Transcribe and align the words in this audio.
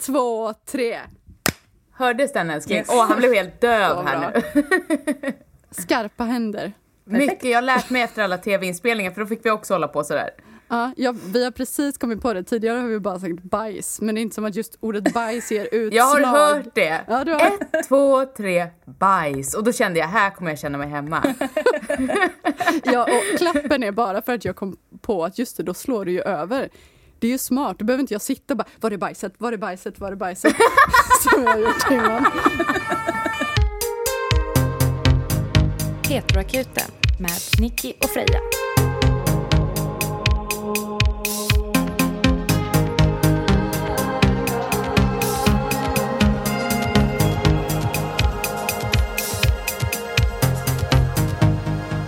två, 0.00 0.52
tre. 0.66 0.98
Hördes 1.92 2.32
den 2.32 2.50
älskling? 2.50 2.84
Åh, 2.88 3.06
han 3.08 3.18
blev 3.18 3.34
helt 3.34 3.60
döv 3.60 4.06
här 4.06 4.18
bra. 4.18 4.32
nu. 4.34 5.32
Skarpa 5.70 6.24
händer. 6.24 6.72
Mycket 7.04 7.44
jag 7.44 7.56
har 7.56 7.62
lärt 7.62 7.90
mig 7.90 8.02
efter 8.02 8.22
alla 8.22 8.38
tv-inspelningar 8.38 9.10
för 9.10 9.20
då 9.20 9.26
fick 9.26 9.46
vi 9.46 9.50
också 9.50 9.74
hålla 9.74 9.88
på 9.88 10.04
sådär. 10.04 10.30
Ja, 10.70 10.92
ja, 10.96 11.14
vi 11.26 11.44
har 11.44 11.50
precis 11.50 11.98
kommit 11.98 12.22
på 12.22 12.32
det. 12.32 12.42
Tidigare 12.44 12.78
har 12.78 12.88
vi 12.88 12.98
bara 13.00 13.18
sagt 13.20 13.42
bajs, 13.42 14.00
men 14.00 14.14
det 14.14 14.20
är 14.20 14.22
inte 14.22 14.34
som 14.34 14.44
att 14.44 14.54
just 14.54 14.76
ordet 14.80 15.14
bajs 15.14 15.52
ger 15.52 15.64
utslag. 15.72 15.92
Jag 15.92 16.04
har 16.26 16.54
hört 16.54 16.74
det. 16.74 17.00
Ja, 17.08 17.24
du 17.24 17.32
har- 17.32 17.40
Ett, 17.40 17.88
två, 17.88 18.24
tre, 18.26 18.66
bajs. 18.84 19.54
Och 19.54 19.64
då 19.64 19.72
kände 19.72 19.98
jag, 19.98 20.06
här 20.06 20.30
kommer 20.30 20.50
jag 20.50 20.58
känna 20.58 20.78
mig 20.78 20.88
hemma. 20.88 21.22
Ja, 22.84 23.02
och 23.04 23.38
klappen 23.38 23.82
är 23.82 23.92
bara 23.92 24.22
för 24.22 24.34
att 24.34 24.44
jag 24.44 24.56
kom 24.56 24.76
på 25.00 25.24
att 25.24 25.38
just 25.38 25.56
det, 25.56 25.62
då 25.62 25.74
slår 25.74 26.04
du 26.04 26.12
ju 26.12 26.20
över. 26.20 26.68
Det 27.20 27.26
är 27.26 27.30
ju 27.30 27.38
smart, 27.38 27.78
då 27.78 27.84
behöver 27.84 28.00
inte 28.00 28.14
jag 28.14 28.22
sitta 28.22 28.54
och 28.54 28.58
bara 28.58 28.66
var 28.80 28.90
är 28.90 28.96
bajset, 28.96 29.32
var 29.38 29.52
är 29.52 29.56
bajset, 29.56 29.98
var 30.00 30.12
är 30.12 30.16
bajset? 30.16 30.56
Som 31.22 31.44
jag 31.44 31.60
gjort 31.60 31.90
innan. 31.90 32.24
Heteroakuten 36.08 36.90
med 37.18 37.30
Nicky 37.60 37.92
och 38.02 38.10
Freja. 38.10 38.40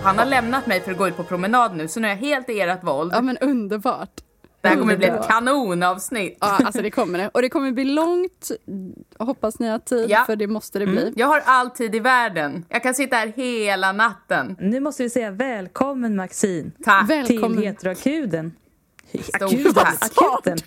Han 0.03 0.17
har 0.17 0.25
lämnat 0.25 0.67
mig 0.67 0.81
för 0.81 0.91
att 0.91 0.97
gå 0.97 1.07
ut 1.07 1.17
på 1.17 1.23
promenad 1.23 1.75
nu, 1.75 1.87
så 1.87 1.99
nu 1.99 2.07
är 2.07 2.11
jag 2.11 2.17
helt 2.17 2.49
i 2.49 2.59
ert 2.59 2.83
våld. 2.83 3.11
Ja 3.15 3.21
men 3.21 3.37
underbart. 3.37 4.21
Det 4.61 4.67
här 4.67 4.75
kommer 4.75 4.97
bli 4.97 5.07
ett 5.07 5.27
kanonavsnitt. 5.27 6.37
Ja, 6.41 6.59
alltså 6.65 6.81
det 6.81 6.91
kommer 6.91 7.19
det. 7.19 7.29
Och 7.33 7.41
det 7.41 7.49
kommer 7.49 7.71
bli 7.71 7.83
långt. 7.85 8.51
Hoppas 9.19 9.59
ni 9.59 9.67
har 9.67 9.79
tid, 9.79 10.09
Ja. 10.09 10.23
för 10.25 10.35
det 10.35 10.47
måste 10.47 10.79
det 10.79 10.85
bli. 10.87 11.13
Jag 11.15 11.27
har 11.27 11.41
all 11.45 11.69
tid 11.69 11.95
i 11.95 11.99
världen. 11.99 12.65
Jag 12.69 12.83
kan 12.83 12.93
sitta 12.93 13.15
här 13.15 13.27
hela 13.35 13.91
natten. 13.91 14.55
Nu 14.59 14.79
måste 14.79 15.03
vi 15.03 15.09
säga 15.09 15.31
välkommen 15.31 16.15
Maxine 16.15 16.71
Tack. 16.83 17.09
Välkommen. 17.09 17.57
till 17.57 17.67
Heteroakuten. 17.67 18.51
Akuten. 19.33 19.85
Akuten. 19.99 20.57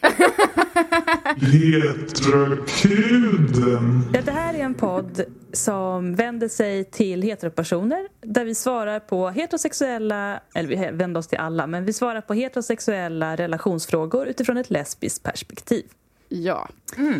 Heterakuden. 1.36 4.02
Ja, 4.12 4.20
det 4.24 4.30
här 4.30 4.54
är 4.54 4.58
en 4.58 4.74
podd 4.74 5.24
som 5.52 6.14
vänder 6.14 6.48
sig 6.48 6.84
till 6.84 7.22
heteropersoner 7.22 8.08
där 8.20 8.44
vi 8.44 8.54
svarar 8.54 9.00
på 9.00 9.30
heterosexuella, 9.30 10.40
eller 10.54 10.68
vi 10.68 10.76
vänder 10.96 11.18
oss 11.18 11.26
till 11.26 11.38
alla, 11.38 11.66
men 11.66 11.84
vi 11.84 11.92
svarar 11.92 12.20
på 12.20 12.34
heterosexuella 12.34 13.36
relationsfrågor 13.36 14.26
utifrån 14.26 14.56
ett 14.56 14.70
lesbiskt 14.70 15.22
perspektiv. 15.22 15.84
Ja. 16.28 16.68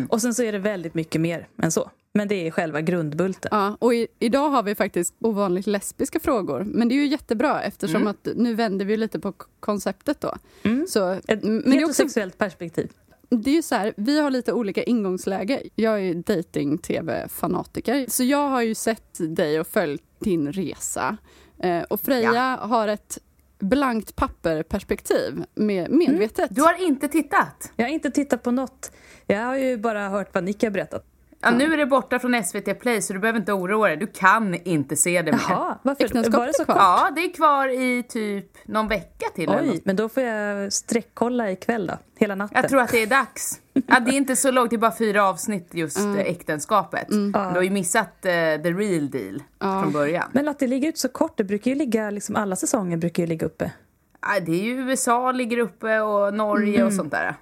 Och 0.09 0.21
sen 0.21 0.33
så 0.33 0.43
är 0.43 0.51
det 0.51 0.59
väldigt 0.59 0.93
mycket 0.93 1.21
mer 1.21 1.47
än 1.61 1.71
så. 1.71 1.91
Men 2.17 2.27
det 2.27 2.47
är 2.47 2.51
själva 2.51 2.81
grundbulten. 2.81 3.49
ja. 3.51 3.77
Och 3.79 3.93
i, 3.93 4.07
idag 4.19 4.49
har 4.49 4.63
vi 4.63 4.75
faktiskt 4.75 5.15
ovanligt 5.19 5.67
lesbiska 5.67 6.19
frågor. 6.19 6.63
Men 6.63 6.87
det 6.89 6.95
är 6.95 6.97
ju 6.97 7.07
jättebra 7.07 7.61
eftersom 7.63 8.07
att 8.07 8.27
nu 8.35 8.53
vänder 8.53 8.85
vi 8.85 8.97
lite 8.97 9.19
på 9.19 9.33
konceptet 9.59 10.21
då. 10.21 10.33
Så, 10.87 11.09
Ett 11.11 11.43
men 11.43 11.55
är, 11.55 11.59
också, 11.59 11.71
heterosexuellt 11.71 12.37
perspektiv. 12.37 12.91
det 13.29 13.49
är 13.49 13.55
ju 13.55 13.61
så 13.61 13.75
här, 13.75 13.93
vi 13.97 14.19
har 14.19 14.31
lite 14.31 14.53
olika 14.53 14.83
ingångsläge. 14.83 15.61
Jag 15.75 16.01
är 16.01 16.13
dating-tv-fanatiker. 16.13 18.05
Så 18.09 18.23
jag 18.23 18.49
har 18.49 18.61
ju 18.61 18.75
sett 18.75 19.35
dig 19.35 19.59
och 19.59 19.67
följt 19.67 20.03
din 20.19 20.51
resa. 20.51 21.17
Eh, 21.59 21.81
och 21.81 21.99
Freja 22.01 22.59
har 22.61 22.87
ett 22.87 23.17
blankt 23.59 24.15
papper-perspektiv, 24.15 25.43
med, 25.55 25.91
medvetet. 25.91 26.55
Du 26.55 26.61
har 26.61 26.85
inte 26.87 27.07
tittat? 27.07 27.71
Jag 27.75 27.85
har 27.85 27.91
inte 27.91 28.11
tittat 28.11 28.43
på 28.43 28.51
något. 28.51 28.91
Jag 29.27 29.39
har 29.45 29.57
ju 29.57 29.77
bara 29.77 30.09
hört 30.09 30.33
vad 30.33 30.43
Nick 30.43 30.63
har 30.63 30.69
berättat. 30.69 31.05
Ja, 31.45 31.51
nu 31.51 31.73
är 31.73 31.77
det 31.77 31.85
borta 31.85 32.19
från 32.19 32.43
SVT 32.43 32.79
Play 32.79 33.01
så 33.01 33.13
du 33.13 33.19
behöver 33.19 33.39
inte 33.39 33.53
oroa 33.53 33.87
dig. 33.87 33.97
Du 33.97 34.07
kan 34.07 34.55
inte 34.55 34.95
se 34.95 35.21
det 35.21 35.31
mer. 35.31 35.39
Jaha, 35.49 35.77
varför? 35.81 36.07
Var 36.37 36.47
det 36.47 36.53
så 36.53 36.65
kvar. 36.65 36.75
kort? 36.75 36.83
Ja, 36.83 37.09
det 37.15 37.21
är 37.25 37.33
kvar 37.33 37.67
i 37.67 38.03
typ 38.03 38.45
någon 38.67 38.87
vecka 38.87 39.25
till. 39.35 39.49
Oj, 39.49 39.81
men 39.85 39.95
då 39.95 40.09
får 40.09 40.23
jag 40.23 40.73
sträckkolla 40.73 41.51
ikväll 41.51 41.87
då. 41.87 41.93
Hela 42.19 42.35
natten. 42.35 42.61
Jag 42.61 42.69
tror 42.69 42.81
att 42.81 42.91
det 42.91 43.01
är 43.03 43.07
dags. 43.07 43.61
Ja, 43.73 43.99
det 43.99 44.11
är 44.11 44.15
inte 44.17 44.35
så 44.35 44.51
långt, 44.51 44.69
det 44.69 44.75
är 44.75 44.77
bara 44.77 44.97
fyra 44.97 45.27
avsnitt 45.27 45.69
just 45.71 45.97
Mm. 45.97 46.15
eh, 46.17 46.25
äktenskapet. 46.25 47.07
Du 47.09 47.31
har 47.33 47.61
ju 47.61 47.69
missat 47.69 48.25
eh, 48.25 48.31
the 48.31 48.71
real 48.71 49.09
deal 49.09 49.43
från 49.59 49.91
början. 49.91 50.29
Men 50.31 50.47
att 50.47 50.59
det 50.59 50.67
ligger 50.67 50.89
ut 50.89 50.97
så 50.97 51.09
kort, 51.09 51.37
det 51.37 51.43
brukar 51.43 51.71
ju 51.71 51.77
ligga, 51.77 52.09
liksom 52.09 52.35
alla 52.35 52.55
säsonger 52.55 52.97
brukar 52.97 53.23
ju 53.23 53.27
ligga 53.27 53.45
uppe. 53.45 53.71
Ja, 54.21 54.39
det 54.45 54.51
är 54.51 54.63
ju 54.63 54.71
USA 54.89 55.31
ligger 55.31 55.57
uppe 55.57 55.99
och 55.99 56.33
Norge 56.33 56.75
Mm. 56.75 56.87
och 56.87 56.93
sånt 56.93 57.11
där. 57.11 57.35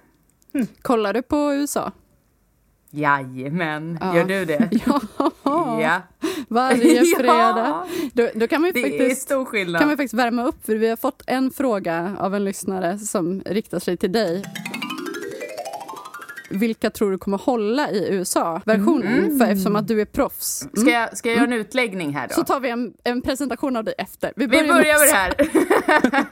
Kollar 0.82 1.12
du 1.12 1.22
på 1.22 1.54
USA? 1.54 1.92
Jajamän, 2.94 3.98
Ja. 4.00 4.16
gör 4.16 4.24
du 4.24 4.44
det? 4.44 4.68
Ja, 4.86 5.00
Ja. 5.80 6.02
varje 6.48 7.04
fredag. 7.18 7.86
Då, 8.12 8.28
då 8.34 8.48
kan, 8.48 8.62
man 8.62 8.70
Det 8.74 8.80
är 8.80 8.98
faktiskt, 8.98 9.22
stor 9.22 9.44
skillnad. 9.44 9.80
kan 9.80 9.88
man 9.88 9.96
faktiskt 9.96 10.14
värma 10.14 10.44
upp, 10.44 10.66
för 10.66 10.74
vi 10.76 10.88
har 10.88 10.96
fått 10.96 11.22
en 11.26 11.50
fråga 11.50 12.16
av 12.18 12.34
en 12.34 12.44
lyssnare 12.44 12.98
som 12.98 13.42
riktar 13.46 13.78
sig 13.78 13.96
till 13.96 14.12
dig. 14.12 14.42
Vilka 16.50 16.90
tror 16.90 17.10
du 17.10 17.18
kommer 17.18 17.38
hålla 17.38 17.90
i 17.90 18.08
USA-versionen? 18.14 19.38
För 19.38 19.44
eftersom 19.46 19.76
att 19.76 19.88
du 19.88 20.00
är 20.00 20.04
proffs. 20.04 20.62
Mm. 20.62 20.76
Ska 20.76 20.90
jag, 20.90 21.16
ska 21.18 21.28
jag 21.28 21.36
göra 21.36 21.46
en 21.46 21.52
utläggning 21.52 22.14
här 22.14 22.28
då? 22.28 22.34
Så 22.34 22.44
tar 22.44 22.60
vi 22.60 22.70
en, 22.70 22.92
en 23.04 23.22
presentation 23.22 23.76
av 23.76 23.84
dig 23.84 23.94
efter. 23.98 24.32
Vi 24.36 24.48
börjar 24.48 24.64
börjar 24.68 24.98
med 24.98 25.08
det 25.08 25.44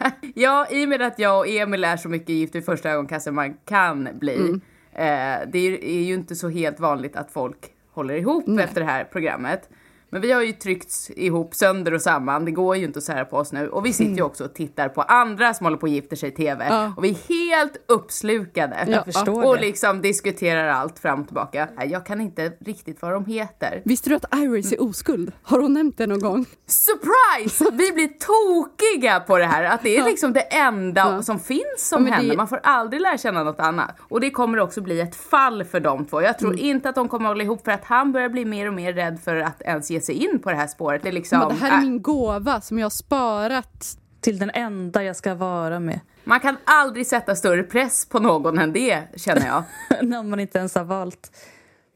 här. 0.00 0.12
ja, 0.34 0.66
i 0.70 0.84
och 0.84 0.88
med 0.88 1.02
att 1.02 1.18
jag 1.18 1.38
och 1.38 1.48
Emil 1.48 1.84
är 1.84 1.96
så 1.96 2.08
mycket 2.08 2.28
gift 2.28 2.54
vid 2.54 2.64
första 2.64 2.90
ögonkastet 2.90 3.34
man 3.34 3.54
kan 3.54 4.08
bli. 4.20 4.34
Mm. 4.34 4.60
Eh, 4.92 5.48
det 5.52 5.58
är, 5.58 5.70
ju- 5.70 5.98
är 5.98 6.02
ju 6.02 6.14
inte 6.14 6.36
så 6.36 6.48
helt 6.48 6.80
vanligt 6.80 7.16
att 7.16 7.30
folk 7.30 7.56
håller 7.92 8.14
ihop 8.14 8.44
efter 8.60 8.80
det 8.80 8.86
här 8.86 9.04
programmet. 9.04 9.68
Men 10.12 10.20
vi 10.20 10.32
har 10.32 10.42
ju 10.42 10.52
tryckts 10.52 11.10
ihop 11.10 11.54
sönder 11.54 11.94
och 11.94 12.02
samman. 12.02 12.44
Det 12.44 12.50
går 12.50 12.76
ju 12.76 12.84
inte 12.84 12.98
att 12.98 13.04
sära 13.04 13.24
på 13.24 13.36
oss 13.36 13.52
nu. 13.52 13.68
Och 13.68 13.86
vi 13.86 13.92
sitter 13.92 14.14
ju 14.16 14.22
också 14.22 14.44
och 14.44 14.54
tittar 14.54 14.88
på 14.88 15.02
andra 15.02 15.54
som 15.54 15.66
håller 15.66 15.76
på 15.76 15.86
att 15.86 15.92
gifta 15.92 16.16
sig 16.16 16.28
i 16.28 16.32
TV. 16.32 16.64
Mm. 16.64 16.76
Ja. 16.78 16.92
Och 16.96 17.04
vi 17.04 17.10
är 17.10 17.28
helt 17.28 17.76
uppslukade. 17.88 18.84
Jag 18.88 19.04
förstår 19.04 19.46
och 19.46 19.54
det. 19.56 19.60
liksom 19.60 20.02
diskuterar 20.02 20.68
allt 20.68 20.98
fram 20.98 21.20
och 21.20 21.26
tillbaka. 21.26 21.68
Jag 21.86 22.06
kan 22.06 22.20
inte 22.20 22.52
riktigt 22.60 23.02
vad 23.02 23.12
de 23.12 23.24
heter. 23.26 23.82
Visste 23.84 24.10
du 24.10 24.16
att 24.16 24.34
Iris 24.36 24.72
är 24.72 24.82
oskuld? 24.82 25.32
Har 25.42 25.58
hon 25.58 25.72
nämnt 25.72 25.98
det 25.98 26.06
någon 26.06 26.20
gång? 26.20 26.46
Surprise! 26.66 27.64
Vi 27.72 27.92
blir 27.92 28.08
tokiga 28.08 29.20
på 29.20 29.38
det 29.38 29.44
här. 29.46 29.64
Att 29.64 29.82
det 29.82 29.96
är 29.96 30.04
liksom 30.04 30.32
det 30.32 30.40
enda 30.40 31.00
Ja. 31.16 31.22
som 31.22 31.38
finns 31.38 31.62
som 31.78 32.04
Ja, 32.06 32.10
det- 32.10 32.16
händer. 32.16 32.36
Man 32.36 32.48
får 32.48 32.60
aldrig 32.62 33.02
lära 33.02 33.18
känna 33.18 33.42
något 33.44 33.60
annat. 33.60 33.90
Och 34.00 34.20
det 34.20 34.30
kommer 34.30 34.58
också 34.60 34.80
bli 34.80 35.00
ett 35.00 35.16
fall 35.16 35.64
för 35.64 35.80
de 35.80 36.04
två. 36.04 36.22
Jag 36.22 36.38
tror 36.38 36.52
Mm. 36.52 36.64
inte 36.64 36.88
att 36.88 36.94
de 36.94 37.08
kommer 37.08 37.28
hålla 37.28 37.42
ihop 37.44 37.64
för 37.64 37.72
att 37.72 37.84
han 37.84 38.12
börjar 38.12 38.28
bli 38.28 38.44
mer 38.44 38.68
och 38.68 38.74
mer 38.74 38.92
rädd 38.92 39.20
för 39.24 39.36
att 39.36 39.62
ens 39.62 39.90
ge 39.90 40.00
sig 40.04 40.14
in 40.14 40.38
på 40.38 40.50
det 40.50 40.56
här 40.56 40.66
spåret. 40.66 41.02
Det 41.02 41.08
är 41.08 41.12
liksom, 41.12 41.48
det 41.48 41.54
här 41.54 41.70
är 41.70 41.74
äh, 41.74 41.80
min 41.80 42.02
gåva 42.02 42.60
som 42.60 42.78
jag 42.78 42.84
har 42.84 42.90
sparat. 42.90 43.98
Till 44.20 44.38
den 44.38 44.50
enda 44.54 45.04
jag 45.04 45.16
ska 45.16 45.34
vara 45.34 45.80
med. 45.80 46.00
Man 46.24 46.40
kan 46.40 46.56
aldrig 46.64 47.06
sätta 47.06 47.34
större 47.36 47.62
press 47.62 48.06
på 48.06 48.18
någon 48.18 48.58
än 48.58 48.72
det, 48.72 49.02
känner 49.16 49.46
jag. 49.46 49.62
Någon 50.08 50.30
man 50.30 50.40
inte 50.40 50.58
ens 50.58 50.74
har 50.74 50.84
valt. 50.84 51.36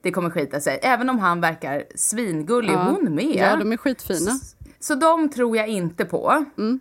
Det 0.02 0.10
kommer 0.10 0.30
skita 0.30 0.60
sig. 0.60 0.78
Även 0.82 1.10
om 1.10 1.18
han 1.18 1.40
verkar 1.40 1.84
svingullig, 1.94 2.72
Ja. 2.72 2.82
hon 2.84 3.14
med. 3.14 3.36
Ja, 3.36 3.56
de 3.56 3.72
är 3.72 3.76
skitfina. 3.76 4.30
Så 4.80 4.94
de 4.94 5.28
tror 5.28 5.56
jag 5.56 5.68
inte 5.68 6.04
på. 6.04 6.44
Mm. 6.58 6.80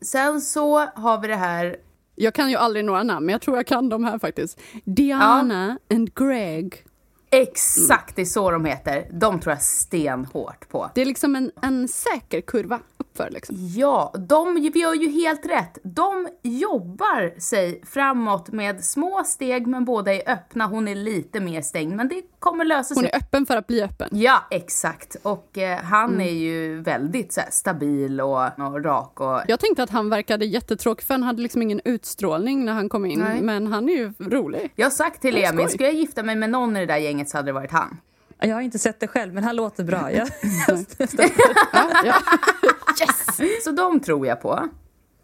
Sen 0.00 0.40
så 0.40 0.78
har 0.78 1.20
vi 1.20 1.28
det 1.28 1.36
här 1.36 1.76
Jag 2.14 2.34
kan 2.34 2.50
ju 2.50 2.56
aldrig 2.56 2.84
några 2.84 3.02
namn, 3.02 3.26
men 3.26 3.32
jag 3.32 3.42
tror 3.42 3.56
jag 3.56 3.66
kan 3.66 3.88
de 3.88 4.04
här 4.04 4.18
faktiskt. 4.18 4.60
Diana 4.84 5.78
and 5.90 6.14
Greg. 6.14 6.84
Exakt, 7.34 8.16
det 8.16 8.22
är 8.22 8.26
så 8.26 8.50
de 8.50 8.64
heter. 8.64 9.08
De 9.12 9.40
tror 9.40 9.52
jag 9.52 9.62
stenhårt 9.62 10.68
på. 10.68 10.90
Det 10.94 11.00
är 11.00 11.04
liksom 11.04 11.36
en, 11.36 11.50
en 11.62 11.88
säker 11.88 12.40
kurva 12.40 12.80
uppför. 13.12 13.30
Liksom. 13.30 13.56
Ja, 13.76 14.14
de 14.28 14.58
gör 14.74 14.94
ju 14.94 15.10
helt 15.10 15.46
rätt. 15.46 15.78
De 15.82 16.28
jobbar 16.42 17.40
sig 17.40 17.80
framåt 17.86 18.52
med 18.52 18.84
små 18.84 19.22
steg, 19.24 19.66
men 19.66 19.84
båda 19.84 20.14
är 20.14 20.30
öppna. 20.32 20.66
Hon 20.66 20.88
är 20.88 20.94
lite 20.94 21.40
mer 21.40 21.62
stängd, 21.62 21.96
men 21.96 22.08
det 22.08 22.22
kommer 22.38 22.64
lösa 22.64 22.94
Hon 22.94 23.02
sig. 23.02 23.10
är 23.12 23.16
öppen 23.16 23.46
för 23.46 23.56
att 23.56 23.66
bli 23.66 23.82
öppen. 23.82 24.08
Ja, 24.12 24.38
exakt. 24.50 25.16
Och 25.22 25.58
eh, 25.58 25.78
han 25.78 26.02
Mm. 26.12 26.20
är 26.20 26.30
ju 26.32 26.80
väldigt 26.82 27.32
så 27.32 27.40
här, 27.40 27.48
stabil 27.50 28.20
och, 28.20 28.44
och 28.58 28.84
rak 28.84 29.20
och... 29.20 29.40
Jag 29.48 29.60
tänkte 29.60 29.82
att 29.82 29.90
han 29.90 30.10
verkade 30.10 30.44
jättetråkig, 30.44 31.04
för 31.06 31.14
han 31.14 31.22
hade 31.22 31.42
liksom 31.42 31.62
ingen 31.62 31.80
utstrålning 31.84 32.64
när 32.64 32.72
han 32.72 32.88
kom 32.88 33.06
in. 33.06 33.18
Nej. 33.18 33.42
Men 33.42 33.66
han 33.66 33.88
är 33.88 33.92
ju 33.94 34.12
rolig. 34.18 34.72
Jag 34.76 34.86
har 34.86 34.90
sagt 34.90 35.22
till 35.22 35.36
Emil, 35.44 35.68
ska 35.68 35.84
jag 35.84 35.94
gifta 35.94 36.22
mig 36.22 36.36
med 36.36 36.50
någon 36.50 36.76
i 36.76 36.80
det 36.80 36.86
där 36.86 36.96
gänget 36.96 37.28
så 37.28 37.36
hade 37.38 37.48
det 37.48 37.52
varit 37.52 37.70
han. 37.72 37.96
Jag 38.48 38.54
har 38.54 38.60
inte 38.62 38.78
sett 38.78 39.00
det 39.00 39.06
själv, 39.08 39.34
men 39.34 39.44
han 39.44 39.56
låter 39.56 39.84
bra. 39.84 40.12
Jag, 40.12 40.28
Ja, 41.72 41.90
ja. 42.04 42.14
Så 43.64 43.70
de 43.70 44.00
tror 44.00 44.26
jag 44.26 44.40
på. 44.42 44.68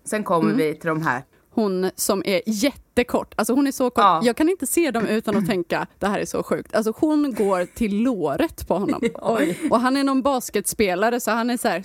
Sen 0.05 0.25
kommer 0.25 0.44
Mm. 0.53 0.56
vi 0.56 0.75
till 0.75 0.88
de 0.88 1.03
här. 1.03 1.23
Hon 1.50 1.91
som 1.94 2.23
är 2.26 2.43
jättekort. 2.47 3.35
Alltså 3.37 3.53
hon 3.53 3.67
är 3.67 3.73
så 3.73 3.91
kort. 3.91 4.03
Ja. 4.05 4.20
Jag 4.25 4.37
kan 4.37 4.49
inte 4.49 4.67
se 4.67 4.91
dem 4.91 5.06
utan 5.06 5.37
att 5.37 5.47
tänka 5.47 5.87
det 5.99 6.06
här 6.06 6.19
är 6.19 6.25
så 6.25 6.43
sjukt. 6.43 6.75
Alltså 6.75 6.93
hon 6.97 7.35
går 7.35 7.65
till 7.75 8.03
låret 8.03 8.69
på 8.69 8.79
honom. 8.79 9.00
Oj. 9.15 9.59
Och 9.71 9.81
han 9.81 9.97
är 9.97 10.05
någon 10.05 10.23
basketspelare 10.23 11.21
så 11.21 11.31
han 11.31 11.50
är 11.50 11.56
så 11.56 11.69
här 11.69 11.82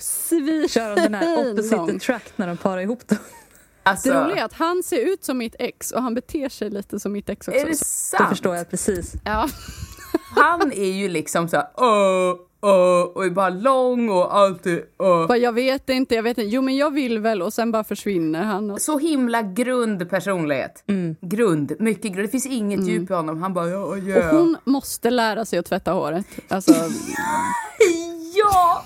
Kör 0.68 0.96
de 0.96 1.02
den 1.02 1.14
här 1.14 1.52
opposite 1.52 1.80
attract 1.96 2.32
när 2.38 2.46
de 2.46 2.56
parar 2.56 2.80
ihop 2.80 3.08
dem? 3.08 3.18
Alltså, 3.82 4.08
Det 4.08 4.24
roliga 4.24 4.40
är 4.40 4.44
att 4.44 4.52
han 4.52 4.82
ser 4.82 4.98
ut 5.12 5.24
som 5.24 5.38
mitt 5.38 5.56
ex 5.58 5.90
och 5.92 6.02
han 6.02 6.14
beter 6.14 6.48
sig 6.48 6.70
lite 6.70 7.00
som 7.00 7.12
mitt 7.12 7.28
ex 7.28 7.48
också. 7.48 7.60
är 7.60 7.66
det 7.66 7.76
sant? 7.76 8.22
Det 8.24 8.28
förstår 8.28 8.56
jag 8.56 8.70
precis. 8.70 9.12
Ja. 9.24 9.48
Han 10.36 10.72
är 10.72 10.92
ju 10.92 11.08
liksom 11.08 11.48
så 11.48 11.56
här, 11.56 11.66
"Åh, 11.76 12.34
åh", 12.60 13.02
och 13.14 13.24
är 13.24 13.30
bara 13.30 13.48
lång 13.48 14.08
och 14.08 14.36
alltid 14.36 14.82
åh. 14.98 15.26
Bara, 15.26 15.38
jag 15.38 15.52
vet 15.52 15.90
inte, 15.90 16.14
jag 16.14 16.22
vet 16.22 16.38
inte. 16.38 16.50
Jo 16.50 16.62
men 16.62 16.76
jag 16.76 16.90
vill 16.90 17.18
väl 17.18 17.42
och 17.42 17.52
sen 17.52 17.72
bara 17.72 17.84
försvinner 17.84 18.42
han. 18.42 18.70
Och... 18.70 18.80
Så 18.80 18.98
himla 18.98 19.42
grund 19.42 20.10
personlighet. 20.10 20.84
Mm. 20.86 21.16
Grund, 21.20 21.72
mycket 21.78 22.12
grund. 22.12 22.28
Det 22.28 22.30
finns 22.30 22.46
inget 22.46 22.86
djup 22.88 23.10
i 23.10 23.14
honom. 23.14 23.42
Han 23.42 23.54
bara 23.54 23.68
ja, 23.68 23.78
Och 23.78 23.98
ja. 23.98 24.30
hon 24.30 24.56
måste 24.64 25.10
lära 25.10 25.44
sig 25.44 25.58
att 25.58 25.66
tvätta 25.66 25.92
håret. 25.92 26.26
Alltså, 26.48 26.72
Ja! 28.36 28.84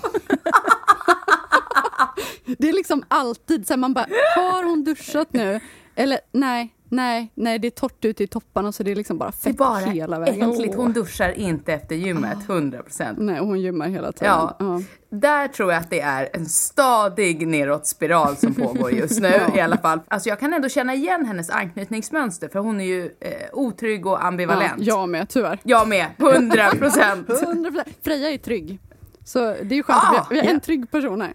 det 2.57 2.69
är 2.69 2.73
liksom 2.73 3.03
alltid 3.07 3.67
så 3.67 3.73
här, 3.73 3.77
man 3.77 3.93
bara, 3.93 4.05
har 4.35 4.63
hon 4.63 4.83
duschat 4.83 5.33
nu? 5.33 5.59
Eller 5.95 6.19
nej, 6.31 6.73
nej, 6.89 7.31
nej 7.35 7.59
det 7.59 7.67
är 7.67 7.71
torrt 7.71 8.05
ute 8.05 8.23
i 8.23 8.27
topparna 8.27 8.71
så 8.71 8.83
det 8.83 8.91
är 8.91 8.95
liksom 8.95 9.17
bara 9.17 9.31
fett 9.31 9.57
bara 9.57 9.79
hela 9.79 10.19
vägen. 10.19 10.51
äckligt. 10.51 10.75
Hon 10.75 10.93
duschar 10.93 11.29
inte 11.31 11.73
efter 11.73 11.95
gymmet, 11.95 12.37
100 12.49 12.83
procent. 12.83 13.17
Nej, 13.21 13.39
och 13.39 13.47
hon 13.47 13.59
gymmar 13.59 13.87
hela 13.87 14.11
tiden. 14.11 14.27
Ja. 14.33 14.55
Ja. 14.59 14.81
Där 15.09 15.47
tror 15.47 15.71
jag 15.71 15.79
att 15.81 15.89
det 15.89 15.99
är 16.01 16.29
en 16.33 16.45
stadig 16.45 17.47
neråtspiral 17.47 18.37
som 18.37 18.53
pågår 18.53 18.91
just 18.91 19.19
nu 19.19 19.33
i 19.55 19.59
alla 19.59 19.77
fall. 19.77 19.99
Alltså 20.07 20.29
jag 20.29 20.39
kan 20.39 20.53
ändå 20.53 20.69
känna 20.69 20.93
igen 20.93 21.25
hennes 21.25 21.49
anknytningsmönster 21.49 22.49
för 22.49 22.59
hon 22.59 22.81
är 22.81 22.85
ju 22.85 23.05
eh, 23.19 23.31
otrygg 23.53 24.05
och 24.05 24.11
Ja, 24.11 24.17
ambivalent. 24.17 24.73
jag 24.77 25.09
med, 25.09 25.29
tyvärr. 25.29 25.59
Jag 25.63 25.87
med, 25.87 26.07
100 26.17 26.69
procent. 26.71 27.27
100%. 27.29 27.83
Freja 28.01 28.29
är 28.31 28.37
trygg. 28.37 28.79
Så 29.25 29.39
det 29.39 29.73
är 29.73 29.77
ju 29.77 29.83
skönt 29.83 30.03
Ah, 30.03 30.19
att 30.19 30.31
vi 30.31 30.35
har, 30.35 30.41
vi 30.41 30.47
har 30.47 30.53
en 30.53 30.59
trygg 30.59 30.91
person 30.91 31.21
här. 31.21 31.33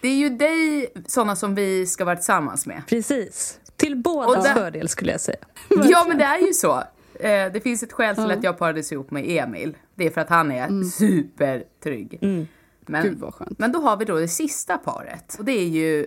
Det 0.00 0.08
är 0.08 0.16
ju 0.16 0.28
dig, 0.28 0.86
sådana 1.06 1.36
som 1.36 1.54
vi 1.54 1.86
ska 1.86 2.04
vara 2.04 2.16
tillsammans 2.16 2.66
med. 2.66 2.82
Precis. 2.88 3.58
Till 3.76 3.96
bådas 3.96 4.44
där- 4.44 4.54
fördel 4.54 4.88
skulle 4.88 5.12
jag 5.12 5.20
säga. 5.20 5.38
Ja 5.68 6.04
men 6.08 6.18
det 6.18 6.24
är 6.24 6.38
ju 6.38 6.52
så. 6.52 6.72
Eh, 7.20 7.52
det 7.52 7.62
finns 7.62 7.82
ett 7.82 7.92
skäl 7.92 8.14
till 8.14 8.30
att 8.30 8.42
jag 8.44 8.58
parades 8.58 8.92
ihop 8.92 9.10
med 9.10 9.24
Emil. 9.28 9.76
Det 9.94 10.06
är 10.06 10.10
för 10.10 10.20
att 10.20 10.28
han 10.28 10.52
är 10.52 10.82
supertrygg. 10.90 12.18
Men, 12.20 12.46
Mm. 12.88 13.02
Gud 13.02 13.18
vad 13.18 13.34
skönt. 13.34 13.58
men 13.58 13.72
då 13.72 13.78
har 13.80 13.96
vi 13.96 14.04
då 14.04 14.18
det 14.18 14.28
sista 14.28 14.78
paret. 14.78 15.36
Och 15.38 15.44
det 15.44 15.52
är 15.52 15.66
ju 15.68 16.06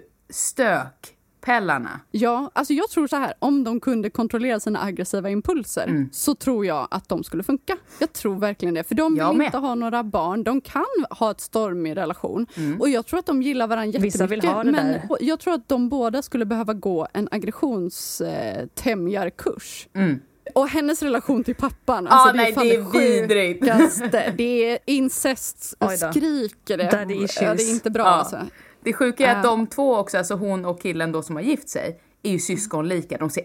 stökpellarna. 1.42 2.00
Ja, 2.12 2.52
alltså 2.54 2.74
jag 2.74 2.90
tror 2.90 3.08
så 3.08 3.16
här, 3.16 3.34
om 3.40 3.64
de 3.64 3.80
kunde 3.80 4.10
kontrollera 4.10 4.60
sina 4.60 4.84
aggressiva 4.84 5.30
impulser 5.30 5.88
Mm. 5.88 6.10
så 6.12 6.36
tror 6.36 6.66
jag 6.66 6.88
att 6.92 7.10
de 7.10 7.24
skulle 7.24 7.44
funka. 7.44 7.78
Jag 8.00 8.14
tror 8.14 8.36
verkligen 8.36 8.76
det, 8.76 8.84
för 8.84 8.96
de 8.96 9.14
vill 9.14 9.42
inte 9.46 9.58
ha 9.58 9.76
några 9.76 10.04
barn, 10.04 10.44
de 10.44 10.62
kan 10.62 10.86
ha 11.10 11.32
ett 11.32 11.42
stormig 11.42 11.98
relation 11.98 12.48
och 12.80 12.90
jag 12.90 13.06
tror 13.06 13.20
att 13.20 13.26
de 13.26 13.42
gillar 13.42 13.68
varandra 13.68 13.86
jättemycket. 13.86 14.16
Vissa 14.16 14.28
vill 14.28 14.42
ha 14.42 14.64
det 14.64 14.72
men 14.72 14.88
där. 14.88 15.02
jag 15.20 15.40
tror 15.40 15.54
att 15.54 15.70
de 15.70 15.90
båda 15.90 16.22
skulle 16.22 16.46
behöva 16.46 16.74
gå 16.74 17.08
en 17.14 17.28
aggressionstämjarkurs. 17.32 19.88
Mm. 19.96 20.20
Och 20.56 20.68
hennes 20.70 21.02
relation 21.02 21.44
till 21.44 21.56
pappan, 21.56 22.08
Ah, 22.08 22.12
alltså 22.12 22.32
det 22.32 22.38
nej, 22.38 22.52
är 22.52 22.56
fan 22.56 22.68
det 22.68 22.76
är 22.76 23.20
vidrigt. 23.20 23.60
sjukaste. 23.64 24.34
Det 24.38 24.72
är 24.72 24.80
incest, 24.86 25.76
skriker 26.12 26.78
det. 26.78 26.90
Daddy 26.92 27.14
issues. 27.14 27.42
Ja, 27.42 27.54
det 27.54 27.64
är 27.64 27.72
inte 27.74 27.90
bra 27.90 28.04
Ja. 28.04 28.10
alltså. 28.10 28.40
Det 28.82 28.94
sjuka 28.94 29.28
är 29.28 29.32
att 29.38 29.44
Ja. 29.44 29.50
de 29.50 29.68
två 29.68 29.96
också, 29.96 30.18
alltså 30.18 30.36
hon 30.36 30.66
och 30.66 30.82
killen 30.82 31.12
då 31.12 31.22
som 31.22 31.36
har 31.36 31.44
gift 31.44 31.70
sig, 31.70 32.00
är 32.24 32.32
ju 32.32 32.40
syskonlika. 32.40 33.18
De 33.18 33.30
ser 33.30 33.44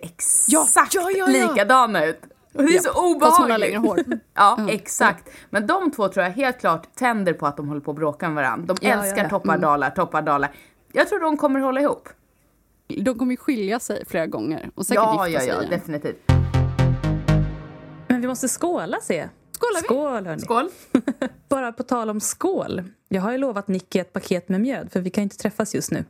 Ja, 0.49 0.63
exakt 0.63 0.95
ja, 0.95 1.11
ja, 1.11 1.27
ja. 1.29 1.49
likadana 1.49 2.05
ut. 2.05 2.21
Och 2.55 2.63
det 2.63 2.69
är 2.69 2.75
Ja, 2.75 2.81
så 2.81 2.89
Fast 2.89 2.97
hon 2.97 3.05
har 3.05 3.17
obehagligt. 3.17 3.61
längre 3.61 3.79
hår. 3.79 3.99
Ja, 4.35 4.67
exakt. 4.69 5.29
Men 5.51 5.67
de 5.67 5.91
två 5.91 6.09
tror 6.09 6.25
jag 6.25 6.33
helt 6.33 6.61
klart 6.61 6.95
tänder 6.97 7.33
på 7.33 7.47
att 7.47 7.57
de 7.57 7.69
håller 7.69 7.81
på 7.81 7.91
att 7.91 7.97
bråka 7.97 8.27
med 8.29 8.35
varandra. 8.45 8.75
De 8.75 8.87
Ja, 8.89 8.95
ja, 8.95 9.03
älskar 9.05 9.23
ja. 9.23 9.29
toppar, 9.31 9.59
dalar, 9.59 9.91
toppar, 9.91 10.23
dalar. 10.23 10.53
Jag 10.93 11.09
tror 11.09 11.21
de 11.21 11.37
kommer 11.37 11.61
hålla 11.61 11.81
ihop. 11.81 12.09
De 13.05 13.19
kommer 13.19 13.33
ju 13.33 13.37
skilja 13.37 13.81
sig 13.81 14.05
flera 14.07 14.27
gånger 14.27 14.71
och 14.75 14.87
säkert 14.87 15.03
Ja, 15.05 15.29
gifta 15.29 15.31
ja, 15.31 15.41
sig 15.41 15.49
ja, 15.49 15.55
igen. 15.59 15.71
definitivt. 15.71 16.17
Men 18.09 18.21
vi 18.21 18.27
måste 18.27 18.49
skåla 18.49 19.01
se. 19.03 19.29
Skålar 19.53 19.81
vi? 19.81 19.87
Skål 19.87 20.27
hörni. 20.27 20.41
Skål! 20.43 20.69
Bara 21.49 21.73
på 21.73 21.83
tal 21.83 22.11
om 22.11 22.21
skål. 22.21 22.83
Jag 23.15 23.23
har 23.23 23.33
ju 23.33 23.39
lovat 23.39 23.69
Nicky 23.69 23.99
ett 23.99 24.13
paket 24.13 24.49
med 24.49 24.61
mjöd 24.61 24.93
för 24.93 25.01
vi 25.01 25.11
kan 25.11 25.23
inte 25.23 25.37
träffas 25.37 25.75
just 25.75 25.91
nu. 25.91 26.05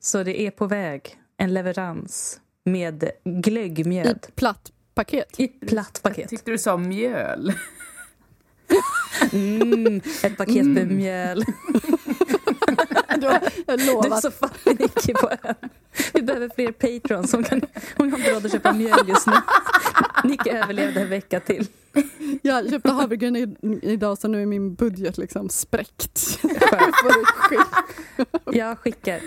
Så 0.00 0.22
det 0.22 0.40
är 0.40 0.50
på 0.50 0.66
väg 0.66 1.16
en 1.36 1.54
leverans 1.54 2.40
med 2.64 3.04
I 3.04 3.10
glöggmjöd. 3.24 4.26
platt 4.34 4.72
paket. 4.94 5.40
I 5.40 5.48
platt 5.48 6.00
paket. 6.02 6.28
Tyckte 6.28 6.50
du 6.50 6.58
sa 6.58 6.76
mjöl? 6.76 7.52
Mm, 9.32 10.00
ett 10.22 10.36
paket 10.36 10.66
med 10.66 10.88
mjöl. 10.90 11.44
Du 13.20 13.26
har 13.26 13.40
jag 13.66 13.78
Du 13.78 13.84
är 13.90 13.94
lovat. 13.94 14.22
så 14.22 14.30
fattig 14.30 14.80
Nicky 14.80 15.12
på 15.14 15.30
ön. 15.30 15.54
Vi 16.14 16.22
behöver 16.22 16.50
fler 16.54 16.72
patrons 16.72 17.30
som 17.30 17.44
kan... 17.44 17.60
Hon 17.96 18.10
har 18.12 18.18
inte 18.18 18.30
råd 18.34 18.46
att 18.46 18.52
köpa 18.52 18.72
mjöl 18.72 19.08
just 19.08 19.26
nu. 19.26 19.32
Nicky 20.24 20.50
överlevde 20.50 21.00
en 21.00 21.08
vecka 21.08 21.40
till. 21.40 21.66
Jag 22.42 22.70
köpte 22.70 22.90
havregryn 22.90 23.56
idag 23.82 24.18
så 24.18 24.28
nu 24.28 24.42
är 24.42 24.46
min 24.46 24.74
budget 24.74 25.18
liksom 25.18 25.48
spräckt. 25.48 26.38
Jag 28.52 28.78
skickar. 28.78 29.20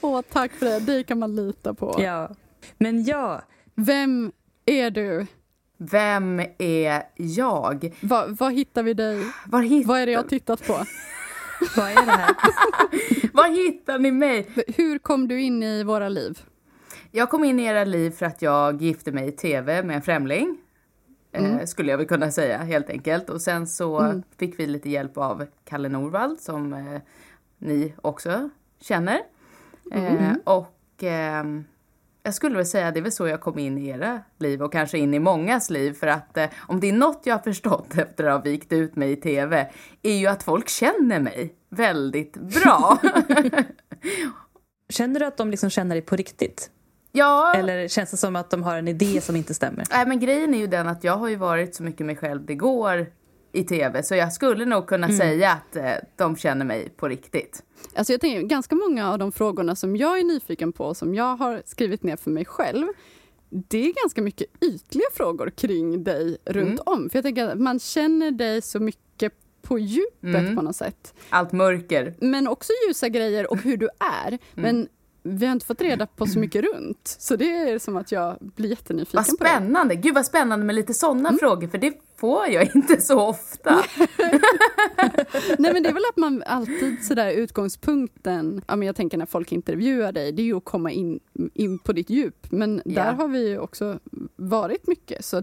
Åh, 0.00 0.20
tack 0.32 0.52
för 0.52 0.66
det. 0.66 0.80
Det 0.80 1.02
kan 1.02 1.18
man 1.18 1.36
lita 1.36 1.74
på. 1.74 1.96
Ja. 1.98 2.30
Men 2.78 3.04
ja, 3.04 3.42
Vem 3.74 4.32
är 4.66 4.90
du? 4.90 5.26
Vem 5.78 6.40
är 6.58 7.02
jag? 7.16 7.96
Va, 8.00 8.24
vad 8.28 8.52
hittar 8.52 8.82
vi 8.82 8.94
dig? 8.94 9.24
Var, 9.46 9.62
hitt- 9.62 9.86
Vad 9.86 10.00
är 10.00 10.06
det 10.06 10.12
jag 10.12 10.22
har 10.22 10.28
tittat 10.28 10.66
på? 10.66 10.84
vad 11.76 11.90
är 11.90 11.94
det 12.06 12.12
här? 12.12 12.34
Var 13.34 13.48
hittar 13.48 13.98
ni 13.98 14.10
mig? 14.10 14.46
Hur 14.66 14.98
kom 14.98 15.28
du 15.28 15.40
in 15.40 15.62
i 15.62 15.84
våra 15.84 16.08
liv? 16.08 16.38
Jag 17.10 17.30
kom 17.30 17.44
in 17.44 17.60
i 17.60 17.64
era 17.64 17.84
liv 17.84 18.10
för 18.10 18.26
att 18.26 18.42
jag 18.42 18.82
gifte 18.82 19.12
mig 19.12 19.28
i 19.28 19.32
tv 19.32 19.82
med 19.82 19.96
en 19.96 20.02
främling. 20.02 20.58
Eh, 21.32 21.64
skulle 21.64 21.90
jag 21.90 21.98
väl 21.98 22.06
kunna 22.06 22.30
säga 22.30 22.58
helt 22.58 22.90
enkelt. 22.90 23.30
Och 23.30 23.40
sen 23.40 23.66
så 23.66 24.22
fick 24.38 24.60
vi 24.60 24.66
lite 24.66 24.90
hjälp 24.90 25.16
av 25.18 25.46
Kalle 25.64 25.88
Norvald 25.88 26.40
som 26.40 26.72
eh, 26.72 27.00
ni 27.58 27.94
också 28.02 28.50
känner. 28.80 29.20
Eh, 29.92 30.32
och 30.44 31.02
ehm, 31.02 31.64
jag 32.22 32.34
skulle 32.34 32.56
väl 32.56 32.66
säga 32.66 32.90
det 32.90 33.00
är 33.00 33.02
väl 33.02 33.12
så 33.12 33.26
jag 33.26 33.40
kom 33.40 33.58
in 33.58 33.78
i 33.78 33.88
era 33.88 34.20
liv 34.38 34.62
och 34.62 34.72
kanske 34.72 34.98
in 34.98 35.14
i 35.14 35.18
mångas 35.18 35.70
liv. 35.70 35.92
För 35.92 36.06
att 36.06 36.36
eh, 36.36 36.46
om 36.68 36.80
det 36.80 36.88
är 36.88 36.92
något 36.92 37.20
jag 37.24 37.34
har 37.34 37.42
förstått 37.42 37.98
efter 37.98 38.24
att 38.24 38.32
ha 38.32 38.42
vikt 38.42 38.72
ut 38.72 38.96
mig 38.96 39.12
i 39.12 39.16
tv 39.16 39.70
är 40.02 40.14
ju 40.14 40.26
att 40.26 40.42
folk 40.42 40.68
känner 40.68 41.20
mig 41.20 41.54
väldigt 41.68 42.36
bra. 42.36 42.98
Känner 44.88 45.20
du 45.20 45.26
att 45.26 45.36
de 45.36 45.50
liksom 45.50 45.70
känner 45.70 45.94
dig 45.94 46.02
på 46.02 46.16
riktigt? 46.16 46.70
ja, 47.12 47.54
Eller 47.56 47.88
känns 47.88 48.10
det 48.10 48.16
som 48.16 48.36
att 48.36 48.50
de 48.50 48.62
har 48.62 48.76
en 48.76 48.88
idé 48.88 49.20
som 49.20 49.36
inte 49.36 49.54
stämmer? 49.54 49.84
Nej, 49.90 50.06
men 50.06 50.20
grejen 50.20 50.54
är 50.54 50.58
ju 50.58 50.66
den 50.66 50.88
att 50.88 51.04
jag 51.04 51.16
har 51.16 51.28
ju 51.28 51.36
varit 51.36 51.74
så 51.74 51.82
mycket 51.82 52.06
mig 52.06 52.16
själv 52.16 52.46
det 52.46 52.54
går 52.54 53.06
i 53.52 53.64
tv 53.64 54.02
så 54.02 54.14
jag 54.14 54.32
skulle 54.32 54.64
nog 54.64 54.86
kunna 54.86 55.08
säga 55.08 55.50
att 55.50 55.76
eh, 55.76 55.92
de 56.16 56.36
känner 56.36 56.64
mig 56.64 56.88
på 56.96 57.08
riktigt. 57.08 57.62
Alltså 57.94 58.12
jag 58.12 58.20
tänker, 58.20 58.42
ganska 58.42 58.74
många 58.74 59.12
av 59.12 59.18
de 59.18 59.32
frågorna 59.32 59.76
som 59.76 59.96
jag 59.96 60.18
är 60.18 60.24
nyfiken 60.24 60.72
på, 60.72 60.94
som 60.94 61.14
jag 61.14 61.36
har 61.36 61.62
skrivit 61.64 62.02
ner 62.02 62.16
för 62.16 62.30
mig 62.30 62.44
själv, 62.44 62.86
det 63.50 63.78
är 63.78 64.02
ganska 64.02 64.22
mycket 64.22 64.46
ytliga 64.60 65.06
frågor 65.14 65.50
kring 65.50 66.04
dig 66.04 66.36
runt 66.44 66.80
om. 66.80 67.10
För 67.10 67.16
jag 67.16 67.24
tänker 67.24 67.48
att 67.48 67.60
man 67.60 67.78
känner 67.78 68.30
dig 68.30 68.62
så 68.62 68.80
mycket 68.80 69.32
på 69.62 69.78
djupet 69.78 70.56
på 70.56 70.62
något 70.62 70.76
sätt. 70.76 71.14
Allt 71.28 71.52
mörker. 71.52 72.14
Men 72.20 72.48
också 72.48 72.72
ljusa 72.86 73.08
grejer 73.08 73.50
och 73.50 73.58
hur 73.58 73.76
du 73.76 73.88
är. 74.24 74.38
Men 74.54 74.88
vi 75.22 75.46
har 75.46 75.52
inte 75.52 75.66
fått 75.66 75.80
reda 75.80 76.06
på 76.06 76.26
så 76.26 76.38
mycket 76.38 76.64
runt. 76.64 77.16
Så 77.18 77.36
det 77.36 77.56
är 77.56 77.78
som 77.78 77.96
att 77.96 78.12
jag 78.12 78.36
blir 78.40 78.70
jättenyfiken 78.70 79.24
Vad 79.28 79.38
på 79.38 79.44
det. 79.44 79.50
spännande! 79.50 79.94
Gud 79.94 80.14
vad 80.14 80.26
spännande 80.26 80.66
med 80.66 80.74
lite 80.74 80.94
sådana 80.94 81.32
frågor 81.32 81.68
för 81.68 81.78
det 81.78 81.92
får 82.16 82.46
jag 82.48 82.70
inte 82.76 83.00
så 83.00 83.20
ofta. 83.20 83.84
Nej 85.58 85.72
men 85.72 85.82
det 85.82 85.88
är 85.88 85.92
väl 85.94 86.02
att 86.10 86.16
man 86.16 86.42
alltid 86.46 87.04
sådär 87.04 87.32
utgångspunkten, 87.32 88.62
ja 88.66 88.76
men 88.76 88.86
jag 88.86 88.96
tänker 88.96 89.18
när 89.18 89.26
folk 89.26 89.52
intervjuar 89.52 90.12
dig, 90.12 90.32
det 90.32 90.42
är 90.42 90.44
ju 90.44 90.56
att 90.56 90.64
komma 90.64 90.90
in, 90.90 91.20
in 91.54 91.78
på 91.78 91.92
ditt 91.92 92.10
djup. 92.10 92.46
Men 92.50 92.82
Ja. 92.84 93.04
där 93.04 93.12
har 93.12 93.28
vi 93.28 93.48
ju 93.48 93.58
också 93.58 93.98
varit 94.36 94.86
mycket. 94.86 95.24
Så 95.24 95.42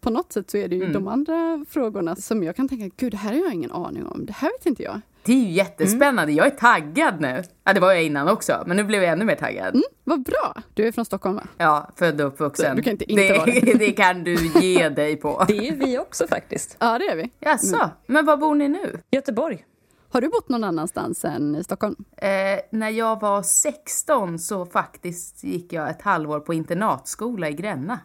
på 0.00 0.10
något 0.10 0.32
sätt 0.32 0.50
så 0.50 0.56
är 0.56 0.68
det 0.68 0.76
ju 0.76 0.82
Mm. 0.82 0.92
de 0.94 1.08
andra 1.08 1.64
frågorna 1.68 2.16
som 2.16 2.42
jag 2.42 2.56
kan 2.56 2.68
tänka, 2.68 2.94
gud 2.96 3.12
det 3.12 3.16
här 3.16 3.32
har 3.32 3.40
jag 3.40 3.54
ingen 3.54 3.72
aning 3.72 4.06
om, 4.06 4.26
det 4.26 4.32
här 4.32 4.50
vet 4.58 4.66
inte 4.66 4.82
jag. 4.82 5.00
Det 5.28 5.32
är 5.32 5.36
ju 5.36 5.50
jättespännande, 5.50 6.32
jag 6.32 6.46
är 6.46 6.50
taggad 6.50 7.20
nu. 7.20 7.42
Ja 7.64 7.72
det 7.72 7.80
var 7.80 7.92
jag 7.92 8.04
innan 8.04 8.28
också 8.28 8.62
men 8.66 8.76
nu 8.76 8.84
blev 8.84 9.02
jag 9.02 9.12
ännu 9.12 9.24
mer 9.24 9.34
taggad. 9.34 9.82
Vad 10.04 10.22
bra! 10.22 10.54
Du 10.74 10.86
är 10.86 10.92
från 10.92 11.04
Stockholm 11.04 11.36
va? 11.36 11.42
Ja, 11.58 11.90
född 11.96 12.20
och 12.20 12.26
uppvuxen. 12.26 12.76
Du 12.76 12.82
kan 12.82 12.90
inte 12.92 13.12
inte 13.12 13.22
det, 13.22 13.38
vara 13.38 13.46
det. 13.46 13.60
det 13.78 13.92
kan 13.92 14.24
du 14.24 14.36
ge 14.60 14.88
dig 14.88 15.16
på. 15.16 15.44
Det 15.48 15.68
är 15.68 15.76
vi 15.76 15.98
också 15.98 16.26
faktiskt. 16.26 16.76
Ja 16.80 16.98
det 16.98 17.04
är 17.04 17.16
vi. 17.16 17.30
Jaså, 17.40 17.90
men 18.06 18.26
var 18.26 18.36
bor 18.36 18.54
ni 18.54 18.68
nu? 18.68 19.00
Göteborg. 19.10 19.64
Har 20.10 20.20
du 20.20 20.28
bott 20.28 20.48
någon 20.48 20.64
annanstans 20.64 21.24
än 21.24 21.56
i 21.56 21.64
Stockholm? 21.64 21.96
Eh, 22.16 22.28
när 22.70 22.90
jag 22.90 23.20
var 23.20 23.42
16 23.42 24.38
så 24.38 24.66
faktiskt 24.66 25.44
gick 25.44 25.72
jag 25.72 25.90
ett 25.90 26.02
halvår 26.02 26.40
på 26.40 26.54
internatskola 26.54 27.48
i 27.48 27.52
Gränna. 27.52 28.00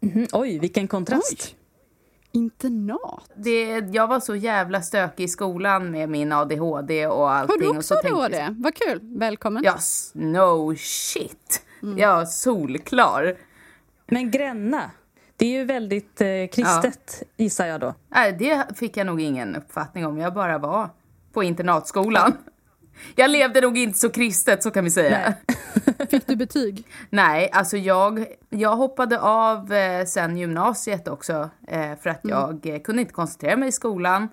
Mhm, 0.00 0.26
Oj, 0.32 0.58
vilken 0.58 0.88
kontrast. 0.88 1.54
Oj. 1.54 1.61
Internat? 2.32 3.30
Det, 3.36 3.78
jag 3.78 4.06
var 4.06 4.20
så 4.20 4.36
jävla 4.36 4.82
stökig 4.82 5.24
i 5.24 5.28
skolan 5.28 5.90
med 5.90 6.08
min 6.08 6.32
ADHD 6.32 7.06
och 7.06 7.30
allting. 7.32 7.54
Har 7.54 7.58
du 7.62 7.68
och 7.68 7.76
också 7.76 7.94
så 7.94 8.00
tänkte- 8.00 8.18
ADHD? 8.24 8.54
Vad 8.62 8.74
kul, 8.74 9.00
välkommen. 9.02 9.62
Ja, 9.64 9.74
s- 9.78 10.10
no 10.14 10.76
shit. 10.76 11.62
Ja, 11.96 12.26
solklar. 12.26 13.36
Men 14.06 14.30
Gränna, 14.30 14.90
det 15.36 15.46
är 15.46 15.50
ju 15.58 15.64
väldigt 15.64 16.20
eh, 16.20 16.26
kristet 16.52 17.22
gissar 17.36 17.66
jag 17.66 17.80
då. 17.80 17.94
Nej, 18.08 18.32
det 18.32 18.64
fick 18.78 18.96
jag 18.96 19.06
nog 19.06 19.20
ingen 19.20 19.56
uppfattning 19.56 20.06
om. 20.06 20.18
Jag 20.18 20.34
bara 20.34 20.58
var 20.58 20.88
på 21.32 21.42
internatskolan. 21.42 22.32
Jag 23.16 23.30
levde 23.30 23.60
nog 23.60 23.78
inte 23.78 23.98
så 23.98 24.10
kristet, 24.10 24.62
så 24.62 24.70
kan 24.70 24.84
vi 24.84 24.90
säga. 24.90 25.34
Nej. 25.46 26.08
Fick 26.10 26.26
du 26.26 26.36
betyg? 26.36 26.86
Nej, 27.10 27.50
alltså 27.52 27.76
jag, 27.76 28.26
jag 28.50 28.76
hoppade 28.76 29.20
av 29.20 29.72
eh, 29.72 30.04
sen 30.04 30.36
gymnasiet 30.36 31.08
också 31.08 31.50
eh, 31.68 31.96
för 32.00 32.10
att 32.10 32.20
jag 32.22 32.66
eh, 32.66 32.80
kunde 32.80 33.02
inte 33.02 33.14
koncentrera 33.14 33.56
mig 33.56 33.68
i 33.68 33.72
skolan. 33.72 34.28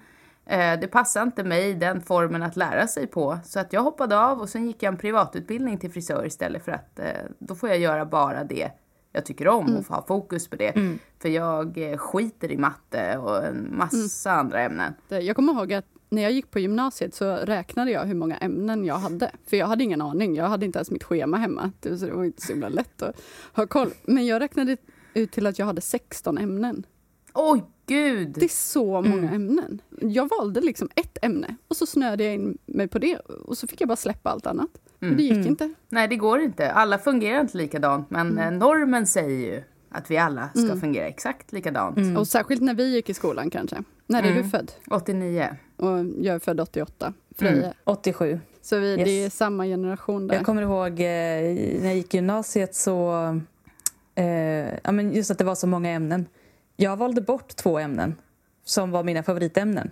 Eh, 0.45 0.79
det 0.79 0.87
passade 0.87 1.23
inte 1.23 1.43
mig 1.43 1.73
den 1.73 2.01
formen 2.01 2.43
att 2.43 2.55
lära 2.55 2.87
sig 2.87 3.07
på. 3.07 3.39
Så 3.45 3.59
att 3.59 3.73
jag 3.73 3.81
hoppade 3.81 4.19
av 4.19 4.39
och 4.39 4.49
sen 4.49 4.67
gick 4.67 4.83
jag 4.83 4.91
en 4.93 4.99
privatutbildning 4.99 5.77
till 5.77 5.91
frisör 5.91 6.25
istället 6.25 6.65
för 6.65 6.71
att 6.71 6.99
då 7.39 7.55
får 7.55 7.69
jag 7.69 7.77
göra 7.79 8.05
bara 8.05 8.43
det 8.43 8.71
jag 9.11 9.25
tycker 9.25 9.47
om 9.47 9.75
och 9.75 9.85
få 9.85 9.93
ha 9.93 10.05
fokus 10.07 10.49
på 10.49 10.55
det. 10.55 10.97
För 11.21 11.29
jag 11.29 11.95
skiter 11.99 12.51
i 12.51 12.57
matte 12.57 13.17
och 13.17 13.45
en 13.45 13.77
massa 13.77 14.31
andra 14.31 14.61
ämnen. 14.61 14.93
Jag 15.07 15.35
kommer 15.35 15.53
ihåg 15.53 15.73
att 15.73 15.85
när 16.09 16.21
jag 16.21 16.31
gick 16.31 16.51
på 16.51 16.59
gymnasiet 16.59 17.15
så 17.15 17.35
räknade 17.35 17.91
jag 17.91 18.05
hur 18.05 18.15
många 18.15 18.37
ämnen 18.37 18.85
jag 18.85 18.95
hade. 18.97 19.31
För 19.45 19.57
jag 19.57 19.67
hade 19.67 19.83
ingen 19.83 20.01
aning. 20.01 20.35
Jag 20.35 20.47
hade 20.47 20.65
inte 20.65 20.79
ens 20.79 20.91
mitt 20.91 21.03
schema 21.03 21.37
hemma. 21.37 21.71
Det 21.79 21.97
så 21.97 22.05
det 22.05 22.11
var 22.11 22.23
inte 22.23 22.41
så 22.41 22.53
himla 22.53 22.69
lätt 22.69 23.01
att 23.01 23.21
ha 23.53 23.67
koll. 23.67 23.91
Men 24.03 24.25
jag 24.25 24.41
räknade 24.41 24.77
ut 25.13 25.31
till 25.31 25.47
att 25.47 25.59
jag 25.59 25.65
hade 25.65 25.81
16 25.81 26.37
ämnen. 26.37 26.85
Oj, 27.33 27.63
gud! 27.85 28.29
Det 28.39 28.45
är 28.45 28.49
så 28.49 29.01
många 29.01 29.31
ämnen. 29.31 29.81
Jag 30.01 30.29
valde 30.39 30.61
liksom 30.61 30.89
ett 30.95 31.17
ämne 31.21 31.55
och 31.67 31.75
så 31.75 31.85
snöade 31.85 32.23
jag 32.23 32.33
in 32.33 32.57
mig 32.65 32.87
på 32.87 32.99
det 32.99 33.15
och 33.17 33.57
så 33.57 33.67
fick 33.67 33.81
jag 33.81 33.87
bara 33.87 33.95
släppa 33.95 34.29
allt 34.29 34.47
annat. 34.47 34.69
Men 34.99 35.17
det 35.17 35.23
gick 35.23 35.45
inte. 35.45 35.73
Nej, 35.89 36.07
det 36.07 36.15
går 36.15 36.39
inte. 36.39 36.71
Alla 36.71 36.97
fungerar 36.97 37.41
inte 37.41 37.57
likadant, 37.57 38.09
men 38.09 38.37
eh, 38.37 38.51
normen 38.51 39.07
säger 39.07 39.53
ju 39.53 39.63
att 39.89 40.11
vi 40.11 40.17
alla 40.17 40.49
ska 40.49 40.75
fungera 40.79 41.05
exakt 41.07 41.51
likadant. 41.51 41.97
Och 42.17 42.27
särskilt 42.27 42.61
när 42.61 42.73
vi 42.73 42.95
gick 42.95 43.09
i 43.09 43.13
skolan 43.13 43.49
kanske. 43.49 43.83
När 44.09 44.23
är 44.23 44.33
du 44.33 44.43
född? 44.43 44.71
89. 44.89 45.47
Och 45.77 45.87
jag 46.21 46.35
är 46.35 46.39
född 46.39 46.59
88. 46.59 47.13
Freja. 47.35 47.73
87. 47.83 48.39
Så 48.61 48.79
vi, 48.79 48.87
Yes. 48.91 49.03
det 49.05 49.11
är 49.25 49.29
samma 49.29 49.65
generation 49.65 50.27
där. 50.27 50.35
Jag 50.35 50.45
kommer 50.45 50.61
ihåg 50.61 50.89
eh, 50.91 50.95
när 51.81 51.85
jag 51.85 51.95
gick 51.95 52.13
i 52.13 52.17
gymnasiet 52.17 52.75
så... 52.75 53.11
Eh, 54.15 54.25
ja, 54.83 54.91
men 54.91 55.13
just 55.13 55.31
att 55.31 55.37
det 55.37 55.43
var 55.43 55.55
så 55.55 55.67
många 55.67 55.89
ämnen. 55.89 56.25
Jag 56.75 56.97
valde 56.97 57.21
bort 57.21 57.55
två 57.55 57.79
ämnen 57.79 58.15
som 58.65 58.91
var 58.91 59.03
mina 59.03 59.23
favoritämnen. 59.23 59.91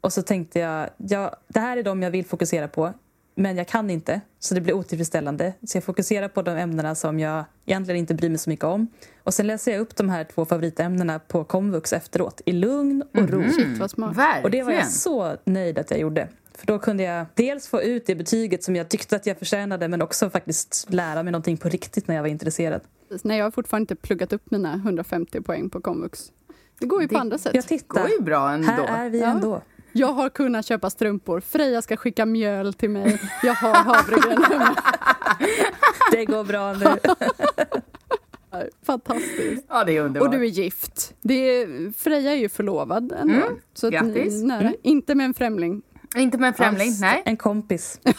Och 0.00 0.12
så 0.12 0.22
tänkte 0.22 0.58
jag, 0.58 0.88
ja, 0.96 1.36
det 1.48 1.60
här 1.60 1.76
är 1.76 1.82
de 1.82 2.02
jag 2.02 2.10
vill 2.10 2.24
fokusera 2.24 2.68
på. 2.68 2.92
Men 3.34 3.56
jag 3.56 3.68
kan 3.68 3.90
inte, 3.90 4.20
så 4.38 4.54
det 4.54 4.60
blir 4.60 4.74
otillfredsställande. 4.74 5.52
Så 5.66 5.76
jag 5.76 5.84
fokuserar 5.84 6.28
på 6.28 6.42
de 6.42 6.50
ämnena 6.56 6.94
som 6.94 7.20
jag 7.20 7.44
egentligen 7.66 7.98
inte 7.98 8.14
bryr 8.14 8.28
mig 8.28 8.38
så 8.38 8.50
mycket 8.50 8.64
om. 8.64 8.86
Och 9.24 9.34
sen 9.34 9.46
läser 9.46 9.72
jag 9.72 9.80
upp 9.80 9.96
de 9.96 10.08
här 10.08 10.24
två 10.24 10.44
favoritämnena 10.44 11.18
på 11.18 11.44
komvux 11.44 11.92
efteråt 11.92 12.40
i 12.46 12.52
lugn 12.52 13.02
och 13.14 13.28
ro. 13.30 13.42
Shit 13.52 13.78
vad 13.78 13.90
smart. 13.90 14.16
Verkligen. 14.16 14.44
Och 14.44 14.50
det 14.50 14.62
var 14.62 14.72
jag 14.72 14.88
så 14.90 15.36
nöjd 15.44 15.78
att 15.78 15.90
jag 15.90 16.00
gjorde. 16.00 16.28
För 16.54 16.66
då 16.66 16.78
kunde 16.78 17.02
jag 17.02 17.26
dels 17.34 17.68
få 17.68 17.82
ut 17.82 18.06
det 18.06 18.14
betyget 18.14 18.64
som 18.64 18.76
jag 18.76 18.88
tyckte 18.88 19.16
att 19.16 19.26
jag 19.26 19.38
förtjänade 19.38 19.88
men 19.88 20.02
också 20.02 20.30
faktiskt 20.30 20.86
lära 20.90 21.22
mig 21.22 21.32
någonting 21.32 21.56
på 21.56 21.68
riktigt 21.68 22.08
när 22.08 22.14
jag 22.14 22.22
var 22.22 22.28
intresserad. 22.28 22.80
Nej, 23.22 23.38
jag 23.38 23.44
har 23.46 23.50
fortfarande 23.50 23.82
inte 23.82 23.96
pluggat 23.96 24.32
upp 24.32 24.50
mina 24.50 24.74
150 24.74 25.40
poäng 25.40 25.70
på 25.70 25.80
komvux. 25.80 26.32
Det 26.80 26.86
går 26.86 27.02
ju 27.02 27.08
på 27.08 27.14
Det- 27.14 27.20
andra 27.20 27.38
sätt. 27.38 27.54
Jag 27.54 27.64
Det 27.64 27.68
tittar, 27.68 28.02
går 28.02 28.10
ju 28.10 28.20
bra 28.20 28.50
ändå. 28.52 28.66
här 28.72 29.06
är 29.06 29.10
vi 29.10 29.20
Ja. 29.20 29.26
ändå. 29.26 29.62
Jag 29.92 30.12
har 30.12 30.28
kunnat 30.28 30.66
köpa 30.66 30.90
strumpor. 30.90 31.40
Freja 31.40 31.82
ska 31.82 31.96
skicka 31.96 32.26
mjöl 32.26 32.74
till 32.74 32.90
mig. 32.90 33.20
Jag 33.42 33.54
har 33.54 33.74
havregryn 33.74 34.44
hemma. 34.44 34.76
Det 36.12 36.24
går 36.24 36.44
bra 36.44 36.72
nu. 36.72 36.84
Fantastiskt. 38.86 39.64
Ja, 39.68 39.84
det 39.84 39.96
är 39.96 40.00
underbart. 40.02 40.26
Och 40.28 40.34
du 40.34 40.44
är 40.44 40.48
gift. 40.50 41.14
Det 41.20 41.34
är, 41.34 41.92
Freja 41.98 42.32
är 42.32 42.36
ju 42.36 42.48
förlovad 42.48 43.12
ändå. 43.12 43.34
Mm, 43.34 43.58
Så 43.74 43.86
att 43.86 43.92
ni 43.92 43.98
grattis. 44.12 44.42
är 44.42 44.46
nära. 44.46 44.72
Inte 44.82 45.14
med 45.14 45.24
en 45.26 45.34
främling. 45.34 45.82
Inte 46.16 46.38
med 46.38 46.48
en 46.48 46.54
främling, 46.54 46.88
Alls. 46.88 47.00
nej. 47.00 47.22
En 47.24 47.36
kompis. 47.36 48.00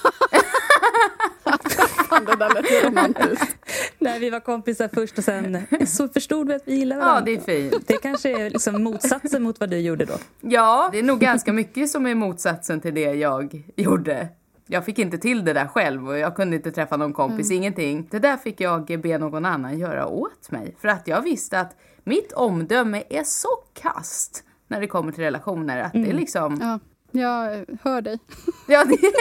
Fan, 2.14 2.26
det 2.26 2.36
där 2.36 2.50
lät 2.54 2.72
ju 2.72 2.90
romantiskt. 2.90 3.56
Nej, 4.00 4.20
vi 4.20 4.30
var 4.30 4.40
kompisar 4.40 4.90
först 4.94 5.18
och 5.18 5.24
sen 5.24 5.58
så 5.88 6.08
förstod 6.08 6.48
vi 6.48 6.54
att 6.54 6.62
vi 6.66 6.76
gillar 6.76 6.96
Ja, 6.96 7.02
varandra. 7.06 7.26
det 7.26 7.34
är 7.36 7.70
fint. 7.70 7.88
Det 7.88 7.98
kanske 7.98 8.46
är 8.46 8.50
liksom 8.50 8.84
motsatsen 8.84 9.44
mot 9.44 9.60
vad 9.60 9.70
du 9.70 9.78
gjorde 9.78 10.06
då. 10.06 10.14
Ja, 10.42 10.90
det 10.92 11.00
är 11.00 11.04
nog 11.04 11.20
ganska 11.20 11.54
mycket 11.54 11.90
som 11.90 12.06
är 12.06 12.16
motsatsen 12.16 12.82
till 12.82 12.94
det 12.94 13.14
jag 13.14 13.64
gjorde. 13.76 14.28
Jag 14.68 14.86
fick 14.86 15.00
inte 15.00 15.18
till 15.18 15.46
det 15.46 15.54
där 15.54 15.68
själv 15.68 16.08
och 16.10 16.18
jag 16.18 16.36
kunde 16.36 16.56
inte 16.56 16.72
träffa 16.72 16.98
någon 16.98 17.14
kompis, 17.14 17.52
ingenting. 17.52 18.08
Det 18.12 18.20
där 18.20 18.38
fick 18.38 18.62
jag 18.62 19.00
be 19.02 19.18
någon 19.18 19.46
annan 19.46 19.80
göra 19.80 20.08
åt 20.08 20.52
mig. 20.52 20.76
För 20.82 20.88
att 20.88 21.08
jag 21.08 21.22
visste 21.22 21.60
att 21.60 21.76
mitt 22.04 22.32
omdöme 22.34 23.04
är 23.10 23.24
så 23.24 23.50
kast 23.74 24.44
när 24.68 24.82
det 24.82 24.88
kommer 24.88 25.12
till 25.12 25.24
relationer 25.24 25.82
att 25.82 25.94
det 25.94 26.10
är 26.10 26.14
liksom... 26.14 26.60
Ja, 26.62 26.80
jag 27.12 27.66
hör 27.84 28.02
dig. 28.02 28.20
Ja, 28.68 28.84
det... 28.84 28.98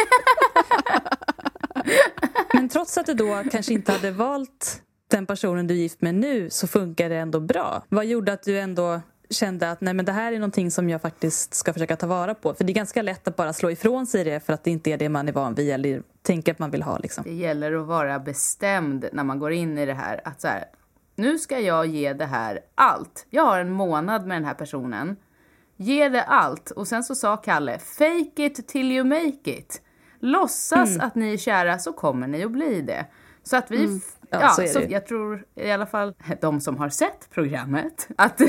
Men 2.54 2.68
trots 2.68 2.98
att 2.98 3.06
du 3.06 3.14
då 3.14 3.42
kanske 3.50 3.72
inte 3.72 3.92
hade 3.92 4.10
valt 4.10 4.82
den 5.10 5.26
personen 5.26 5.66
du 5.66 5.74
är 5.74 5.78
gift 5.78 6.02
med 6.02 6.14
nu 6.14 6.50
så 6.50 6.66
funkar 6.66 7.08
det 7.08 7.16
ändå 7.16 7.40
bra. 7.40 7.82
Vad 7.88 8.06
gjorde 8.06 8.32
att 8.32 8.42
du 8.42 8.58
ändå 8.58 9.00
kände 9.30 9.70
att 9.70 9.80
nej 9.80 9.94
men 9.94 10.04
det 10.04 10.12
här 10.12 10.32
är 10.32 10.38
någonting 10.38 10.70
som 10.70 10.90
jag 10.90 11.02
faktiskt 11.02 11.54
ska 11.54 11.72
försöka 11.72 11.96
ta 11.96 12.06
vara 12.06 12.34
på? 12.34 12.54
För 12.54 12.64
det 12.64 12.72
är 12.72 12.74
ganska 12.74 13.02
lätt 13.02 13.28
att 13.28 13.36
bara 13.36 13.52
slå 13.52 13.70
ifrån 13.70 14.06
sig 14.06 14.24
det 14.24 14.40
för 14.40 14.52
att 14.52 14.64
det 14.64 14.70
inte 14.70 14.90
är 14.90 14.98
det 14.98 15.08
man 15.08 15.28
är 15.28 15.32
van 15.32 15.54
vid 15.54 15.70
eller 15.70 16.02
tänker 16.22 16.52
att 16.52 16.58
man 16.58 16.70
vill 16.70 16.82
ha 16.82 16.98
liksom. 16.98 17.24
Det 17.24 17.34
gäller 17.34 17.72
att 17.72 17.86
vara 17.86 18.18
bestämd 18.18 19.08
när 19.12 19.24
man 19.24 19.38
går 19.38 19.52
in 19.52 19.78
i 19.78 19.86
det 19.86 19.94
här. 19.94 20.20
Att 20.24 20.40
så 20.40 20.48
här, 20.48 20.64
nu 21.16 21.38
ska 21.38 21.58
jag 21.58 21.86
ge 21.86 22.12
det 22.12 22.26
här 22.26 22.60
allt. 22.74 23.26
Jag 23.30 23.42
har 23.42 23.58
en 23.58 23.70
månad 23.70 24.26
med 24.26 24.36
den 24.36 24.44
här 24.44 24.54
personen. 24.54 25.16
Ge 25.76 26.08
det 26.08 26.22
allt. 26.22 26.70
Och 26.70 26.88
sen 26.88 27.04
så 27.04 27.14
sa 27.14 27.36
Kalle, 27.36 27.78
fake 27.78 28.44
it 28.44 28.68
till 28.68 28.92
you 28.92 29.04
make 29.04 29.50
it. 29.50 29.82
Låtsas 30.26 30.98
att 30.98 31.14
ni 31.14 31.32
är 31.32 31.36
kära 31.36 31.78
så 31.78 31.92
kommer 31.92 32.26
ni 32.26 32.44
att 32.44 32.50
bli 32.50 32.80
det. 32.82 33.06
Så 33.42 33.56
att 33.56 33.70
vi... 33.70 33.84
f- 33.96 34.16
Ja, 34.30 34.40
Ja, 34.40 34.48
så 34.48 34.66
så 34.66 34.80
jag 34.88 35.06
tror 35.06 35.44
i 35.54 35.70
alla 35.70 35.86
fall 35.86 36.14
de 36.40 36.60
som 36.60 36.76
har 36.78 36.88
sett 36.88 37.30
programmet 37.30 38.08
att, 38.16 38.40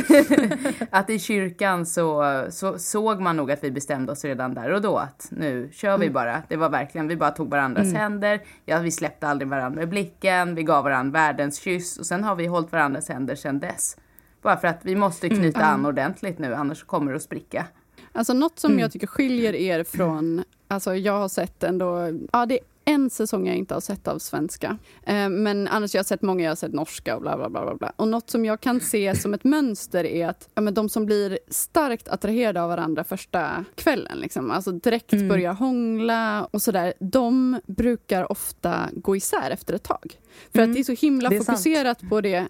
att 0.89 1.09
i 1.09 1.19
kyrkan 1.19 1.85
så, 1.85 2.23
så 2.49 2.79
såg 2.79 3.21
man 3.21 3.37
nog 3.37 3.51
att 3.51 3.63
vi 3.63 3.71
bestämde 3.71 4.11
oss 4.11 4.25
redan 4.25 4.53
där 4.53 4.69
och 4.73 4.81
då 4.81 4.97
att 4.97 5.27
nu 5.31 5.69
kör 5.73 5.97
vi 5.97 6.09
bara. 6.09 6.43
Det 6.47 6.55
var 6.55 6.69
verkligen, 6.69 7.07
vi 7.07 7.15
bara 7.17 7.31
tog 7.31 7.49
varandras 7.49 7.93
händer. 7.93 8.41
Ja, 8.65 8.79
vi 8.79 8.91
släppte 8.91 9.27
aldrig 9.27 9.47
varandra 9.49 9.81
i 9.83 9.85
blicken. 9.85 10.55
Vi 10.55 10.63
gav 10.63 10.83
varandra 10.83 11.19
världens 11.19 11.59
kyss 11.59 11.97
och 11.97 12.05
sen 12.05 12.23
har 12.23 12.35
vi 12.35 12.45
hållit 12.47 12.71
varandras 12.71 13.09
händer 13.09 13.35
sedan 13.35 13.59
dess. 13.59 13.97
Bara 14.41 14.57
för 14.57 14.67
att 14.67 14.79
vi 14.85 14.95
måste 14.95 15.29
knyta 15.29 15.65
an 15.65 15.85
ordentligt 15.85 16.39
nu, 16.39 16.53
annars 16.55 16.83
kommer 16.83 17.11
det 17.11 17.15
att 17.15 17.23
spricka. 17.23 17.65
Alltså 18.13 18.33
något 18.33 18.59
som 18.59 18.79
jag 18.79 18.91
tycker 18.91 19.07
skiljer 19.07 19.55
er 19.55 19.83
från, 19.83 20.43
alltså 20.67 20.95
jag 20.95 21.13
har 21.13 21.29
sett 21.29 21.63
ändå, 21.63 22.19
ja 22.31 22.45
det 22.45 22.53
är 22.53 22.63
en 22.85 23.09
säsong 23.09 23.47
jag 23.47 23.55
inte 23.55 23.73
har 23.73 23.81
sett 23.81 24.07
av 24.07 24.19
svenska. 24.19 24.77
Eh, 25.03 25.29
men 25.29 25.67
annars 25.67 25.93
jag 25.93 25.99
har 25.99 26.03
sett 26.03 26.21
många, 26.21 26.43
jag 26.43 26.51
har 26.51 26.55
sett 26.55 26.73
norska 26.73 27.15
och 27.15 27.21
bla 27.21 27.37
bla 27.37 27.49
bla. 27.49 27.75
bla. 27.75 27.93
Och 27.95 28.07
något 28.07 28.29
som 28.29 28.45
jag 28.45 28.61
kan 28.61 28.79
se 28.79 29.15
som 29.15 29.33
ett 29.33 29.43
mönster 29.43 30.03
är 30.03 30.27
att 30.27 30.49
ja, 30.55 30.61
men 30.61 30.73
de 30.73 30.89
som 30.89 31.05
blir 31.05 31.39
starkt 31.47 32.07
attraherade 32.07 32.61
av 32.61 32.69
varandra 32.69 33.03
första 33.03 33.65
kvällen, 33.75 34.17
liksom, 34.17 34.51
alltså 34.51 34.71
direkt 34.71 35.11
börjar 35.29 35.53
hångla 35.53 36.45
och 36.51 36.61
sådär, 36.61 36.93
de 36.99 37.59
brukar 37.65 38.31
ofta 38.31 38.89
gå 38.93 39.15
isär 39.15 39.51
efter 39.51 39.73
ett 39.73 39.83
tag. 39.83 40.19
För 40.53 40.61
att 40.61 40.73
det 40.73 40.79
är 40.79 40.83
så 40.83 41.05
himla 41.05 41.29
är 41.29 41.35
sant. 41.35 41.45
fokuserat 41.45 42.09
på 42.09 42.21
det, 42.21 42.47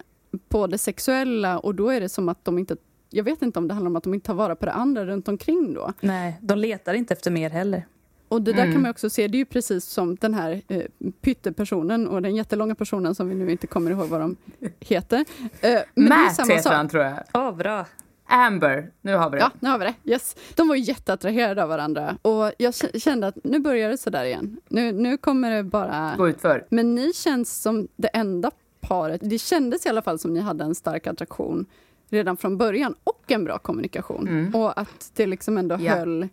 på 0.48 0.66
det 0.66 0.78
sexuella 0.78 1.58
och 1.58 1.74
då 1.74 1.88
är 1.88 2.00
det 2.00 2.08
som 2.08 2.28
att 2.28 2.44
de 2.44 2.58
inte 2.58 2.76
jag 3.14 3.24
vet 3.24 3.42
inte 3.42 3.58
om 3.58 3.68
det 3.68 3.74
handlar 3.74 3.90
om 3.90 3.96
att 3.96 4.04
de 4.04 4.14
inte 4.14 4.26
tar 4.26 4.34
vara 4.34 4.56
på 4.56 4.66
det 4.66 4.72
andra 4.72 5.06
runt 5.06 5.28
omkring 5.28 5.74
då. 5.74 5.92
Nej, 6.00 6.38
de 6.40 6.58
letar 6.58 6.94
inte 6.94 7.14
efter 7.14 7.30
mer 7.30 7.50
heller. 7.50 7.86
Och 8.28 8.42
det 8.42 8.52
där 8.52 8.72
kan 8.72 8.82
man 8.82 8.90
också 8.90 9.10
se, 9.10 9.28
det 9.28 9.36
är 9.36 9.38
ju 9.38 9.44
precis 9.44 9.84
som 9.84 10.16
den 10.16 10.34
här 10.34 10.62
eh, 10.68 10.82
pyttepersonen 11.20 12.08
och 12.08 12.22
den 12.22 12.36
jättelånga 12.36 12.74
personen 12.74 13.14
som 13.14 13.28
vi 13.28 13.34
nu 13.34 13.50
inte 13.50 13.66
kommer 13.66 13.90
ihåg 13.90 14.08
vad 14.08 14.20
de 14.20 14.36
heter. 14.80 15.18
Eh, 15.18 15.24
men 15.60 15.82
det 15.94 16.14
är 16.14 16.24
Matt 16.24 16.34
samma 16.34 16.54
heter 16.54 16.70
han 16.70 16.88
tror 16.88 17.04
jag. 17.04 17.14
Ja, 17.32 17.52
bra. 17.52 17.86
Amber, 18.26 18.90
nu 19.00 19.14
har 19.14 19.30
vi 19.30 19.36
det. 19.36 19.42
Ja, 19.42 19.50
nu 19.60 19.68
har 19.68 19.78
vi 19.78 19.84
det. 19.84 19.94
Yes. 20.12 20.36
De 20.54 20.68
var 20.68 20.76
jätteattraherade 20.76 21.62
av 21.62 21.68
varandra 21.68 22.16
och 22.22 22.52
jag 22.58 22.74
kände 22.74 23.26
att 23.26 23.36
nu 23.44 23.58
börjar 23.58 23.90
det 23.90 23.98
sådär 23.98 24.24
igen. 24.24 24.60
Nu, 24.68 24.92
nu 24.92 25.16
kommer 25.16 25.50
det 25.50 25.62
bara... 25.62 26.14
Gå 26.16 26.28
ut 26.28 26.40
för. 26.40 26.66
Men 26.68 26.94
ni 26.94 27.12
känns 27.12 27.62
som 27.62 27.88
det 27.96 28.08
enda 28.08 28.50
paret, 28.80 29.20
det 29.24 29.38
kändes 29.38 29.86
i 29.86 29.88
alla 29.88 30.02
fall 30.02 30.18
som 30.18 30.34
ni 30.34 30.40
hade 30.40 30.64
en 30.64 30.74
stark 30.74 31.06
attraktion 31.06 31.66
redan 32.10 32.36
från 32.36 32.58
början 32.58 32.94
och 33.04 33.32
en 33.32 33.44
bra 33.44 33.58
kommunikation. 33.58 34.52
Och 34.54 34.80
att 34.80 35.10
det 35.14 35.26
liksom 35.26 35.58
ändå 35.58 35.76
Ja. 35.80 35.94
höll 35.94 36.28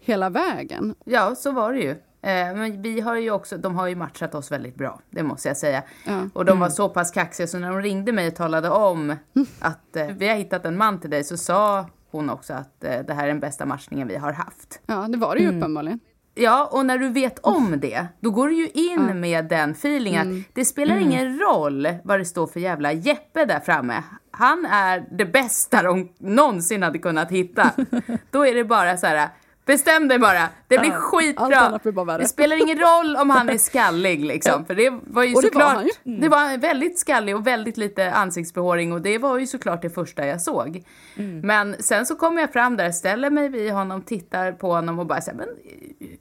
hela 0.00 0.30
vägen. 0.30 0.94
Ja, 1.04 1.34
så 1.34 1.52
var 1.52 1.72
det 1.72 1.78
ju. 1.80 1.90
Eh, 1.90 2.54
men 2.56 2.82
vi 2.82 3.00
har 3.00 3.16
ju 3.16 3.30
också, 3.30 3.56
de 3.56 3.74
har 3.76 3.86
ju 3.88 3.96
matchat 3.96 4.34
oss 4.34 4.52
väldigt 4.52 4.74
bra, 4.74 5.00
det 5.10 5.22
måste 5.22 5.48
jag 5.48 5.56
säga. 5.56 5.82
Ja. 6.06 6.28
Och 6.34 6.44
de 6.44 6.60
var 6.60 6.68
så 6.68 6.88
pass 6.88 7.10
kaxiga 7.10 7.46
så 7.46 7.58
när 7.58 7.70
de 7.70 7.80
ringde 7.82 8.12
mig 8.12 8.28
och 8.28 8.34
talade 8.34 8.70
om 8.70 9.16
att 9.60 9.96
eh, 9.96 10.06
vi 10.06 10.28
har 10.28 10.36
hittat 10.36 10.64
en 10.64 10.76
man 10.76 11.00
till 11.00 11.10
dig 11.10 11.24
så 11.24 11.36
sa 11.36 11.86
hon 12.10 12.30
också 12.30 12.54
att 12.54 12.84
eh, 12.84 13.00
det 13.06 13.14
här 13.14 13.24
är 13.24 13.28
den 13.28 13.40
bästa 13.40 13.66
matchningen 13.66 14.08
vi 14.08 14.16
har 14.16 14.32
haft. 14.32 14.80
Ja, 14.86 15.06
det 15.08 15.18
var 15.18 15.34
det 15.34 15.40
ju 15.42 15.58
uppenbarligen. 15.58 16.00
Ja, 16.34 16.68
och 16.72 16.86
när 16.86 16.98
du 16.98 17.08
vet 17.08 17.38
om 17.38 17.74
det, 17.80 18.06
då 18.20 18.30
går 18.30 18.48
du 18.48 18.54
ju 18.54 18.68
in 18.68 19.20
med 19.20 19.44
den 19.48 19.70
feelingen 19.70 20.40
att 20.48 20.54
det 20.54 20.64
spelar 20.64 20.96
ingen 20.96 21.38
roll 21.38 21.88
vad 22.04 22.18
det 22.20 22.24
står 22.24 22.46
för 22.46 22.60
jävla 22.60 22.92
Jeppe 22.92 23.44
där 23.44 23.60
framme. 23.60 24.02
Han 24.32 24.66
är 24.66 25.04
det 25.10 25.24
bästa 25.24 25.82
de 25.82 26.12
någonsin 26.18 26.82
hade 26.82 26.98
kunnat 26.98 27.30
hitta. 27.30 27.70
då 28.30 28.46
är 28.46 28.54
det 28.54 28.64
bara 28.64 28.96
så 28.96 29.06
här, 29.06 29.28
bestäm 29.66 30.08
dig 30.08 30.18
bara, 30.18 30.48
det 30.68 30.78
blir 30.78 30.92
allt 30.92 31.02
skitbra. 31.02 31.78
blir. 31.82 32.18
Det 32.18 32.28
spelar 32.28 32.56
ingen 32.56 32.78
roll 32.78 33.16
om 33.16 33.30
han 33.30 33.48
är 33.48 33.58
skallig 33.58 34.24
liksom, 34.24 34.64
för 34.64 34.74
det 34.74 34.90
var 34.90 35.22
ju 35.22 35.34
Och 35.34 35.42
det 35.42 35.48
var 35.54 35.60
såklart, 35.60 35.74
han 35.74 35.86
ju. 36.04 36.16
det 36.16 36.28
var 36.28 36.58
väldigt 36.58 36.98
skallig 36.98 37.36
och 37.36 37.46
väldigt 37.46 37.76
lite 37.76 38.12
ansiktsbehåring 38.12 38.92
och 38.92 39.00
det 39.00 39.18
var 39.18 39.38
ju 39.38 39.46
såklart 39.46 39.82
det 39.82 39.90
första 39.90 40.26
jag 40.26 40.42
såg. 40.42 40.82
Mm. 41.16 41.40
Men 41.40 41.76
sen 41.82 42.06
så 42.06 42.16
kommer 42.16 42.40
jag 42.40 42.52
fram 42.52 42.76
där, 42.76 42.90
ställer 42.90 43.30
mig 43.30 43.48
vid 43.48 43.72
honom, 43.72 44.02
tittar 44.02 44.52
på 44.52 44.72
honom 44.72 44.98
och 44.98 45.06
bara 45.06 45.20
säger 45.20 45.38
men 45.38 45.48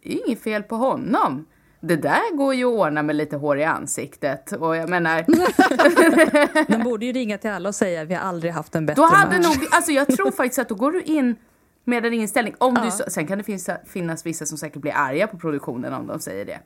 det 0.03 0.13
är 0.13 0.27
inget 0.27 0.43
fel 0.43 0.63
på 0.63 0.75
honom. 0.75 1.45
Det 1.83 1.95
där 1.95 2.35
går 2.37 2.53
ju 2.55 2.65
att 2.65 2.73
ordna 2.79 3.03
med 3.03 3.15
lite 3.15 3.35
hår 3.37 3.57
i 3.59 3.63
ansiktet 3.63 4.51
och 4.51 4.75
jag 4.75 4.89
menar, 4.89 5.25
De 6.71 6.83
borde 6.83 7.05
ju 7.05 7.11
ringa 7.11 7.37
till 7.37 7.49
alla 7.49 7.69
och 7.69 7.75
säga 7.75 8.03
vi 8.03 8.13
har 8.13 8.21
aldrig 8.21 8.51
haft 8.53 8.75
en 8.75 8.85
bättre 8.85 9.01
då 9.01 9.07
hade 9.07 9.37
match. 9.37 9.45
nog, 9.47 9.67
alltså 9.71 9.91
jag 9.91 10.07
tror 10.07 10.31
faktiskt 10.31 10.59
att 10.59 10.69
då 10.69 10.75
går 10.75 10.91
du 10.91 11.01
in 11.01 11.35
med 11.83 12.05
en 12.05 12.13
inställning. 12.13 12.55
Om 12.57 12.73
du, 12.83 12.91
så- 12.91 13.03
sen 13.07 13.27
kan 13.27 13.37
det 13.37 13.43
finnas, 13.43 13.69
finnas 13.85 14.25
vissa 14.25 14.45
som 14.45 14.57
säkert 14.57 14.81
blir 14.81 14.93
arga 14.95 15.27
på 15.27 15.37
produktionen 15.37 15.93
om 15.93 16.07
de 16.07 16.19
säger 16.19 16.45
det. 16.45 16.59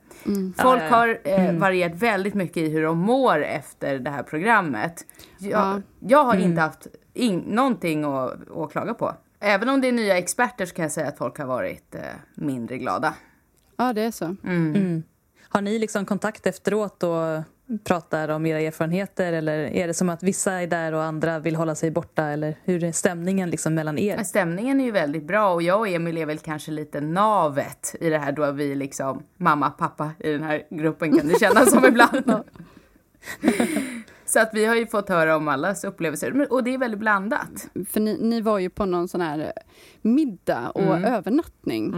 Folk 0.62 0.82
Ja, 0.82 0.84
ja, 0.84 0.84
ja. 0.90 0.96
har 0.96 1.18
eh, 1.48 1.52
varierat 1.58 1.94
väldigt 1.96 2.34
mycket 2.34 2.56
i 2.56 2.68
hur 2.68 2.82
de 2.82 2.98
mår 2.98 3.42
efter 3.44 3.98
det 3.98 4.10
här 4.10 4.22
programmet. 4.22 5.06
Jag, 5.38 5.50
Ja. 5.60 5.80
jag 6.00 6.24
har 6.24 6.36
inte 6.36 6.60
haft 6.60 6.86
in, 7.14 7.38
någonting 7.38 8.04
att, 8.04 8.50
att 8.56 8.72
klaga 8.72 8.94
på. 8.94 9.14
Även 9.40 9.68
om 9.68 9.80
det 9.80 9.88
är 9.88 9.92
nya 9.92 10.18
experter 10.18 10.66
så 10.66 10.74
kan 10.74 10.82
jag 10.82 10.92
säga 10.92 11.08
att 11.08 11.18
folk 11.18 11.38
har 11.38 11.46
varit 11.46 11.94
eh, 11.94 12.00
mindre 12.34 12.78
glada. 12.78 13.14
Ja, 13.76 13.92
det 13.92 14.02
är 14.02 14.10
så. 14.10 14.36
Har 15.48 15.60
ni 15.60 15.78
liksom 15.78 16.04
kontakt 16.04 16.46
efteråt 16.46 17.02
och 17.02 17.42
pratar 17.84 18.28
om 18.28 18.46
era 18.46 18.60
erfarenheter 18.60 19.32
eller 19.32 19.58
är 19.58 19.86
det 19.86 19.94
som 19.94 20.08
att 20.08 20.22
vissa 20.22 20.52
är 20.52 20.66
där 20.66 20.92
och 20.92 21.02
andra 21.02 21.38
vill 21.38 21.56
hålla 21.56 21.74
sig 21.74 21.90
borta 21.90 22.24
eller 22.24 22.56
hur 22.64 22.84
är 22.84 22.92
stämningen 22.92 23.50
liksom 23.50 23.74
mellan 23.74 23.98
er? 23.98 24.16
Men 24.16 24.24
Stämningen 24.24 24.80
är 24.80 24.84
ju 24.84 24.90
väldigt 24.90 25.24
bra 25.24 25.52
och 25.54 25.62
jag 25.62 25.80
och 25.80 25.88
Emil 25.88 26.18
är 26.18 26.26
väl 26.26 26.38
kanske 26.38 26.70
lite 26.70 27.00
navet 27.00 27.94
i 28.00 28.10
det 28.10 28.18
här 28.18 28.32
då 28.32 28.52
vi 28.52 28.74
liksom 28.74 29.22
mamma, 29.36 29.70
pappa 29.70 30.10
i 30.18 30.32
den 30.32 30.42
här 30.42 30.62
gruppen 30.70 31.18
kan 31.18 31.28
det 31.28 31.40
kännas 31.40 31.70
som 31.70 31.84
ibland. 31.84 32.32
Så 34.26 34.40
att 34.40 34.50
vi 34.52 34.64
har 34.64 34.74
ju 34.74 34.86
fått 34.86 35.08
höra 35.08 35.36
om 35.36 35.48
allas 35.48 35.84
upplevelser 35.84 36.52
och 36.52 36.64
det 36.64 36.74
är 36.74 36.78
väldigt 36.78 37.00
blandat. 37.00 37.68
För 37.90 38.00
ni, 38.00 38.18
ni 38.20 38.40
var 38.40 38.58
ju 38.58 38.70
på 38.70 38.84
någon 38.84 39.08
sån 39.08 39.20
här 39.20 39.52
middag 40.02 40.70
och 40.70 40.96
övernattning 40.98 41.94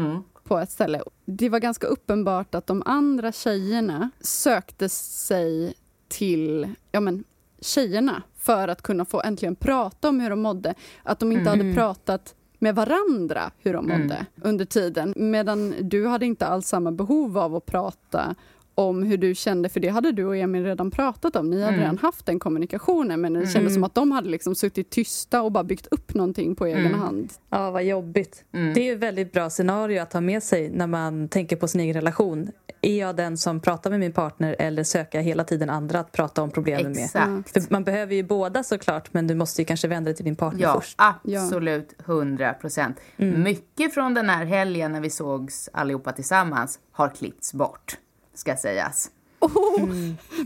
på 0.48 0.58
ett 0.58 0.70
ställe. 0.70 1.02
Det 1.24 1.48
var 1.48 1.58
ganska 1.58 1.86
uppenbart 1.86 2.54
att 2.54 2.66
de 2.66 2.82
andra 2.86 3.32
tjejerna 3.32 4.10
sökte 4.20 4.88
sig 4.88 5.74
till 6.08 6.74
ja 6.92 7.00
men, 7.00 7.24
tjejerna 7.60 8.22
för 8.36 8.68
att 8.68 8.82
kunna 8.82 9.04
få 9.04 9.22
äntligen 9.22 9.56
prata 9.56 10.08
om 10.08 10.20
hur 10.20 10.30
de 10.30 10.40
mådde. 10.42 10.74
Att 11.02 11.18
de 11.18 11.32
inte 11.32 11.50
hade 11.50 11.74
pratat 11.74 12.34
med 12.58 12.74
varandra 12.74 13.50
hur 13.58 13.72
de 13.72 13.86
mådde 13.86 14.26
under 14.42 14.64
tiden. 14.64 15.14
Medan 15.16 15.74
du 15.80 16.06
hade 16.06 16.26
inte 16.26 16.46
alls 16.46 16.68
samma 16.68 16.92
behov 16.92 17.38
av 17.38 17.56
att 17.56 17.66
prata 17.66 18.34
om 18.78 19.02
hur 19.02 19.16
du 19.16 19.34
kände, 19.34 19.68
för 19.68 19.80
det 19.80 19.88
hade 19.88 20.12
du 20.12 20.24
och 20.24 20.36
Emil 20.36 20.64
redan 20.64 20.90
pratat 20.90 21.36
om. 21.36 21.50
Ni 21.50 21.62
hade 21.62 21.76
redan 21.76 21.98
haft 21.98 22.26
den 22.26 22.38
kommunikationen, 22.38 23.20
men 23.20 23.32
det 23.32 23.46
kändes 23.46 23.74
som 23.74 23.84
att 23.84 23.94
de 23.94 24.10
hade 24.10 24.28
liksom 24.28 24.54
suttit 24.54 24.90
tysta 24.90 25.42
och 25.42 25.52
bara 25.52 25.64
byggt 25.64 25.86
upp 25.90 26.14
någonting 26.14 26.54
på 26.54 26.66
egen 26.66 26.94
hand. 26.94 27.32
Ja, 27.50 27.70
vad 27.70 27.84
jobbigt. 27.84 28.44
Det 28.74 28.88
är 28.88 28.92
ett 28.92 28.98
väldigt 28.98 29.32
bra 29.32 29.50
scenario 29.50 30.00
att 30.02 30.12
ha 30.12 30.20
med 30.20 30.42
sig 30.42 30.70
när 30.70 30.86
man 30.86 31.28
tänker 31.28 31.56
på 31.56 31.68
sin 31.68 31.80
egen 31.80 31.94
relation. 31.94 32.50
Är 32.82 32.98
jag 32.98 33.16
den 33.16 33.36
som 33.38 33.60
pratar 33.60 33.90
med 33.90 34.00
min 34.00 34.12
partner 34.12 34.56
eller 34.58 34.84
söker 34.84 35.18
jag 35.18 35.22
hela 35.24 35.44
tiden 35.44 35.70
andra 35.70 36.00
att 36.00 36.12
prata 36.12 36.42
om 36.42 36.50
problemen 36.50 36.92
med? 36.92 37.04
Exakt. 37.04 37.52
För 37.52 37.62
man 37.72 37.84
behöver 37.84 38.14
ju 38.14 38.22
båda 38.22 38.62
såklart, 38.62 39.14
men 39.14 39.26
du 39.26 39.34
måste 39.34 39.62
ju 39.62 39.66
kanske 39.66 39.88
vända 39.88 40.08
dig 40.08 40.16
till 40.16 40.24
din 40.24 40.36
partner 40.36 40.62
Ja, 40.62 40.74
först. 40.80 40.94
absolut. 40.98 41.94
100 42.06 42.52
procent. 42.54 42.96
Mycket 43.16 43.94
från 43.94 44.14
den 44.14 44.28
här 44.28 44.44
helgen 44.44 44.92
när 44.92 45.00
vi 45.00 45.10
sågs 45.10 45.68
allihopa 45.72 46.12
tillsammans 46.12 46.78
har 46.92 47.08
klippts 47.08 47.54
bort, 47.54 47.96
ska 48.38 48.56
sägas. 48.56 49.10
Oh, 49.40 49.88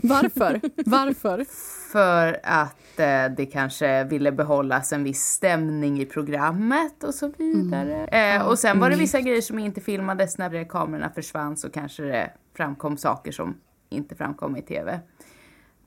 Varför? 0.03 0.61
Varför? 0.85 1.45
För 1.91 2.39
att 2.43 2.99
eh, 2.99 3.35
det 3.37 3.45
kanske 3.45 4.03
ville 4.03 4.31
behållas 4.31 4.93
en 4.93 5.03
viss 5.03 5.21
stämning 5.23 6.01
i 6.01 6.05
programmet 6.05 7.03
och 7.03 7.13
så 7.13 7.31
vidare. 7.37 8.05
Eh, 8.07 8.47
och 8.47 8.59
sen 8.59 8.79
var 8.79 8.89
det 8.89 8.95
vissa 8.95 9.21
grejer 9.21 9.41
som 9.41 9.59
inte 9.59 9.81
filmades 9.81 10.37
när 10.37 10.69
kamerorna 10.69 11.09
försvann 11.15 11.57
så 11.57 11.69
kanske 11.69 12.03
det 12.03 12.31
framkom 12.57 12.97
saker 12.97 13.31
som 13.31 13.57
inte 13.89 14.15
framkom 14.15 14.57
i 14.57 14.61
tv. 14.61 14.99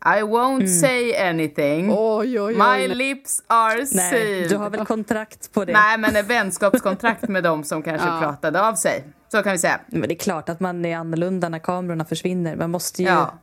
I 0.05 0.23
won't 0.23 0.66
say 0.66 1.16
anything. 1.16 1.90
Oj, 1.90 2.40
oj, 2.40 2.40
oj. 2.40 2.55
My 2.79 2.88
lips 2.95 3.42
are 3.47 3.77
Nej, 3.77 3.87
sealed. 3.87 4.49
du 4.51 4.57
har 4.57 4.71
väl 4.71 4.87
kontrakt 4.87 5.53
på 5.53 5.64
det? 5.64 5.73
Nej, 5.73 5.99
men 5.99 6.16
ett 6.16 6.27
vänskapskontrakt 6.31 7.29
med 7.29 7.42
dem 7.45 7.64
som 7.64 7.83
kanske 7.83 8.09
Ja. 8.09 8.21
pratade 8.21 8.69
av 8.69 8.75
sig. 8.75 9.05
Så 9.29 9.43
kan 9.43 9.53
vi 9.53 9.59
säga. 9.59 9.81
Men 9.87 10.03
det 10.03 10.15
är 10.15 10.19
klart 10.19 10.49
att 10.49 10.61
man 10.61 10.85
är 10.85 10.97
annorlunda 10.97 11.49
när 11.49 11.59
kamerorna 11.59 12.05
försvinner. 12.05 12.57
Man 12.57 12.71
måste 12.71 13.03
ju 13.03 13.09
Ja. 13.09 13.35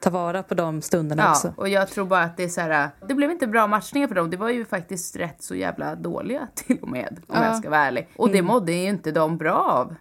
ta 0.00 0.10
vara 0.10 0.42
på 0.42 0.54
de 0.54 0.82
stunderna 0.82 1.22
Ja, 1.22 1.30
också. 1.30 1.52
och 1.56 1.68
jag 1.68 1.88
tror 1.88 2.06
bara 2.06 2.22
att 2.22 2.36
det 2.36 2.44
är 2.44 2.48
så 2.48 2.60
här, 2.60 2.90
det 3.08 3.14
blev 3.14 3.30
inte 3.30 3.46
bra 3.46 3.66
matchningar 3.66 4.08
för 4.08 4.14
dem. 4.14 4.30
Det 4.30 4.36
var 4.36 4.50
ju 4.50 4.64
faktiskt 4.64 5.16
rätt 5.16 5.42
så 5.42 5.54
jävla 5.54 5.94
dåliga 5.94 6.48
till 6.54 6.78
och 6.82 6.88
med, 6.88 7.16
om 7.28 7.34
Ja. 7.38 7.44
jag 7.44 7.56
ska 7.56 7.70
vara 7.70 7.80
ärlig. 7.84 8.08
Och 8.16 8.30
det 8.30 8.42
mådde 8.42 8.72
ju 8.72 8.88
inte 8.88 9.10
de 9.12 9.36
bra 9.38 9.54
av. 9.54 9.94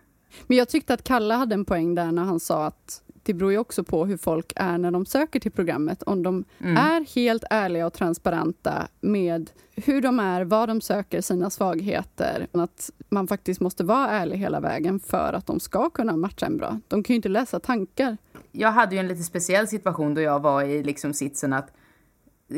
Men 0.47 0.57
jag 0.57 0.69
tyckte 0.69 0.93
att 0.93 1.03
Kalle 1.03 1.33
hade 1.33 1.53
en 1.55 1.65
poäng 1.65 1.95
där 1.95 2.11
när 2.11 2.23
han 2.23 2.39
sa 2.39 2.65
att 2.65 3.01
det 3.25 3.33
beror 3.33 3.51
ju 3.51 3.57
också 3.57 3.83
på 3.83 4.05
hur 4.05 4.17
folk 4.17 4.53
är 4.55 4.77
när 4.77 4.91
de 4.91 5.05
söker 5.05 5.39
till 5.39 5.51
programmet. 5.51 6.03
Om 6.03 6.23
de 6.23 6.43
är 6.59 7.15
helt 7.15 7.43
ärliga 7.49 7.87
och 7.87 7.93
transparenta 7.93 8.87
med 9.01 9.49
hur 9.75 10.01
de 10.01 10.19
är, 10.19 10.43
vad 10.43 10.69
de 10.69 10.81
söker, 10.81 11.21
sina 11.21 11.49
svagheter. 11.49 12.47
Att 12.51 12.91
man 13.09 13.27
faktiskt 13.27 13.61
måste 13.61 13.83
vara 13.83 14.09
ärlig 14.09 14.37
hela 14.37 14.59
vägen 14.59 14.99
för 14.99 15.33
att 15.33 15.47
de 15.47 15.59
ska 15.59 15.89
kunna 15.89 16.17
matcha 16.17 16.45
en 16.45 16.57
bra. 16.57 16.79
De 16.87 17.03
kan 17.03 17.13
ju 17.13 17.15
inte 17.15 17.29
läsa 17.29 17.59
tankar. 17.59 18.17
Jag 18.51 18.71
hade 18.71 18.95
ju 18.95 18.99
en 18.99 19.07
lite 19.07 19.23
speciell 19.23 19.67
situation 19.67 20.13
då 20.13 20.21
jag 20.21 20.39
var 20.39 20.63
i 20.63 20.83
liksom 20.83 21.13
sitsen 21.13 21.53
att 21.53 21.71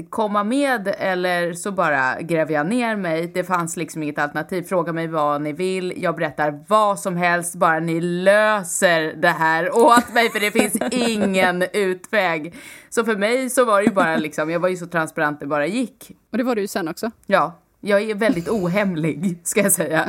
komma 0.10 0.44
med 0.44 0.96
eller 0.98 1.54
så 1.54 1.72
bara 1.72 2.22
gräver 2.22 2.54
jag 2.54 2.68
ner 2.68 2.96
mig. 2.96 3.32
Det 3.34 3.44
fanns 3.44 3.78
liksom 3.78 4.04
inget 4.04 4.20
alternativ. 4.20 4.64
Fråga 4.64 4.94
mig 4.94 5.08
vad 5.08 5.42
ni 5.42 5.54
vill. 5.54 5.94
Jag 5.98 6.16
berättar 6.16 6.64
vad 6.68 7.00
som 7.00 7.18
helst, 7.18 7.56
bara 7.56 7.80
ni 7.80 8.02
löser 8.02 9.14
det 9.22 9.28
här 9.30 9.76
åt 9.78 10.14
mig 10.14 10.30
för 10.30 10.40
det 10.40 10.52
finns 10.52 10.78
ingen 10.92 11.64
utväg. 11.74 12.56
Så 12.90 13.06
för 13.06 13.16
mig 13.16 13.50
så 13.50 13.66
var 13.66 13.78
det 13.82 13.86
ju 13.88 13.94
bara 13.94 14.18
liksom, 14.18 14.50
jag 14.50 14.60
var 14.60 14.70
ju 14.70 14.78
så 14.78 14.86
transparent 14.88 15.40
det 15.40 15.46
bara 15.48 15.68
gick. 15.68 16.12
Och 16.32 16.38
det 16.38 16.44
var 16.44 16.56
du 16.56 16.62
ju 16.62 16.68
sen 16.68 16.88
också. 16.88 17.12
Ja, 17.26 17.60
jag 17.82 18.02
är 18.02 18.16
väldigt 18.16 18.50
ohemlig 18.50 19.40
ska 19.44 19.62
jag 19.62 19.72
säga. 19.72 20.06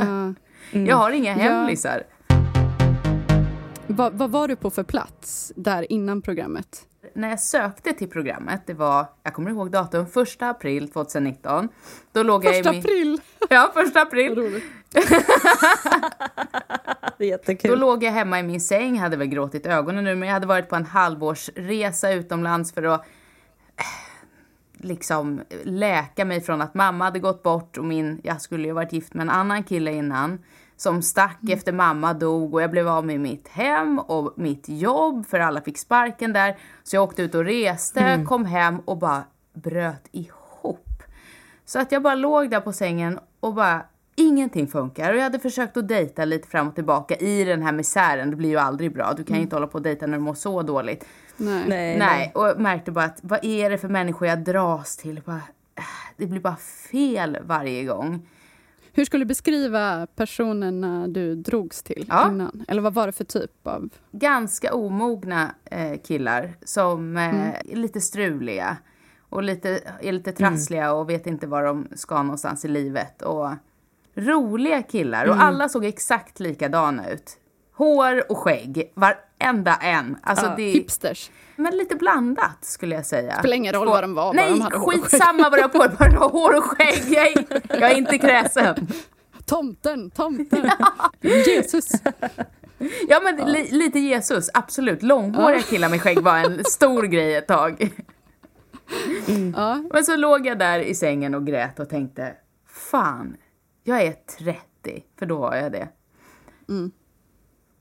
Ja. 0.70 0.78
Jag 0.86 0.96
har 0.96 1.10
inga 1.10 1.30
Ja. 1.30 1.42
hemlisar. 1.42 2.02
Vad, 3.86 4.12
vad 4.12 4.30
var 4.30 4.48
du 4.48 4.56
på 4.56 4.70
för 4.70 4.82
plats 4.82 5.52
där 5.56 5.92
innan 5.92 6.22
programmet? 6.22 6.82
När 7.14 7.28
jag 7.30 7.40
sökte 7.40 7.92
till 7.92 8.10
programmet, 8.10 8.62
det 8.66 8.74
var, 8.74 9.06
jag 9.22 9.34
kommer 9.34 9.50
ihåg 9.50 9.70
datum, 9.70 10.06
första 10.06 10.48
april 10.50 10.88
2019. 10.90 11.68
Då 12.12 12.22
låg 12.22 12.44
jag 12.44 12.54
Första 12.54 12.70
i 12.70 12.72
min... 12.72 12.80
april! 12.80 13.20
Ja, 13.50 13.70
första 13.74 13.98
Vad 13.98 14.06
april. 14.06 14.34
roligt. 14.34 14.64
Det 17.18 17.24
är 17.24 17.28
jättekul. 17.28 17.70
Då 17.70 17.76
låg 17.76 18.04
jag 18.04 18.12
hemma 18.12 18.40
i 18.40 18.42
min 18.42 18.60
säng, 18.60 18.98
hade 18.98 19.16
väl 19.16 19.26
gråtit 19.26 19.66
ögonen 19.66 20.04
nu, 20.04 20.14
men 20.14 20.28
jag 20.28 20.34
hade 20.34 20.46
varit 20.46 20.68
på 20.68 20.76
en 20.76 20.84
halvårsresa 20.86 22.12
utomlands 22.12 22.72
för 22.72 22.82
att 22.82 23.00
eh, 23.00 23.84
liksom 24.72 25.40
läka 25.62 26.24
mig 26.24 26.40
från 26.40 26.62
att 26.62 26.74
mamma 26.74 27.04
hade 27.04 27.18
gått 27.18 27.42
bort 27.42 27.78
och 27.78 27.84
min, 27.84 28.20
jag 28.24 28.40
skulle 28.42 28.68
ju 28.68 28.72
varit 28.72 28.92
gift 28.92 29.14
med 29.14 29.22
en 29.22 29.30
annan 29.30 29.62
kille 29.62 29.92
innan 29.92 30.38
som 30.78 31.02
stack 31.02 31.38
efter 31.50 31.72
mamma 31.72 32.14
dog 32.14 32.54
och 32.54 32.62
jag 32.62 32.70
blev 32.70 32.88
av 32.88 33.06
med 33.06 33.20
mitt 33.20 33.48
hem 33.48 33.98
och 33.98 34.32
mitt 34.36 34.68
jobb 34.68 35.26
för 35.26 35.40
alla 35.40 35.60
fick 35.60 35.78
sparken 35.78 36.32
där. 36.32 36.56
Så 36.82 36.96
jag 36.96 37.02
åkte 37.04 37.22
ut 37.22 37.34
och 37.34 37.44
reste, 37.44 38.24
kom 38.28 38.44
hem 38.44 38.78
och 38.78 38.98
bara 38.98 39.22
bröt 39.54 40.08
ihop. 40.12 41.02
Så 41.64 41.78
att 41.78 41.92
jag 41.92 42.02
bara 42.02 42.14
låg 42.14 42.50
där 42.50 42.60
på 42.60 42.72
sängen 42.72 43.18
och 43.40 43.54
bara 43.54 43.82
ingenting 44.16 44.66
funkar. 44.66 45.12
Och 45.12 45.18
jag 45.18 45.22
hade 45.22 45.38
försökt 45.38 45.76
att 45.76 45.88
dejta 45.88 46.24
lite 46.24 46.48
fram 46.48 46.68
och 46.68 46.74
tillbaka 46.74 47.16
i 47.16 47.44
den 47.44 47.62
här 47.62 47.72
misären. 47.72 48.30
Det 48.30 48.36
blir 48.36 48.48
ju 48.48 48.58
aldrig 48.58 48.94
bra. 48.94 49.12
Du 49.16 49.24
kan 49.24 49.36
ju 49.36 49.42
inte 49.42 49.56
hålla 49.56 49.66
på 49.66 49.74
och 49.74 49.82
dejta 49.82 50.06
när 50.06 50.18
du 50.18 50.24
mår 50.24 50.34
så 50.34 50.62
dåligt. 50.62 51.04
Nej. 51.36 51.64
Nej, 51.68 51.98
Nej, 51.98 52.32
och 52.34 52.48
jag 52.48 52.58
märkte 52.58 52.90
bara 52.90 53.04
att 53.04 53.18
vad 53.22 53.44
är 53.44 53.70
det 53.70 53.78
för 53.78 53.88
människor 53.88 54.28
jag 54.28 54.38
dras 54.38 54.96
till? 54.96 55.22
Bara, 55.24 55.42
äh, 55.76 55.84
det 56.16 56.26
blir 56.26 56.40
bara 56.40 56.56
fel 56.90 57.38
varje 57.44 57.84
gång. 57.84 58.28
Hur 58.98 59.04
skulle 59.04 59.24
du 59.24 59.28
beskriva 59.28 60.06
personerna 60.16 61.08
du 61.08 61.34
drogs 61.34 61.82
till 61.82 62.06
Ja. 62.08 62.30
innan? 62.30 62.64
Eller 62.68 62.82
vad 62.82 62.94
var 62.94 63.06
det 63.06 63.12
för 63.12 63.24
typ 63.24 63.66
av... 63.66 63.88
Ganska 64.10 64.74
omogna 64.74 65.54
eh, 65.64 66.00
killar 66.00 66.56
som 66.64 67.16
eh, 67.16 67.48
är 67.48 67.76
lite 67.76 68.00
struliga 68.00 68.76
och 69.20 69.42
lite, 69.42 69.80
är 70.00 70.12
lite 70.12 70.32
trassliga 70.32 70.92
och 70.92 71.10
vet 71.10 71.26
inte 71.26 71.46
var 71.46 71.64
de 71.64 71.88
ska 71.94 72.22
någonstans 72.22 72.64
i 72.64 72.68
livet. 72.68 73.22
Och 73.22 73.50
roliga 74.14 74.82
killar 74.82 75.26
och 75.26 75.42
alla 75.42 75.68
såg 75.68 75.84
exakt 75.84 76.40
likadana 76.40 77.10
ut. 77.10 77.36
Hår 77.78 78.30
och 78.32 78.38
skägg, 78.38 78.92
varenda 78.94 79.76
en. 79.76 80.16
Alltså 80.22 80.46
Ja, 80.46 80.54
det, 80.56 80.70
Hipsters. 80.70 81.30
men 81.56 81.76
lite 81.76 81.94
blandat 81.96 82.58
skulle 82.64 82.94
jag 82.94 83.06
säga. 83.06 83.38
Spelar 83.38 83.56
ingen 83.56 83.74
roll 83.74 83.86
Två- 83.86 83.92
vad 83.92 84.02
de 84.04 84.14
var, 84.14 84.22
bara 84.24 84.32
Nej, 84.32 84.50
de 84.50 84.60
hade 84.60 84.76
hår 84.76 84.84
och 84.86 84.92
skägg. 84.92 85.02
skitsamma 85.04 85.50
vad 85.50 85.58
de 85.58 85.62
har 85.62 85.68
på 85.68 85.78
bara 85.98 86.08
de 86.10 86.16
har 86.16 86.28
hår 86.28 86.56
och 86.56 86.64
skägg. 86.64 87.04
Jag 87.08 87.26
är, 87.26 87.44
jag 87.80 87.90
är 87.90 87.96
inte 87.96 88.18
kräsen. 88.18 88.88
Tomten, 89.46 90.10
tomten. 90.10 90.70
Jesus. 91.20 91.88
Ja 93.08 93.20
men 93.24 93.52
li, 93.52 93.68
lite 93.70 93.98
Jesus, 93.98 94.50
absolut. 94.54 95.02
Långhåriga 95.02 95.62
killar 95.62 95.88
med 95.88 96.02
skägg 96.02 96.18
var 96.22 96.36
en 96.38 96.64
stor 96.64 97.02
grej 97.02 97.34
ett 97.34 97.46
tag. 97.48 97.90
Ja. 99.56 99.82
Men 99.92 100.04
så 100.04 100.16
låg 100.16 100.46
jag 100.46 100.58
där 100.58 100.78
i 100.78 100.94
sängen 100.94 101.34
och 101.34 101.46
grät 101.46 101.80
och 101.80 101.88
tänkte, 101.88 102.32
fan, 102.90 103.36
jag 103.84 104.02
är 104.02 104.12
30, 104.38 104.58
för 105.18 105.26
då 105.26 105.38
var 105.38 105.56
jag 105.56 105.72
det. 105.72 105.88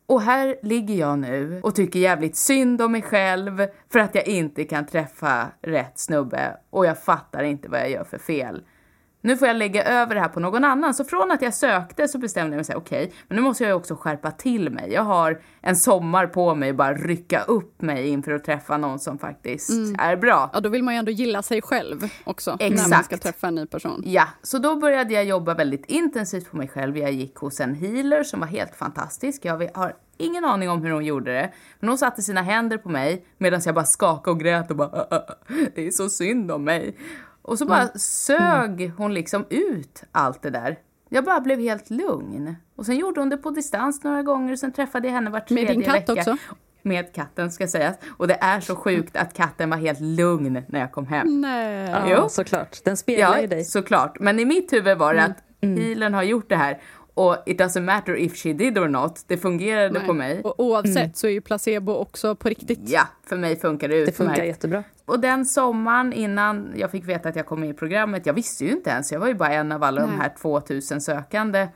Och 0.08 0.22
här 0.22 0.56
ligger 0.62 0.96
jag 0.96 1.20
nu 1.20 1.60
och 1.64 1.76
tycker 1.76 2.00
jävligt 2.00 2.36
synd 2.36 2.82
om 2.82 2.92
mig 2.92 3.02
själv 3.02 3.68
för 3.92 4.00
att 4.00 4.16
jag 4.16 4.28
inte 4.28 4.64
kan 4.64 4.86
träffa 4.86 5.48
rätt 5.62 6.00
snubbe 6.00 6.58
och 6.70 6.86
jag 6.86 7.04
fattar 7.04 7.44
inte 7.44 7.70
vad 7.70 7.80
jag 7.80 7.90
gör 7.90 8.04
för 8.04 8.18
fel. 8.18 8.64
Nu 9.28 9.38
får 9.38 9.48
jag 9.48 9.58
lägga 9.58 9.84
över 9.84 10.16
det 10.16 10.22
här 10.22 10.28
på 10.30 10.40
någon 10.40 10.64
annan. 10.64 10.94
Så 10.94 11.04
från 11.04 11.32
att 11.32 11.42
jag 11.42 11.54
sökte 11.54 12.08
så 12.08 12.18
bestämde 12.18 12.52
jag 12.52 12.58
mig 12.58 12.66
säga 12.66 12.78
okej, 12.78 13.14
men 13.28 13.36
nu 13.36 13.42
måste 13.42 13.64
jag 13.64 13.70
ju 13.70 13.74
också 13.76 13.96
skärpa 13.96 14.32
till 14.32 14.70
mig. 14.70 14.94
Jag 14.94 15.02
har 15.02 15.42
en 15.62 15.76
sommar 15.76 16.28
på 16.28 16.56
mig 16.56 16.70
att 16.70 16.76
bara 16.76 16.94
rycka 16.94 17.42
upp 17.44 17.82
mig 17.82 18.08
inför 18.08 18.32
att 18.32 18.44
träffa 18.44 18.78
någon 18.78 19.00
som 19.00 19.18
faktiskt 19.20 19.70
är 20.00 20.16
bra. 20.16 20.50
ja, 20.54 20.60
då 20.60 20.70
vill 20.70 20.84
man 20.84 20.94
ju 20.94 20.98
ändå 20.98 21.12
gilla 21.12 21.42
sig 21.42 21.62
själv 21.62 22.10
också. 22.24 22.58
När 22.60 22.70
man 22.70 22.74
Exakt. 22.80 23.06
ska 23.06 23.18
träffa 23.18 23.48
en 23.48 23.56
ny 23.56 23.66
person. 23.66 24.04
Ja, 24.06 24.28
så 24.42 24.58
då 24.58 24.76
började 24.76 25.14
jag 25.14 25.26
jobba 25.26 25.54
väldigt 25.54 25.86
intensivt 25.86 26.52
på 26.52 26.58
mig 26.58 26.68
själv. 26.68 26.98
Jag 26.98 27.12
gick 27.12 27.36
hos 27.36 27.60
en 27.60 27.76
healer 27.76 28.24
som 28.24 28.40
var 28.40 28.48
helt 28.48 28.76
fantastisk. 28.76 29.46
Jag 29.46 29.70
har 29.74 29.94
ingen 30.18 30.46
aning 30.46 30.70
om 30.70 30.82
hur 30.84 30.92
hon 30.92 31.06
gjorde 31.06 31.34
det. 31.34 31.52
Men 31.80 31.90
hon 31.90 31.98
satte 31.98 32.22
sina 32.22 32.42
händer 32.42 32.78
på 32.78 32.90
mig 32.90 33.26
medan 33.38 33.62
jag 33.66 33.76
bara 33.76 33.86
skakade 33.86 34.32
och 34.32 34.40
grät 34.40 34.70
och 34.72 34.76
bara 34.78 34.88
"Ah, 34.88 35.08
ah, 35.12 35.16
ah, 35.16 35.34
det 35.76 35.88
är 35.88 35.92
så 35.92 36.10
synd 36.10 36.52
om 36.52 36.64
mig. 36.64 36.98
Och 37.48 37.58
så 37.58 37.66
bara 37.66 37.88
sög 37.88 38.92
hon 38.98 39.14
liksom 39.14 39.46
ut 39.50 40.04
allt 40.12 40.42
det 40.42 40.50
där. 40.50 40.78
Jag 41.10 41.24
bara 41.24 41.40
blev 41.40 41.60
helt 41.60 41.90
lugn. 41.90 42.56
Och 42.76 42.86
sen 42.86 42.96
gjorde 42.98 43.22
hon 43.22 43.30
det 43.30 43.38
på 43.38 43.50
distans 43.50 44.04
några 44.04 44.24
gånger 44.24 44.54
och 44.54 44.60
sen 44.60 44.72
träffade 44.72 45.08
jag 45.08 45.14
henne 45.14 45.30
var 45.30 45.40
Med 45.40 45.48
tredje 45.48 45.68
din 45.74 45.82
katt 45.82 45.96
vecka. 45.96 46.14
också? 46.14 46.38
Med 46.82 47.14
katten 47.14 47.52
ska 47.52 47.68
sägas. 47.68 47.96
Och 48.18 48.28
det 48.28 48.38
är 48.42 48.60
så 48.60 48.76
sjukt 48.76 49.16
att 49.18 49.34
katten 49.34 49.70
var 49.70 49.78
helt 49.78 50.00
lugn 50.02 50.62
när 50.68 50.80
jag 50.80 50.92
kom 50.92 51.08
hem. 51.08 51.42
Nej. 51.42 51.90
Ja, 51.90 52.04
Jo. 52.08 52.30
såklart. 52.30 52.84
Den 52.84 52.98
speglar 52.98 53.36
ju 53.36 53.42
Ja, 53.42 53.48
dig. 53.48 53.64
såklart. 53.66 54.20
Men 54.20 54.40
i 54.40 54.46
mitt 54.46 54.74
huvud 54.74 54.98
var 54.98 55.14
det 55.14 55.24
att 55.24 55.38
healern 55.62 56.14
har 56.14 56.24
gjort 56.24 56.50
det 56.50 56.56
här 56.56 56.82
och 57.14 57.38
it 57.46 57.60
doesn't 57.62 57.82
matter 57.82 58.16
if 58.16 58.36
she 58.38 58.54
did 58.54 58.78
or 58.78 58.88
not. 58.88 59.24
Det 59.28 59.38
fungerade 59.38 60.00
Nej. 60.00 60.08
på 60.08 60.14
mig. 60.14 60.42
Och 60.44 60.60
oavsett 60.60 61.18
så 61.18 61.28
är 61.28 61.32
ju 61.32 61.42
placebo 61.42 61.94
också 61.94 62.36
på 62.36 62.50
riktigt. 62.50 62.80
Ja, 62.84 63.02
för 63.26 63.38
mig 63.38 63.60
funkar 63.60 63.88
det 63.88 63.94
Det 63.96 64.00
utmärkt. 64.02 64.18
funkar 64.18 64.44
jättebra. 64.44 64.84
Och 65.08 65.20
den 65.20 65.46
sommaren 65.46 66.14
innan 66.14 66.72
jag 66.76 66.92
fick 66.92 67.06
veta 67.06 67.30
att 67.30 67.36
jag 67.36 67.46
kom 67.46 67.60
med 67.60 67.70
i 67.70 67.74
programmet, 67.74 68.26
jag 68.26 68.34
visste 68.34 68.66
ju 68.66 68.72
inte 68.72 68.90
ens, 68.90 69.12
jag 69.12 69.20
var 69.20 69.28
ju 69.28 69.34
bara 69.34 69.50
en 69.54 69.72
av 69.72 69.84
alla 69.84 70.02
de 70.02 70.08
Nej. 70.10 70.18
här 70.20 70.34
2000 70.42 71.02
sökande. 71.02 71.68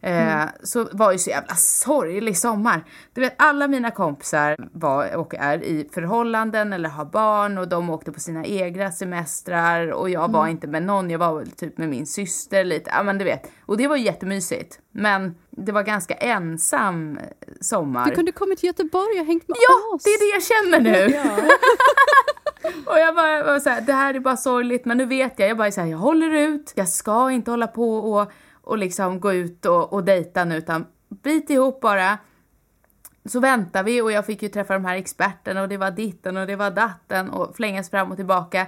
Eh, 0.00 0.42
Så 0.62 0.88
var 0.92 1.12
ju 1.12 1.18
så 1.18 1.30
jävla 1.30 1.54
sorglig 1.54 2.38
sommar. 2.38 2.84
Du 3.14 3.20
vet, 3.20 3.34
alla 3.38 3.68
mina 3.68 3.90
kompisar 3.90 4.56
var 4.72 5.16
och 5.16 5.34
är 5.34 5.64
i 5.64 5.88
förhållanden 5.94 6.72
eller 6.72 6.88
har 6.88 7.04
barn 7.04 7.58
och 7.58 7.68
de 7.68 7.90
åkte 7.90 8.12
på 8.12 8.20
sina 8.20 8.44
egna 8.44 8.92
semestrar 8.92 9.90
och 9.92 10.10
jag 10.10 10.30
var 10.32 10.46
inte 10.48 10.66
med 10.66 10.82
någon, 10.82 11.10
jag 11.10 11.18
var 11.18 11.38
väl 11.38 11.50
typ 11.50 11.78
med 11.78 11.88
min 11.88 12.06
syster 12.06 12.64
lite, 12.64 12.90
ja 12.94 13.02
men 13.02 13.18
du 13.18 13.24
vet. 13.24 13.50
Och 13.66 13.76
det 13.76 13.88
var 13.88 13.96
ju 13.96 14.02
jättemysigt. 14.04 14.78
Men 14.92 15.34
det 15.50 15.72
var 15.72 15.82
ganska 15.82 16.14
ensam 16.14 17.18
sommar. 17.60 18.04
Du 18.04 18.14
kunde 18.14 18.32
kommit 18.32 18.58
till 18.58 18.66
Göteborg 18.66 19.20
och 19.20 19.26
hängt 19.26 19.48
med 19.48 19.56
Ja, 19.68 19.94
oss. 19.96 20.02
det 20.04 20.10
är 20.10 20.18
det 20.18 20.34
jag 20.36 20.42
känner 20.42 20.80
nu. 20.80 21.14
Och 22.86 22.98
jag 22.98 23.14
bara 23.14 23.42
var 23.44 23.60
så 23.60 23.70
här, 23.70 23.80
det 23.80 23.92
här 23.92 24.14
är 24.14 24.20
bara 24.20 24.36
sorgligt, 24.36 24.84
men 24.84 24.98
nu 24.98 25.04
vet 25.04 25.38
jag. 25.38 25.48
Jag 25.48 25.56
bara 25.56 25.70
så 25.70 25.80
här, 25.80 25.88
jag 25.88 25.98
håller 25.98 26.30
ut. 26.30 26.72
Jag 26.76 26.88
ska 26.88 27.30
inte 27.30 27.50
hålla 27.50 27.66
på 27.66 27.96
och, 27.96 28.32
och 28.62 28.78
liksom 28.78 29.20
gå 29.20 29.32
ut 29.32 29.66
och, 29.66 29.92
och 29.92 30.04
dejta 30.04 30.44
nu, 30.44 30.56
utan 30.56 30.86
bit 31.08 31.50
ihop 31.50 31.80
bara. 31.80 32.18
Så 33.24 33.40
väntar 33.40 33.82
vi 33.82 34.00
och 34.00 34.12
jag 34.12 34.26
fick 34.26 34.42
ju 34.42 34.48
träffa 34.48 34.74
de 34.74 34.84
här 34.84 34.96
experterna 34.96 35.62
och 35.62 35.68
det 35.68 35.76
var 35.76 35.90
ditten 35.90 36.36
och 36.36 36.46
det 36.46 36.56
var 36.56 36.70
datten 36.70 37.30
och 37.30 37.56
flängas 37.56 37.90
fram 37.90 38.10
och 38.10 38.16
tillbaka. 38.16 38.66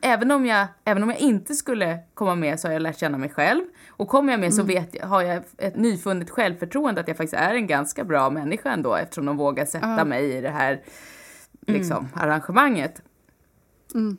Även 0.00 0.30
om 0.30 0.46
jag, 0.46 0.66
även 0.84 1.02
om 1.02 1.10
jag 1.10 1.18
inte 1.18 1.54
skulle 1.54 1.98
komma 2.14 2.34
med 2.34 2.60
så 2.60 2.68
har 2.68 2.72
jag 2.72 2.82
lärt 2.82 2.98
känna 2.98 3.18
mig 3.18 3.28
själv. 3.28 3.62
Och 3.88 4.08
kommer 4.08 4.32
jag 4.32 4.40
med 4.40 4.54
så 4.54 4.62
vet 4.62 4.94
jag, 4.94 5.06
har 5.06 5.22
jag 5.22 5.42
ett 5.58 5.76
nyfunnet 5.76 6.30
självförtroende 6.30 7.00
att 7.00 7.08
jag 7.08 7.16
faktiskt 7.16 7.42
är 7.42 7.54
en 7.54 7.66
ganska 7.66 8.04
bra 8.04 8.30
människa 8.30 8.70
ändå 8.70 8.94
eftersom 8.94 9.26
de 9.26 9.36
vågar 9.36 9.64
sätta 9.64 10.04
mig 10.04 10.36
i 10.36 10.40
det 10.40 10.50
här 10.50 10.80
liksom, 11.66 12.08
arrangemanget. 12.14 13.02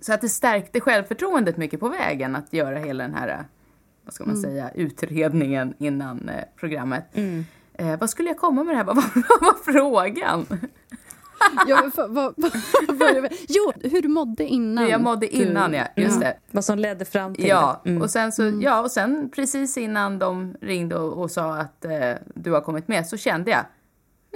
Så 0.02 0.14
att 0.14 0.22
det 0.22 0.30
stärkte 0.30 0.80
självförtroendet 0.82 1.58
mycket 1.58 1.80
på 1.80 1.90
vägen 1.90 2.36
att 2.36 2.54
göra 2.54 2.78
hela 2.78 3.04
den 3.04 3.14
här, 3.14 3.46
vad 4.06 4.14
ska 4.14 4.26
man 4.26 4.38
säga, 4.38 4.72
utredningen 4.76 5.74
innan 5.78 6.30
eh, 6.30 6.44
programmet. 6.60 7.06
Eh, 7.74 8.00
vad 8.00 8.10
skulle 8.10 8.30
jag 8.30 8.38
komma 8.38 8.64
med 8.64 8.74
det 8.74 8.78
här? 8.78 8.84
Vad 8.86 8.96
var, 8.96 9.04
vad 9.30 9.42
var 9.42 9.74
frågan? 9.74 10.46
Ja, 11.68 11.92
för, 11.96 12.08
vad, 12.08 12.34
vad, 12.88 13.22
vi- 13.22 13.46
jo, 13.50 13.72
hur 13.90 14.02
du 14.02 14.08
mådde 14.08 14.44
innan. 14.48 14.88
Jag 14.90 15.02
mådde 15.02 15.28
innan, 15.36 15.72
du, 15.72 15.78
ja. 15.78 15.86
Just 15.96 16.20
det. 16.20 16.38
Vad 16.52 16.66
som 16.66 16.80
ledde 16.80 17.06
fram 17.06 17.36
till 17.36 17.48
Ja, 17.48 17.82
det. 17.84 17.90
Mm. 17.90 18.02
och 18.02 18.10
sen 18.10 18.32
så, 18.32 18.60
ja, 18.62 18.82
och 18.82 18.92
sen 18.92 19.30
precis 19.36 19.78
innan 19.78 20.20
de 20.20 20.56
ringde 20.62 20.96
och, 20.96 21.22
och 21.24 21.32
sa 21.32 21.56
att 21.58 21.86
eh, 21.86 22.12
du 22.36 22.52
har 22.52 22.62
kommit 22.62 22.88
med 22.88 23.08
så 23.08 23.18
kände 23.18 23.52
jag, 23.52 23.66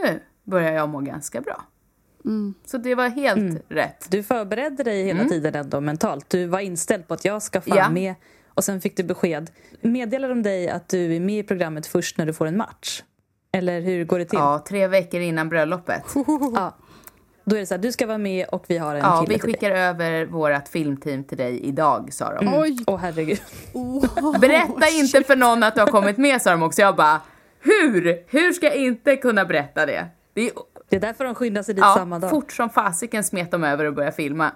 nu 0.03 0.19
börjar 0.43 0.71
jag 0.71 0.89
må 0.89 0.99
ganska 0.99 1.41
bra. 1.41 1.61
Så 2.65 2.77
det 2.77 2.95
var 2.95 3.09
helt 3.09 3.61
rätt. 3.69 4.05
Du 4.09 4.23
förberedde 4.23 4.83
dig 4.83 5.03
hela 5.03 5.25
tiden 5.25 5.55
ändå 5.55 5.81
mentalt. 5.81 6.29
Du 6.29 6.45
var 6.45 6.59
inställd 6.59 7.07
på 7.07 7.13
att 7.13 7.25
jag 7.25 7.41
ska 7.41 7.61
fan 7.61 7.71
Mm. 7.77 7.83
Ja. 7.83 7.89
med. 7.89 8.15
Och 8.53 8.63
sen 8.63 8.81
fick 8.81 8.97
du 8.97 9.03
besked. 9.03 9.49
Meddelar 9.81 10.29
de 10.29 10.43
dig 10.43 10.69
att 10.69 10.89
du 10.89 11.15
är 11.15 11.19
med 11.19 11.39
i 11.39 11.43
programmet 11.43 11.87
först 11.87 12.17
när 12.17 12.25
du 12.25 12.33
får 12.33 12.45
en 12.45 12.57
match? 12.57 13.03
Eller 13.51 13.81
hur 13.81 14.05
går 14.05 14.19
det 14.19 14.25
till? 14.25 14.39
Ja, 14.39 14.63
tre 14.67 14.87
veckor 14.87 15.21
innan 15.21 15.49
bröllopet. 15.49 16.03
Ja. 16.55 16.75
Då 17.47 17.55
är 17.55 17.59
det 17.59 17.65
så 17.65 17.73
här, 17.73 17.81
du 17.81 17.91
ska 17.91 18.07
vara 18.07 18.17
med 18.17 18.47
och 18.47 18.65
vi 18.67 18.77
har 18.77 18.95
en 18.95 19.01
Ja, 19.01 19.21
kille 19.21 19.33
vi 19.35 19.39
till 19.39 19.47
dig. 19.51 19.53
skickar 19.53 19.71
över 19.71 20.25
vårt 20.25 20.67
filmteam 20.67 21.23
till 21.23 21.37
dig 21.37 21.59
idag, 21.59 22.13
sa 22.13 22.33
de. 22.33 22.53
Oj, 22.53 22.77
Åh 22.87 22.97
herregud. 22.99 23.41
Berätta 24.41 24.87
inte 24.89 25.23
för 25.23 25.35
någon 25.35 25.63
att 25.63 25.75
du 25.75 25.81
har 25.81 25.87
kommit 25.87 26.17
med, 26.17 26.41
sa 26.41 26.51
de 26.51 26.63
också. 26.63 26.81
Jag 26.81 26.95
bara, 26.95 27.21
hur? 27.59 28.23
Hur 28.27 28.51
ska 28.53 28.65
jag 28.65 28.75
inte 28.75 29.15
kunna 29.15 29.45
berätta 29.45 29.85
det? 29.85 30.05
Det 30.33 30.41
är, 30.41 30.51
Det 30.89 30.95
är 30.95 30.99
därför 30.99 31.25
de 31.25 31.35
skyndar 31.35 31.63
sig 31.63 31.75
dit 31.75 31.81
ja, 31.81 31.93
samma 31.97 32.19
dag. 32.19 32.29
fort 32.29 32.51
som 32.51 32.69
fasiken 32.69 33.23
smet 33.23 33.51
de 33.51 33.63
över 33.63 33.85
och 33.85 33.93
började 33.93 34.15
filma. 34.15 34.51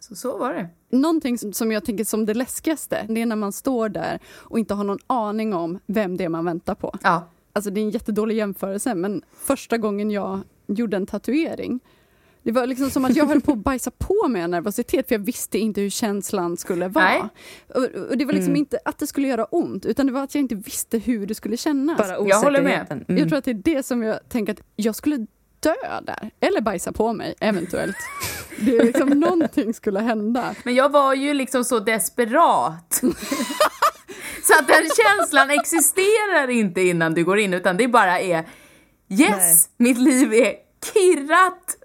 Så, 0.00 0.14
så 0.16 0.38
var 0.38 0.52
det. 0.54 0.68
Någonting 0.96 1.38
som, 1.38 1.52
som 1.52 1.72
jag 1.72 1.84
tänker 1.84 2.04
som 2.04 2.26
det 2.26 2.34
läskigaste, 2.34 3.06
det 3.08 3.22
är 3.22 3.26
när 3.26 3.36
man 3.36 3.52
står 3.52 3.88
där 3.88 4.18
och 4.28 4.58
inte 4.58 4.74
har 4.74 4.84
någon 4.84 4.98
aning 5.06 5.54
om 5.54 5.78
vem 5.86 6.16
det 6.16 6.24
är 6.24 6.28
man 6.28 6.44
väntar 6.44 6.74
på. 6.74 6.94
Ja. 7.02 7.28
Alltså 7.52 7.70
det 7.70 7.80
är 7.80 7.82
en 7.82 7.90
jättedålig 7.90 8.36
jämförelse, 8.36 8.94
men 8.94 9.22
första 9.36 9.78
gången 9.78 10.10
jag 10.10 10.40
gjorde 10.66 10.96
en 10.96 11.06
tatuering, 11.06 11.80
det 12.46 12.52
var 12.52 12.66
liksom 12.66 12.90
som 12.90 13.04
att 13.04 13.16
jag 13.16 13.26
höll 13.26 13.40
på 13.40 13.52
att 13.52 13.58
bajsa 13.58 13.90
på 13.90 14.28
mig 14.28 14.42
av 14.42 14.48
nervositet, 14.48 15.08
för 15.08 15.14
jag 15.14 15.20
visste 15.20 15.58
inte 15.58 15.80
hur 15.80 15.90
känslan 15.90 16.56
skulle 16.56 16.88
vara. 16.88 17.04
Nej. 17.04 17.22
Och, 17.74 17.82
och 18.10 18.18
det 18.18 18.24
var 18.24 18.32
liksom 18.32 18.56
inte 18.56 18.78
att 18.84 18.98
det 18.98 19.06
skulle 19.06 19.28
göra 19.28 19.44
ont, 19.44 19.86
utan 19.86 20.06
det 20.06 20.12
var 20.12 20.22
att 20.22 20.34
jag 20.34 20.42
inte 20.42 20.54
visste 20.54 20.98
hur 20.98 21.26
det 21.26 21.34
skulle 21.34 21.56
kännas. 21.56 21.98
Bara 21.98 22.28
Jag 22.28 22.40
håller 22.40 22.62
med. 22.62 22.86
Mm. 22.90 23.18
Jag 23.18 23.28
tror 23.28 23.38
att 23.38 23.44
det 23.44 23.50
är 23.50 23.74
det 23.74 23.82
som 23.82 24.02
jag 24.02 24.28
tänker 24.28 24.52
att 24.52 24.60
jag 24.76 24.94
skulle 24.94 25.16
dö 25.60 25.74
där, 26.02 26.30
eller 26.40 26.60
bajsa 26.60 26.92
på 26.92 27.12
mig, 27.12 27.34
eventuellt. 27.40 27.96
Det 28.60 28.76
är 28.76 28.84
liksom 28.84 29.08
någonting 29.20 29.74
skulle 29.74 30.00
hända. 30.00 30.54
Men 30.64 30.74
jag 30.74 30.92
var 30.92 31.14
ju 31.14 31.34
liksom 31.34 31.64
så 31.64 31.80
desperat. 31.80 32.94
så 34.42 34.54
att 34.60 34.68
den 34.68 34.88
känslan 35.04 35.50
existerar 35.50 36.50
inte 36.50 36.80
innan 36.80 37.14
du 37.14 37.24
går 37.24 37.38
in, 37.38 37.54
utan 37.54 37.76
det 37.76 37.88
bara 37.88 38.20
är 38.20 38.48
yes, 39.08 39.68
mitt 39.76 39.98
liv 39.98 40.34
är 40.34 40.54
kirrat. 40.92 41.76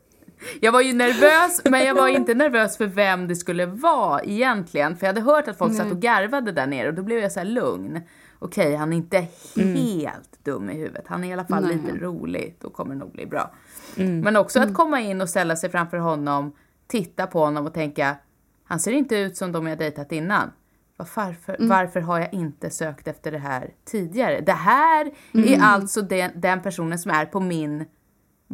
Jag 0.59 0.71
var 0.71 0.81
ju 0.81 0.93
nervös, 0.93 1.61
men 1.65 1.85
jag 1.85 1.95
var 1.95 2.07
inte 2.07 2.33
nervös 2.33 2.77
för 2.77 2.85
vem 2.85 3.27
det 3.27 3.35
skulle 3.35 3.65
vara 3.65 4.23
egentligen. 4.23 4.97
För 4.97 5.07
jag 5.07 5.13
hade 5.13 5.31
hört 5.31 5.47
att 5.47 5.57
folk 5.57 5.75
satt 5.75 5.91
och 5.91 5.99
garvade 5.99 6.51
där 6.51 6.67
nere 6.67 6.87
och 6.87 6.93
då 6.93 7.03
blev 7.03 7.19
jag 7.19 7.31
så 7.31 7.39
här 7.39 7.47
lugn. 7.47 8.01
Okej, 8.39 8.75
han 8.75 8.93
är 8.93 8.97
inte 8.97 9.27
helt 9.55 10.43
dum 10.43 10.69
i 10.69 10.73
huvudet. 10.73 11.05
Han 11.07 11.23
är 11.23 11.29
i 11.29 11.33
alla 11.33 11.45
fall 11.45 11.63
Nej. 11.63 11.75
lite 11.75 12.05
rolig. 12.05 12.55
Då 12.59 12.69
kommer 12.69 12.93
det 12.93 12.99
nog 12.99 13.11
bli 13.11 13.25
bra. 13.25 13.51
Men 13.95 14.35
också 14.35 14.59
att 14.59 14.73
komma 14.73 15.01
in 15.01 15.21
och 15.21 15.29
ställa 15.29 15.55
sig 15.55 15.69
framför 15.69 15.97
honom, 15.97 16.55
titta 16.87 17.27
på 17.27 17.39
honom 17.39 17.65
och 17.65 17.73
tänka, 17.73 18.15
han 18.63 18.79
ser 18.79 18.91
inte 18.91 19.15
ut 19.15 19.37
som 19.37 19.51
de 19.51 19.67
jag 19.67 19.77
dejtat 19.77 20.11
innan. 20.11 20.51
Varför, 20.97 21.55
varför 21.59 22.01
har 22.01 22.19
jag 22.19 22.33
inte 22.33 22.69
sökt 22.69 23.07
efter 23.07 23.31
det 23.31 23.37
här 23.37 23.73
tidigare? 23.85 24.41
Det 24.41 24.51
här 24.51 25.11
är 25.33 25.59
alltså 25.61 26.01
den, 26.01 26.31
den 26.35 26.61
personen 26.61 26.99
som 26.99 27.11
är 27.11 27.25
på 27.25 27.39
min 27.39 27.85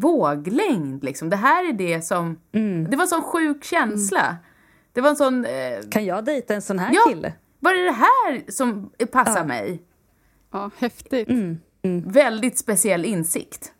våglängd. 0.02 1.04
Liksom. 1.04 1.30
Det 1.30 1.36
här 1.36 1.70
är 1.70 1.74
det 1.74 2.02
som... 2.02 2.40
Det 2.90 2.96
var 2.96 3.02
en 3.04 3.08
sån 3.08 3.22
sjuk 3.24 3.64
känsla. 3.64 4.38
Det 4.94 5.02
var 5.02 5.10
en 5.10 5.16
sån... 5.16 5.46
Eh, 5.46 5.90
Kan 5.92 6.06
jag 6.06 6.26
dejta 6.26 6.54
en 6.56 6.62
sån 6.62 6.80
här 6.80 6.94
Ja. 6.94 7.02
kille? 7.10 7.34
var 7.60 7.74
det 7.74 7.84
det 7.84 7.92
här 7.92 8.52
som 8.52 8.90
passar 9.12 9.46
mig? 9.46 9.82
Ja, 10.52 10.72
häftigt. 10.78 11.28
väldigt 12.06 12.58
speciell 12.58 13.06
insikt. 13.06 13.74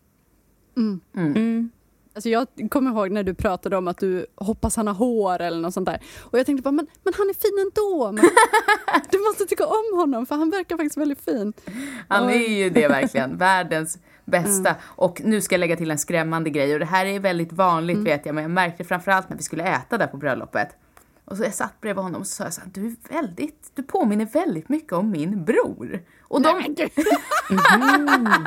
Alltså 2.16 2.30
jag 2.30 2.48
kommer 2.72 2.92
ihåg 2.92 3.12
när 3.12 3.24
du 3.24 3.34
pratade 3.34 3.78
om 3.78 3.88
att 3.88 3.98
du 3.98 4.26
hoppas 4.36 4.76
han 4.76 4.88
har 4.88 4.94
hår 4.94 5.42
eller 5.42 5.60
något 5.62 5.74
sånt 5.74 5.86
där. 5.86 6.02
Och 6.20 6.40
jag 6.40 6.46
tänkte 6.46 6.64
bara, 6.64 6.72
men, 6.72 6.88
men 7.04 7.14
han 7.18 7.30
är 7.30 7.34
fin 7.34 7.66
ändå. 7.68 8.12
Men, 8.12 8.30
du 9.12 9.20
måste 9.20 9.46
tycka 9.46 9.66
om 9.66 10.00
honom 10.00 10.26
för 10.26 10.36
han 10.36 10.50
verkar 10.50 10.78
faktiskt 10.78 10.98
väldigt 10.98 11.22
fin. 11.22 11.54
Han 12.08 12.30
är 12.30 12.50
ju 12.64 12.70
det 12.70 12.88
verkligen, 12.88 13.38
världens 13.48 14.00
bästa. 14.28 14.76
Och 14.84 15.22
nu 15.24 15.42
ska 15.42 15.54
jag 15.56 15.60
lägga 15.60 15.76
till 15.76 15.92
en 15.92 15.98
skrämmande 15.98 16.50
grej 16.50 16.74
och 16.74 16.80
det 16.80 16.86
här 16.86 17.06
är 17.06 17.20
väldigt 17.20 17.54
vanligt 17.54 17.98
vet 17.98 18.26
jag, 18.26 18.36
men 18.36 18.42
jag 18.42 18.52
märkte 18.52 18.84
framförallt 18.84 19.30
när 19.30 19.38
vi 19.38 19.44
skulle 19.44 19.64
äta 19.64 19.98
där 19.98 20.08
på 20.08 20.18
bröllopet. 20.18 20.70
Och 21.26 21.38
så 21.38 21.44
jag 21.44 21.54
satt 21.54 21.82
bredvid 21.82 22.04
honom 22.04 22.22
och 22.22 22.28
så 22.28 22.34
sa 22.36 22.44
jag 22.44 22.54
så 22.54 22.62
här, 22.62 22.70
du 22.74 22.86
är 22.88 22.96
väldigt, 23.16 23.72
du 23.76 23.84
påminner 23.84 24.26
väldigt 24.26 24.70
mycket 24.70 24.94
om 24.94 25.12
min 25.12 25.46
bror. 25.46 26.00
Och 26.22 26.42
de, 26.42 26.58
Nej, 26.60 26.74
gud. 26.78 27.06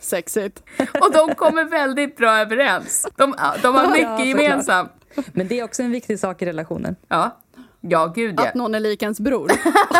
Sexigt. 0.00 0.62
och 1.00 1.12
de 1.12 1.34
kommer 1.34 1.64
väldigt 1.64 2.16
bra 2.16 2.38
överens. 2.38 3.06
De, 3.16 3.34
de 3.62 3.74
har 3.74 3.82
Ja, 3.84 3.90
mycket 3.90 4.08
såklart. 4.08 4.26
gemensamt. 4.26 4.92
Men 5.32 5.48
det 5.48 5.60
är 5.60 5.64
också 5.64 5.82
en 5.82 5.90
viktig 5.90 6.18
sak 6.18 6.42
i 6.42 6.46
relationen. 6.46 6.96
Ja, 7.08 7.40
ja 7.80 8.06
gud 8.14 8.34
ja. 8.40 8.48
Att 8.48 8.54
någon 8.54 8.74
är 8.74 8.80
lik 8.80 9.02
ens 9.02 9.20
bror. 9.20 9.46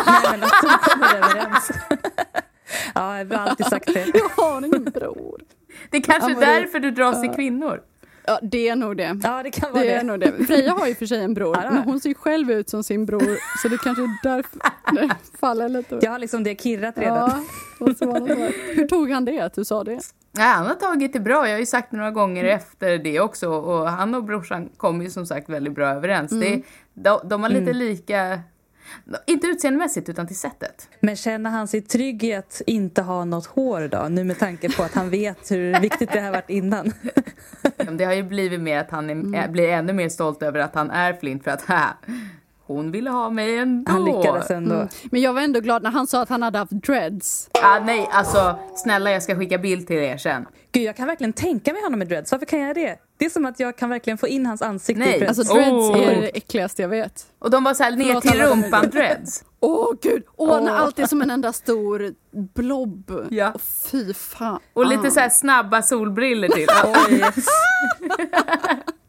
Nej, 0.07 0.23
men 0.31 0.43
att 0.43 0.53
de 0.63 0.91
kommer 0.91 1.15
överens. 1.17 1.71
Ja, 2.95 3.19
jag 3.19 3.27
har 3.39 3.49
alltid 3.49 3.67
sagt 3.67 3.87
det. 3.95 4.07
Jag 4.15 4.45
har 4.45 4.65
ingen 4.67 4.85
bror. 4.85 5.43
Det 5.91 5.97
är 5.97 6.03
kanske 6.03 6.31
är 6.31 6.35
det- 6.35 6.47
därför 6.47 6.79
du 6.81 6.91
dras 6.91 7.21
till 7.23 7.31
kvinnor. 7.31 7.81
Ja, 8.27 8.39
det 8.43 8.69
är 8.69 8.77
nog 8.77 8.97
det. 8.97 9.21
Ja, 9.23 9.43
det 9.43 9.51
kan 9.51 9.73
vara 9.73 9.83
Det 9.83 9.89
det. 9.89 9.95
är 9.95 10.05
nog 10.05 10.21
det. 10.21 10.33
Freja 10.47 10.73
har 10.73 10.87
ju 10.87 10.95
för 10.95 11.07
sig 11.07 11.21
en 11.25 11.35
bror, 11.35 11.57
Ja, 11.57 11.63
det 11.63 11.71
men 11.71 11.83
hon 11.83 12.01
ser 12.01 12.09
ju 12.09 12.15
själv 12.15 12.51
ut 12.51 12.69
som 12.71 12.85
sin 12.85 13.07
bror, 13.07 13.39
så 13.63 13.69
det 13.69 13.79
kanske 13.79 14.03
är 14.03 14.11
därför 14.23 14.61
det 14.95 15.11
faller 15.41 15.69
lite. 15.69 15.99
Jag 16.03 16.11
har 16.11 16.19
liksom 16.19 16.45
det 16.45 16.61
kirrat 16.63 16.99
redan. 16.99 17.31
Ja, 17.31 17.87
och 17.87 17.97
så 17.97 18.19
det. 18.27 18.53
Hur 18.75 18.89
tog 18.89 19.11
han 19.11 19.25
det, 19.25 19.41
att 19.41 19.55
du 19.55 19.65
sa 19.65 19.85
det? 19.85 19.99
Ja, 20.33 20.43
han 20.43 20.67
har 20.67 20.75
tagit 20.75 21.13
det 21.13 21.21
bra. 21.21 21.47
Jag 21.49 21.55
har 21.55 21.61
ju 21.61 21.67
sagt 21.67 21.91
det 21.91 21.97
några 21.97 22.11
gånger 22.11 22.45
efter 22.45 22.99
det 22.99 23.21
också. 23.21 23.49
Och 23.51 23.89
han 23.91 24.15
och 24.15 24.25
brorsan 24.25 24.69
kommer 24.77 25.05
ju 25.05 25.11
som 25.11 25.27
sagt 25.27 25.49
väldigt 25.49 25.75
bra 25.75 25.89
överens. 25.89 26.31
Det, 26.41 26.63
de, 26.95 27.21
de 27.25 27.43
har 27.43 27.51
lite 27.51 27.73
lika, 27.73 28.41
inte 29.27 29.47
utseendemässigt 29.47 30.09
utan 30.09 30.27
till 30.27 30.39
sättet. 30.39 30.89
Men 31.01 31.17
känner 31.17 31.51
han 31.51 31.69
sig 31.69 31.81
trygg 31.83 32.25
i 32.25 32.35
att 32.35 32.63
inte 32.67 33.03
ha 33.03 33.25
något 33.25 33.47
hår 33.47 33.89
då? 33.89 34.09
Nu 34.11 34.25
med 34.25 34.39
tanke 34.39 34.77
på 34.77 34.83
att 34.83 34.95
han 34.95 35.11
vet 35.11 35.51
hur 35.51 35.81
viktigt 35.81 36.13
det 36.13 36.21
har 36.21 36.31
varit 36.31 36.51
innan. 36.51 36.93
Det 37.93 38.05
har 38.05 38.13
ju 38.13 38.23
blivit 38.23 38.61
mer 38.61 38.79
att 38.79 38.91
han 38.91 39.11
är, 39.35 39.37
är- 39.45 39.49
blir 39.49 39.69
ännu 39.69 39.93
mer 39.93 40.09
stolt 40.09 40.43
över 40.43 40.61
att 40.61 40.75
han 40.75 40.91
är 40.91 41.13
flint 41.13 41.45
för 41.45 41.51
att 41.51 41.63
haha, 41.63 41.97
hon 42.67 42.91
ville 42.91 43.11
ha 43.11 43.31
mig 43.31 43.59
ändå. 43.59 43.93
Han 43.93 44.05
lyckades 44.05 44.51
ändå. 44.51 44.75
Mm. 44.75 44.89
Men 45.11 45.21
jag 45.21 45.33
var 45.33 45.41
ändå 45.43 45.61
glad 45.61 45.83
när 45.83 45.91
han 45.91 46.07
sa 46.07 46.23
att 46.23 46.29
han 46.29 46.43
hade 46.43 46.59
haft 46.59 46.73
dreads. 46.73 47.51
Ah, 47.63 47.79
nej, 47.81 48.09
alltså 48.13 48.59
snälla 48.77 49.11
jag 49.11 49.23
ska 49.23 49.37
skicka 49.37 49.59
bild 49.59 49.87
till 49.87 49.97
er 49.97 50.17
sen. 50.17 50.47
Gud, 50.73 50.83
jag 50.83 50.97
kan 50.97 51.07
verkligen 51.07 51.33
tänka 51.33 51.73
mig 51.73 51.83
honom 51.83 51.99
med 51.99 52.09
dreads. 52.09 52.33
Varför 52.33 52.47
kan 52.47 52.61
jag 52.61 52.75
det? 52.77 52.97
Det 53.23 53.27
är 53.27 53.31
som 53.31 53.45
att 53.47 53.61
jag 53.61 53.77
kan 53.77 53.91
verkligen 53.91 54.19
få 54.19 54.29
in 54.29 54.47
hans 54.47 54.63
ansikte 54.63 55.05
Nej. 55.05 55.17
i 55.17 55.19
dreads. 55.19 55.39
Alltså 55.39 55.55
dreads 55.55 55.71
Oh. 55.73 55.99
är 56.09 56.21
det 56.21 56.37
äckligaste 56.37 56.83
jag 56.83 56.89
vet. 56.89 57.27
Och 57.39 57.51
de 57.51 57.65
var 57.65 57.75
så 57.75 57.83
här 57.83 57.91
ner 57.91 58.21
till 58.21 58.41
rumpan 58.43 58.91
dreads. 58.91 59.45
Åh 59.61 59.93
gud, 60.03 60.23
åh, 60.37 60.63
när 60.63 60.73
Åh. 60.73 60.81
allt 60.81 60.99
är 60.99 61.07
som 61.07 61.23
en 61.23 61.31
enda 61.31 61.53
stor 61.53 62.15
blob. 62.31 63.27
Ja. 63.31 63.53
Åh, 63.55 63.61
fy 63.91 64.15
fan. 64.15 64.59
Och 64.73 64.87
lite 64.87 65.11
så 65.11 65.21
här 65.21 65.29
snabba 65.29 65.83
solbriller 65.83 66.49
till. 66.49 66.67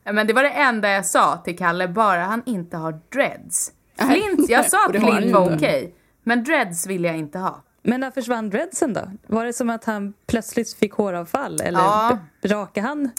Men 0.13 0.27
det 0.27 0.33
var 0.33 0.43
det 0.43 0.49
enda 0.49 0.89
jag 0.89 1.05
sa 1.05 1.37
till 1.37 1.57
Kalle, 1.57 1.87
bara 1.87 2.23
han 2.23 2.41
inte 2.45 2.77
har 2.77 2.99
dreads. 3.13 3.71
Flint, 3.97 4.49
jag 4.49 4.69
sa 4.69 4.85
att 4.89 4.91
Flint 4.91 5.31
var 5.33 5.55
okej. 5.55 5.95
Men 6.23 6.43
dreads 6.43 6.87
vill 6.87 7.03
jag 7.03 7.17
inte 7.17 7.39
ha. 7.39 7.63
Men 7.83 7.99
när 7.99 8.11
försvann 8.11 8.49
dreadsen 8.49 8.93
då? 8.93 9.01
Var 9.27 9.45
det 9.45 9.53
som 9.53 9.69
att 9.69 9.85
han 9.85 10.13
plötsligt 10.27 10.73
fick 10.73 10.93
håravfall? 10.93 11.61
Eller 11.61 11.79
Ja. 11.79 12.17
rakade 12.43 12.87
han? 12.87 13.11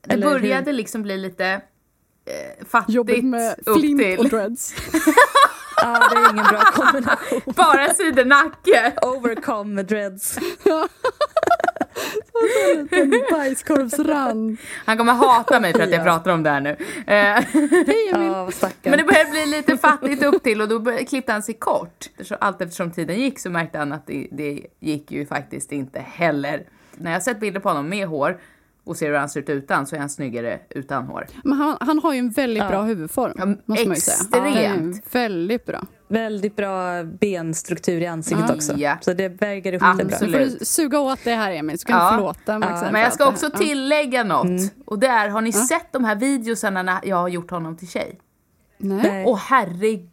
Det 0.00 0.12
Eller 0.12 0.28
hur? 0.28 0.40
började 0.40 0.72
liksom 0.72 1.02
bli 1.02 1.18
lite 1.18 1.46
eh, 1.46 2.66
fattigt 2.66 2.94
Jobbigt 2.94 3.24
med 3.24 3.54
upp 3.66 3.78
flint 3.78 4.00
till 4.00 4.18
och 4.18 4.28
dreads. 4.28 4.74
Ja, 5.82 6.08
det 6.10 6.16
är 6.16 6.30
ingen 6.32 6.44
bra 6.44 6.60
kombination. 6.72 7.40
bara 7.56 7.94
sidernacke. 7.94 8.92
Overcome 9.02 9.74
med 9.74 9.86
dreads. 9.86 10.38
En 12.90 13.10
bajskorvsrand. 13.30 14.58
Han 14.86 14.98
kommer 14.98 15.12
hata 15.12 15.60
mig 15.60 15.72
för 15.72 15.80
att 15.82 15.90
jag 15.90 16.04
pratar 16.04 16.30
om 16.30 16.42
det 16.42 16.50
här 16.50 16.60
nu. 16.60 16.70
Eh. 17.06 17.44
Men 18.82 18.98
det 18.98 19.04
började 19.04 19.30
bli 19.30 19.46
lite 19.46 19.76
fattigt 19.76 20.22
upp 20.22 20.42
till 20.42 20.60
och 20.60 20.68
då 20.68 20.96
klippte 21.08 21.32
han 21.32 21.42
sig 21.42 21.54
kort. 21.54 22.10
Så 22.22 22.34
allt 22.34 22.60
eftersom 22.60 22.90
tiden 22.90 23.20
gick 23.20 23.38
så 23.38 23.50
märkte 23.50 23.78
han 23.78 23.92
att 23.92 24.06
det, 24.06 24.28
det 24.32 24.66
gick 24.80 25.10
ju 25.10 25.26
faktiskt 25.26 25.72
inte 25.72 26.00
heller. 26.00 26.62
När 26.96 27.12
jag 27.12 27.22
sett 27.22 27.40
bilder 27.40 27.60
på 27.60 27.68
honom 27.68 27.88
med 27.88 28.06
hår 28.06 28.40
och 28.84 28.96
ser 28.96 29.06
hur 29.10 29.16
han 29.16 29.28
ser 29.28 29.40
ut 29.40 29.48
utan 29.48 29.86
så 29.86 29.96
är 29.96 30.00
han 30.00 30.08
snyggare 30.08 30.60
utan 30.70 31.04
hår. 31.06 31.26
Men 31.44 31.58
han, 31.58 31.76
han 31.80 31.98
har 31.98 32.12
ju 32.12 32.18
en 32.18 32.30
väldigt 32.30 32.62
Ja. 32.62 32.68
bra 32.68 32.82
huvudform. 32.82 33.32
Ja, 33.36 33.46
måste 33.46 33.86
man 33.88 33.94
ju 33.94 34.00
säga. 34.00 34.16
extremt. 34.16 35.06
Är 35.06 35.12
väldigt 35.18 35.66
bra. 35.66 35.82
Väldigt 36.08 36.56
bra 36.56 37.04
benstruktur 37.04 38.00
i 38.00 38.06
ansiktet 38.06 38.44
Ja. 38.48 38.54
också. 38.54 38.72
Ja. 38.76 38.96
Så 39.00 39.12
det 39.12 39.28
väger 39.28 39.72
ihop 39.72 39.98
det 39.98 40.04
bra. 40.04 40.18
Nu 40.20 40.32
får 40.32 40.38
du 40.38 40.64
suga 40.64 40.98
åt 41.00 41.18
det 41.24 41.34
här 41.34 41.52
Emil, 41.52 41.78
så 41.78 41.86
kan 41.86 41.98
Ja. 41.98 42.10
du 42.10 42.16
förlåta 42.16 42.58
Max. 42.58 42.82
Ja. 42.84 42.92
Men 42.92 43.00
jag 43.00 43.12
ska 43.12 43.28
också. 43.28 43.50
Ja. 43.52 43.58
tillägga 43.58 44.24
något. 44.24 44.72
Och 44.86 44.98
det 44.98 45.06
är, 45.06 45.28
har 45.28 45.40
ni 45.40 45.52
sett 45.52 45.92
de 45.92 46.04
här 46.04 46.14
videosarna 46.16 46.82
när 46.82 46.98
jag 47.04 47.16
har 47.16 47.28
gjort 47.28 47.50
honom 47.50 47.76
till 47.76 47.88
tjej? 47.88 48.18
Nej. 48.78 49.24
Åh 49.26 49.38
herregud, 49.48 50.08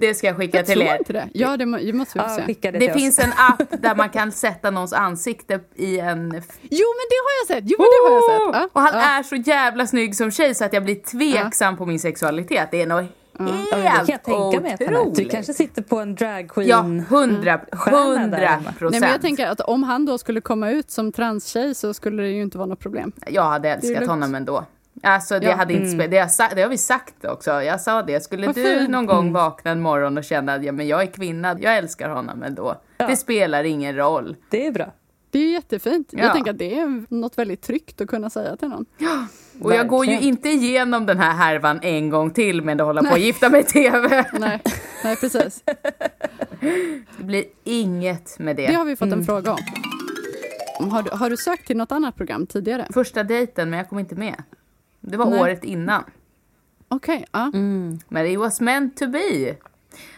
det 0.00 0.14
ska 0.14 0.26
jag 0.26 0.36
skicka 0.36 0.58
jag 0.58 0.66
till 0.66 0.74
tror 0.74 0.86
er. 0.90 0.98
inte 0.98 1.12
det. 1.12 1.28
Ja, 1.32 1.56
det 1.56 1.66
må, 1.66 1.76
det 1.76 1.92
måste 1.92 2.18
vi 2.18 2.24
Ja, 2.24 2.36
se. 2.36 2.42
skicka 2.42 2.72
det, 2.72 2.78
Det 2.78 2.92
finns 2.92 3.18
en 3.18 3.32
app 3.36 3.82
där 3.82 3.94
man 3.94 4.10
kan 4.10 4.32
sätta 4.32 4.70
någons 4.70 4.92
ansikte 4.92 5.60
i 5.74 5.98
en... 5.98 6.20
Jo, 6.70 6.86
men 6.98 7.06
det 7.10 7.18
har 7.24 7.32
jag 7.40 7.46
sett! 7.48 7.64
Jo, 7.70 7.76
men 7.78 7.86
det 7.86 8.08
har 8.08 8.14
jag 8.14 8.24
sett. 8.24 8.60
Ja. 8.62 8.68
Och 8.72 8.80
han 8.80 8.94
ja. 8.94 9.18
är 9.18 9.22
så 9.22 9.36
jävla 9.36 9.86
snygg 9.86 10.16
som 10.16 10.30
tjej 10.30 10.54
så 10.54 10.64
att 10.64 10.72
jag 10.72 10.84
blir 10.84 10.94
tveksam 10.94 11.76
på 11.76 11.86
min 11.86 11.98
sexualitet. 11.98 12.68
Det 12.70 12.82
är 12.82 12.86
nog 12.86 13.06
Ja, 13.38 13.44
det 13.44 13.76
helt 13.76 14.06
kan 14.06 14.06
jag 14.08 14.24
tänka 14.24 14.60
mig 14.60 14.96
att. 14.96 15.14
Du 15.14 15.24
kanske 15.24 15.54
sitter 15.54 15.82
på 15.82 15.98
en 15.98 16.14
dragqueen. 16.14 16.68
Ja, 16.68 16.82
hundra, 17.16 17.60
hundra 17.72 18.58
procent. 18.78 18.90
Nej, 18.90 19.00
men 19.00 19.10
jag 19.10 19.20
tänker 19.20 19.46
att 19.46 19.60
om 19.60 19.82
han 19.82 20.06
då 20.06 20.18
skulle 20.18 20.40
komma 20.40 20.70
ut 20.70 20.90
som 20.90 21.12
transtjej 21.12 21.74
så 21.74 21.94
skulle 21.94 22.22
det 22.22 22.28
ju 22.28 22.42
inte 22.42 22.58
vara 22.58 22.68
något 22.68 22.80
problem. 22.80 23.12
Jag 23.26 23.42
hade 23.42 23.68
älskat 23.68 24.06
honom 24.06 24.34
ändå. 24.34 24.64
Alltså 25.02 25.38
det, 25.40 25.46
Ja. 25.46 25.54
hade 25.56 25.72
inte 25.74 25.86
spe- 25.86 26.08
det, 26.08 26.18
har 26.18 26.54
det 26.54 26.62
har 26.62 26.68
vi 26.68 26.78
sagt 26.78 27.24
också. 27.24 27.50
Jag 27.62 27.80
sa 27.80 28.02
det. 28.02 28.20
Skulle 28.24 28.46
Vad 28.46 28.54
du 28.54 28.78
fint. 28.78 28.90
någon 28.90 29.06
gång 29.06 29.32
vakna 29.32 29.70
en 29.70 29.80
morgon 29.80 30.18
och 30.18 30.24
känna 30.24 30.54
att 30.54 30.64
ja, 30.64 30.72
men 30.72 30.88
jag 30.88 31.02
är 31.02 31.06
kvinna, 31.06 31.56
jag 31.60 31.76
älskar 31.76 32.08
honom 32.08 32.42
ändå. 32.42 32.74
Ja. 32.98 33.06
Det 33.06 33.16
spelar 33.16 33.64
ingen 33.64 33.96
roll. 33.96 34.36
Det 34.50 34.66
är 34.66 34.72
bra. 34.72 34.92
Det 35.30 35.38
är 35.38 35.52
jättefint. 35.52 36.08
Ja. 36.10 36.18
Jag 36.24 36.32
tänker 36.32 36.50
att 36.50 36.58
det 36.58 36.78
är 36.78 37.04
något 37.14 37.38
väldigt 37.38 37.62
tryggt 37.62 38.00
att 38.00 38.08
kunna 38.08 38.30
säga 38.30 38.56
till 38.56 38.68
någon. 38.68 38.86
Och 39.60 39.74
jag 39.74 39.88
går 39.88 40.06
ju 40.06 40.20
inte 40.20 40.48
igenom 40.48 41.06
den 41.06 41.18
här 41.18 41.32
härvan 41.32 41.80
en 41.82 42.10
gång 42.10 42.30
till 42.30 42.62
med 42.62 42.80
att 42.80 42.86
hålla 42.86 43.02
på 43.02 43.14
att 43.14 43.20
gifta 43.20 43.48
mig 43.48 43.60
i 43.60 43.64
TV. 43.64 44.24
Nej, 44.32 44.62
nej 45.04 45.16
precis. 45.16 45.62
Det 47.18 47.24
blir 47.24 47.44
inget 47.64 48.38
med 48.38 48.56
det. 48.56 48.66
Det 48.66 48.74
har 48.74 48.84
vi 48.84 48.96
fått 48.96 49.12
en 49.12 49.24
fråga 49.24 49.52
om. 50.80 50.90
Har 50.90 51.02
du, 51.02 51.10
har 51.10 51.30
du 51.30 51.36
sökt 51.36 51.66
till 51.66 51.76
något 51.76 51.92
annat 51.92 52.16
program 52.16 52.46
tidigare? 52.46 52.86
Första 52.94 53.22
dejten, 53.24 53.70
men 53.70 53.78
jag 53.78 53.88
kom 53.88 53.98
inte 53.98 54.14
med. 54.14 54.34
Det 55.02 55.16
var 55.16 55.30
Nej. 55.30 55.40
året 55.40 55.64
innan. 55.64 56.04
Okej, 56.88 57.24
ja. 57.32 57.50
Men 58.08 58.26
it 58.26 58.38
was 58.38 58.60
meant 58.60 58.96
to 58.96 59.06
be. 59.06 59.56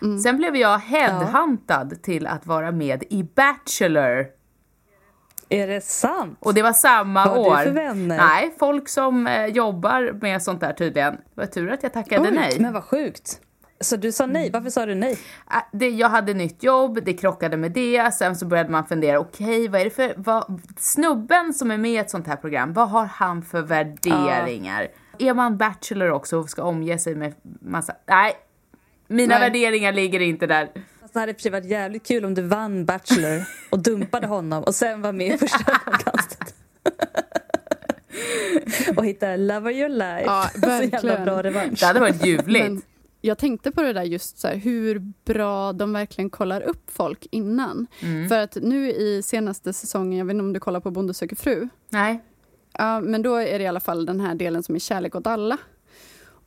Mm. 0.02 0.18
Sen 0.18 0.36
blev 0.36 0.56
jag 0.56 0.78
headhuntad 0.78 2.02
till 2.02 2.26
att 2.26 2.46
vara 2.46 2.72
med 2.72 3.04
i 3.10 3.22
Bachelor. 3.22 4.26
Är 5.48 5.66
det 5.66 5.84
sant? 5.84 6.38
Och 6.40 6.54
det 6.54 6.62
var 6.62 6.72
samma 6.72 7.24
Vad 7.26 7.36
har 7.36 7.44
du 7.44 7.50
år. 7.50 7.64
för 7.64 7.70
vänner? 7.70 8.16
Nej, 8.16 8.54
folk 8.58 8.88
som 8.88 9.26
eh, 9.26 9.46
jobbar 9.46 10.18
med 10.20 10.42
sånt 10.42 10.60
där 10.60 10.72
tydligen. 10.72 11.14
Det 11.14 11.20
var 11.34 11.46
tur 11.46 11.72
att 11.72 11.82
jag 11.82 11.92
tackade 11.92 12.28
Oj, 12.28 12.34
nej. 12.34 12.60
Men 12.60 12.72
vad 12.72 12.84
sjukt. 12.84 13.40
Så 13.80 13.96
du 13.96 14.12
sa 14.12 14.26
nej. 14.26 14.50
Varför 14.50 14.70
sa 14.70 14.86
du 14.86 14.94
nej? 14.94 15.18
Äh, 15.50 15.56
Det, 15.72 15.88
jag 15.90 16.08
hade 16.08 16.34
nytt 16.34 16.62
jobb, 16.62 16.98
det 17.04 17.12
krockade 17.14 17.56
med 17.56 17.72
det. 17.72 18.14
Sen 18.14 18.36
så 18.36 18.46
började 18.46 18.70
man 18.70 18.86
fundera, 18.86 19.18
okej 19.18 19.68
vad 19.68 19.80
är 19.80 19.84
det 19.84 19.90
för, 19.90 20.14
vad, 20.16 20.60
snubben 20.78 21.54
som 21.54 21.70
är 21.70 21.78
med 21.78 21.90
i 21.90 21.96
ett 21.96 22.10
sånt 22.10 22.26
här 22.26 22.36
program, 22.36 22.72
vad 22.72 22.88
har 22.90 23.04
han 23.06 23.42
för 23.42 23.62
värderingar? 23.62 24.88
Är 25.18 25.34
man 25.34 25.56
bachelor 25.56 26.10
också 26.10 26.38
och 26.38 26.48
ska 26.50 26.62
omge 26.62 26.98
sig 26.98 27.14
med 27.14 27.34
massa, 27.60 27.94
nej. 28.06 28.32
Mina 29.08 29.38
Nej. 29.38 29.40
värderingar 29.48 29.92
ligger 29.92 30.20
inte 30.20 30.46
där. 30.46 30.68
Det 31.12 31.20
hade 31.20 31.30
i 31.30 31.34
och 31.34 31.36
för 31.36 31.42
sig 31.42 31.52
varit 31.52 31.64
jävligt 31.64 32.06
kul 32.06 32.24
om 32.24 32.34
du 32.34 32.42
vann 32.42 32.84
Bachelor 32.84 33.44
och 33.70 33.78
dumpade 33.78 34.26
honom 34.26 34.64
och 34.64 34.74
sen 34.74 35.02
var 35.02 35.12
med 35.12 35.34
i 35.34 35.38
första 35.38 35.72
ögonkastet. 35.86 36.54
och 38.96 39.04
hittade 39.06 39.36
Love 39.36 39.70
of 39.70 39.76
your 39.76 39.88
life. 39.88 40.22
Ja, 40.26 40.48
Så 40.54 40.60
jävla 40.68 40.90
verkligen. 40.90 41.24
bra 41.24 41.42
revansch. 41.42 41.80
Det 41.80 41.86
hade 41.86 42.00
varit 42.00 42.26
ljuvligt. 42.26 42.86
Jag 43.26 43.38
tänkte 43.38 43.72
på 43.72 43.82
det 43.82 43.92
där 43.92 44.02
just 44.02 44.38
så 44.38 44.48
här, 44.48 44.56
hur 44.56 45.12
bra 45.24 45.72
de 45.72 45.92
verkligen 45.92 46.30
kollar 46.30 46.60
upp 46.60 46.90
folk 46.90 47.26
innan. 47.30 47.86
Mm. 48.00 48.28
För 48.28 48.38
att 48.38 48.56
nu 48.62 48.90
i 48.90 49.22
senaste 49.22 49.72
säsongen, 49.72 50.18
jag 50.18 50.24
vet 50.26 50.34
inte 50.34 50.42
om 50.42 50.52
du 50.52 50.60
kollar 50.60 50.80
på 50.80 50.90
Bonde 50.90 51.14
söker 51.14 51.36
fru, 51.36 51.68
Nej. 51.88 52.24
Ja, 52.78 53.00
men 53.00 53.22
då 53.22 53.34
är 53.36 53.58
det 53.58 53.64
i 53.64 53.66
alla 53.66 53.80
fall 53.80 54.06
den 54.06 54.20
här 54.20 54.34
delen 54.34 54.62
som 54.62 54.74
är 54.74 54.78
kärlek 54.78 55.14
åt 55.14 55.26
alla. 55.26 55.58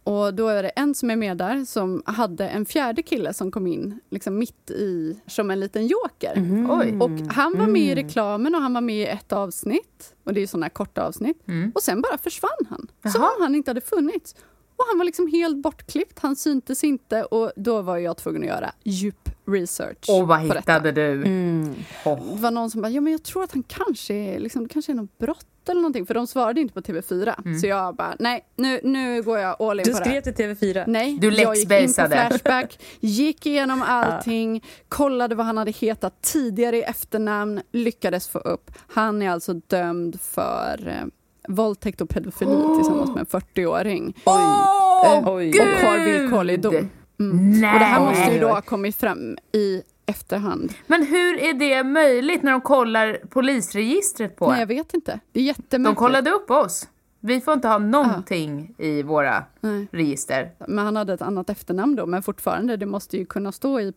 och 0.04 0.34
då 0.34 0.48
är 0.48 0.64
det 0.64 0.70
en 0.70 0.96
som 0.96 1.10
är 1.10 1.16
med 1.16 1.38
där 1.38 1.66
som 1.66 2.04
hade 2.06 2.48
en 2.48 2.66
fjärde 2.66 3.04
kille 3.04 3.34
som 3.34 3.52
kom 3.52 3.68
in 3.68 4.00
liksom 4.10 4.38
mitt 4.38 4.72
i, 4.72 5.20
som 5.28 5.52
en 5.52 5.60
liten 5.60 5.88
joker. 5.88 6.34
Oj. 6.70 6.98
Och 7.00 7.34
han 7.34 7.58
var 7.58 7.68
med 7.68 7.82
i 7.82 7.96
reklamen 7.96 8.56
och 8.56 8.62
han 8.62 8.74
var 8.74 8.82
med 8.82 8.96
i 8.96 9.06
ett 9.06 9.34
avsnitt. 9.34 10.16
Och 10.24 10.34
det 10.34 10.42
är 10.42 10.48
sådana 10.48 10.66
här 10.66 10.72
korta 10.72 11.04
avsnitt. 11.04 11.48
Mm. 11.48 11.72
Och 11.76 11.82
sen 11.82 12.02
bara 12.02 12.18
försvann 12.18 12.66
han. 12.70 12.88
Som 13.12 13.22
Jaha. 13.22 13.32
om 13.38 13.42
han 13.42 13.56
inte 13.56 13.70
hade 13.72 13.82
funnits. 13.82 14.36
Och 14.78 14.86
han 14.90 14.98
var 14.98 15.06
liksom 15.06 15.28
helt 15.32 15.58
bortklippt, 15.58 16.20
han 16.20 16.36
syntes 16.36 16.84
inte 16.84 17.24
och 17.24 17.52
då 17.56 17.82
var 17.82 17.98
jag 17.98 18.18
tvungen 18.18 18.42
att 18.42 18.48
göra 18.48 18.72
djup 18.84 19.30
research. 19.48 20.10
Och 20.10 20.28
vad 20.28 20.40
på 20.48 20.54
detta. 20.54 20.58
hittade 20.60 20.92
du? 20.92 21.12
Mm. 21.12 21.76
Oh. 22.06 22.36
Det 22.36 22.42
var 22.42 22.52
någon 22.52 22.72
som 22.72 22.82
bara, 22.82 22.90
ja 22.90 23.02
men 23.02 23.12
jag 23.14 23.24
tror 23.24 23.44
att 23.44 23.52
han 23.52 23.64
kanske 23.64 24.14
är, 24.14 24.40
liksom, 24.40 24.64
det 24.64 24.74
kanske 24.74 24.92
är 24.92 24.96
något 24.96 25.18
brott 25.18 25.46
eller 25.70 25.82
någonting. 25.82 26.06
För 26.06 26.14
de 26.14 26.28
svarade 26.28 26.62
inte 26.62 26.74
på 26.74 26.82
TV4. 26.82 27.60
Så 27.62 27.68
jag 27.68 27.96
bara, 27.96 28.16
nej 28.20 28.46
nu, 28.56 28.80
nu 28.84 29.22
går 29.24 29.38
jag 29.40 29.62
all 29.62 29.80
in 29.80 29.84
Du 29.86 29.92
på 29.94 30.00
det 30.00 30.10
här. 30.10 30.22
skrev 30.22 30.34
till 30.34 30.46
TV4. 30.46 30.84
Nej, 30.88 31.18
Du 31.22 31.30
jag 31.30 31.56
gick 31.56 31.72
in 31.72 31.88
på. 31.88 31.94
Flashback, 31.94 32.80
gick 33.00 33.46
igenom 33.46 33.82
allting, 33.88 34.64
kollade 34.90 35.36
vad 35.36 35.46
han 35.46 35.58
hade 35.58 35.72
hetat 35.72 36.22
tidigare 36.22 36.78
i 36.78 36.84
efternamn, 36.84 37.62
lyckades 37.72 38.28
få 38.28 38.40
upp. 38.40 38.72
Han 38.88 39.22
är 39.22 39.30
alltså 39.30 39.54
dömd 39.54 40.22
för 40.22 40.88
eh, 40.88 41.06
våldtäkt 41.48 42.02
och 42.02 42.10
pedofili 42.10 42.76
tillsammans 42.78 43.10
med 43.10 43.20
en 43.20 43.26
40-åring. 43.42 44.14
Åh, 44.26 44.64
Eh, 45.06 45.28
oj. 45.28 45.50
och 45.60 45.66
har 45.88 46.06
villkorlig 46.06 46.62
dom. 46.62 46.90
Mm. 47.20 47.48
Och 47.74 47.80
det 47.80 47.86
här 47.86 48.00
måste 48.06 48.24
ju 48.24 48.32
Oj, 48.32 48.40
då 48.40 48.48
oj. 48.48 48.52
ha 48.54 48.62
kommit 48.62 48.96
fram 48.96 49.38
i 49.52 49.82
efterhand. 50.06 50.74
Men 50.88 51.06
hur 51.06 51.40
är 51.40 51.54
det 51.54 51.84
möjligt 51.84 52.44
när 52.44 52.52
de 52.52 52.62
kollar 52.62 53.20
polisregistret 53.30 54.36
på 54.36 54.50
Nej, 54.52 54.60
jag 54.60 54.68
vet 54.68 54.94
inte. 54.94 55.20
Det 55.32 55.40
är 55.40 55.44
De 55.44 55.48
jättemärkligt. 55.48 55.98
kollade 56.00 56.32
upp 56.32 56.52
oss. 56.52 56.88
Vi 57.20 57.42
får 57.42 57.54
inte 57.54 57.68
ha 57.68 57.78
någonting 57.78 58.76
i 58.78 59.04
våra 59.04 59.44
Nej. 59.62 59.88
register. 59.92 60.52
Men 60.68 60.86
han 60.86 60.96
hade 60.96 61.14
ett 61.14 61.22
annat 61.22 61.50
efternamn 61.50 61.96
då, 61.96 62.06
men 62.06 62.24
fortfarande, 62.24 62.78
det 62.78 62.86
måste 62.86 63.18
ju 63.18 63.26
kunna 63.26 63.52
stå 63.52 63.80
i... 63.80 63.94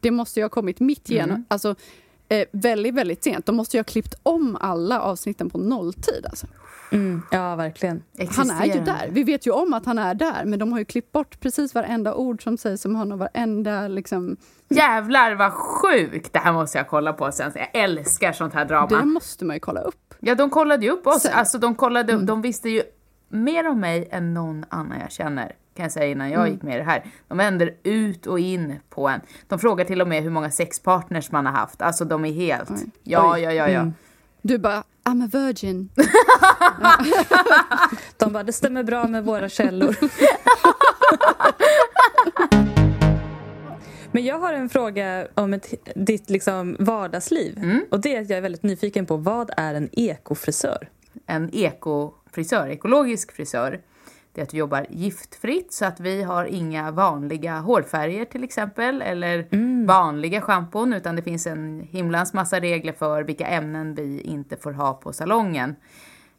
Det 0.00 0.10
måste 0.10 0.40
ju 0.40 0.44
ha 0.44 0.48
kommit 0.50 0.80
mitt 0.80 1.10
igenom, 1.10 1.30
Mm. 1.30 1.44
alltså 1.48 1.74
eh, 2.28 2.44
väldigt, 2.52 2.94
väldigt 2.94 3.24
sent. 3.24 3.46
De 3.46 3.56
måste 3.56 3.76
ju 3.76 3.78
ha 3.78 3.84
klippt 3.84 4.14
om 4.22 4.56
alla 4.60 5.00
avsnitten 5.00 5.50
på 5.50 5.58
nolltid 5.58 6.26
alltså. 6.26 6.46
Mm. 6.92 7.22
Ja, 7.30 7.56
verkligen. 7.56 8.02
Han 8.36 8.50
är 8.50 8.64
ju 8.66 8.80
där. 8.80 9.08
Vi 9.10 9.22
vet 9.24 9.46
ju 9.46 9.50
om 9.50 9.74
att 9.74 9.86
han 9.86 9.98
är 9.98 10.14
där, 10.14 10.44
men 10.44 10.58
de 10.58 10.72
har 10.72 10.78
ju 10.78 10.84
klippt 10.84 11.12
bort 11.12 11.40
precis 11.40 11.74
varenda 11.74 12.14
ord 12.14 12.42
som 12.42 12.56
sägs 12.58 12.84
om 12.84 12.94
honom, 12.94 13.18
varenda 13.18 13.88
liksom... 13.88 14.36
Jävlar 14.68 15.34
vad 15.34 15.52
sjukt! 15.52 16.32
Det 16.32 16.38
här 16.38 16.52
måste 16.52 16.78
jag 16.78 16.88
kolla 16.88 17.12
på 17.12 17.32
sen. 17.32 17.52
Jag 17.54 17.68
älskar 17.82 18.32
sånt 18.32 18.54
här 18.54 18.64
drama. 18.64 18.86
Det 18.86 19.04
måste 19.04 19.44
man 19.44 19.56
ju 19.56 19.60
kolla 19.60 19.80
upp. 19.80 20.14
Ja, 20.20 20.34
de 20.34 20.50
kollade 20.50 20.86
ju 20.86 20.92
upp 20.92 21.06
oss. 21.06 21.22
Sen- 21.22 21.30
Mm. 21.30 21.38
Alltså, 21.38 21.58
de, 21.58 21.74
kollade, 21.74 22.16
de 22.16 22.42
visste 22.42 22.68
ju 22.70 22.82
mer 23.28 23.68
om 23.68 23.80
mig 23.80 24.08
än 24.10 24.34
någon 24.34 24.64
annan 24.68 25.00
jag 25.00 25.12
känner. 25.12 25.52
Kan 25.76 25.82
jag 25.82 25.92
säga 25.92 26.06
innan 26.06 26.30
jag 26.30 26.40
Mm. 26.40 26.52
gick 26.52 26.62
med 26.62 26.74
i 26.74 26.78
det 26.78 26.84
här. 26.84 27.04
De 27.28 27.38
vänder 27.38 27.70
ut 27.82 28.26
och 28.26 28.38
in 28.38 28.74
på 28.90 29.08
en. 29.08 29.20
De 29.48 29.58
frågar 29.58 29.84
till 29.84 30.00
och 30.00 30.08
med 30.08 30.22
hur 30.22 30.30
många 30.30 30.50
sexpartners 30.50 31.30
man 31.32 31.46
har 31.46 31.52
haft. 31.52 31.82
Alltså 31.82 32.04
de 32.04 32.24
är 32.24 32.32
helt... 32.32 32.70
Oj. 32.70 32.76
Ja, 33.02 33.32
Oj. 33.34 33.40
ja, 33.42 33.52
ja, 33.52 33.68
ja. 33.68 33.80
Mm. 33.80 33.94
Du 34.42 34.58
bara, 34.58 34.84
I'm 35.04 35.24
a 35.24 35.28
virgin. 35.32 35.88
De 38.16 38.32
bara, 38.32 38.42
det 38.42 38.52
stämmer 38.52 38.82
bra 38.82 39.08
med 39.08 39.24
våra 39.24 39.48
källor. 39.48 39.96
Men 44.12 44.24
jag 44.24 44.38
har 44.38 44.52
en 44.52 44.68
fråga 44.68 45.26
om 45.34 45.54
ett, 45.54 45.74
ditt 45.94 46.30
liksom 46.30 46.76
vardagsliv. 46.78 47.58
Mm. 47.58 47.84
Och 47.90 48.00
det 48.00 48.16
är 48.16 48.20
att 48.22 48.30
jag 48.30 48.36
är 48.36 48.40
väldigt 48.42 48.62
nyfiken 48.62 49.06
på, 49.06 49.16
vad 49.16 49.50
är 49.56 49.74
en 49.74 49.88
ekofrisör? 49.92 50.88
En 51.26 51.50
ekofrisör, 51.52 52.68
ekologisk 52.68 53.32
frisör. 53.32 53.80
Det 54.32 54.40
är 54.40 54.42
att 54.42 54.54
vi 54.54 54.58
jobbar 54.58 54.86
giftfritt 54.90 55.72
så 55.72 55.84
att 55.84 56.00
vi 56.00 56.22
har 56.22 56.44
inga 56.44 56.90
vanliga 56.90 57.58
hårfärger 57.58 58.24
till 58.24 58.44
exempel. 58.44 59.02
Eller 59.02 59.48
Mm. 59.50 59.71
Vanliga 59.86 60.40
schampon 60.40 60.92
utan 60.92 61.16
det 61.16 61.22
finns 61.22 61.46
en 61.46 61.80
himlans 61.90 62.32
massa 62.32 62.60
regler 62.60 62.92
för 62.92 63.22
vilka 63.22 63.46
ämnen 63.46 63.94
vi 63.94 64.20
inte 64.20 64.56
får 64.56 64.72
ha 64.72 64.94
på 64.94 65.12
salongen. 65.12 65.76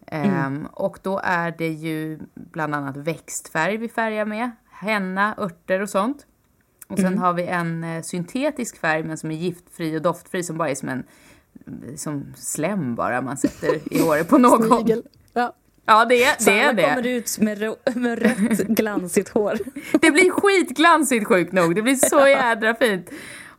Mm. 0.08 0.34
Ehm, 0.34 0.66
och 0.72 1.00
då 1.02 1.22
är 1.24 1.56
det 1.58 1.68
ju 1.70 2.20
bland 2.34 2.76
annat 2.76 2.98
växtfärg 2.98 3.78
vi 3.78 3.90
färgar 3.90 4.26
med. 4.26 4.52
Henna, 4.72 5.36
örter 5.38 5.82
och 5.82 5.90
sånt. 5.90 6.26
Och 6.88 7.00
Mm. 7.00 7.12
sen 7.12 7.20
har 7.20 7.34
vi 7.34 7.48
en 7.48 7.84
eh, 7.84 8.02
syntetisk 8.02 8.78
färg 8.78 9.04
men 9.04 9.18
som 9.18 9.32
är 9.32 9.36
giftfri 9.36 9.98
och 9.98 10.02
doftfri 10.02 10.44
som 10.44 10.58
bara 10.58 10.70
är 10.70 10.76
som 10.76 10.90
en 10.90 11.04
som 11.98 12.34
slem 12.36 12.96
bara 12.96 13.22
man 13.22 13.38
sätter 13.38 13.94
i 13.94 14.02
håret 14.02 14.30
på 14.30 14.38
någon. 14.38 14.64
Snigel. 14.64 15.04
Ja. 15.34 15.54
Ja, 15.86 16.06
det 16.06 16.24
är 16.24 16.46
det. 16.46 16.52
Är 16.52 16.70
alla 16.70 16.82
kommer 16.82 17.02
det. 17.02 17.10
ut 17.10 17.40
med, 17.40 17.76
med 17.96 18.20
rött 18.20 18.58
glansigt 18.68 19.30
hår. 19.30 19.58
det 20.02 20.12
blir 20.12 20.32
skitglansigt 20.32 21.28
sjukt 21.28 21.52
nog. 21.52 21.76
Det 21.76 21.82
blir 21.82 21.96
så 21.96 22.28
jädra 22.28 22.76
fint. 22.76 23.10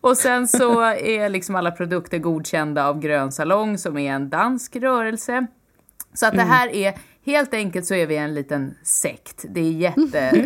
Och 0.01 0.17
sen 0.17 0.49
så 0.49 0.81
är 0.83 1.29
liksom 1.29 1.55
alla 1.55 1.71
produkter 1.71 2.19
godkända 2.19 2.89
av 2.89 3.01
Grön 3.01 3.33
Salong 3.33 3.79
som 3.79 3.99
är 3.99 4.13
en 4.13 4.31
dansk 4.31 4.77
rörelse. 4.77 5.47
Så 6.15 6.27
att 6.27 6.35
det 6.35 6.43
här 6.43 6.69
är, 6.69 6.95
helt 7.27 7.55
enkelt 7.55 7.87
så 7.87 7.95
är 7.95 8.07
vi 8.07 8.17
en 8.17 8.35
liten 8.35 8.75
sekt. 8.83 9.45
Det 9.49 9.61
är 9.61 9.73
jätte, 9.73 10.45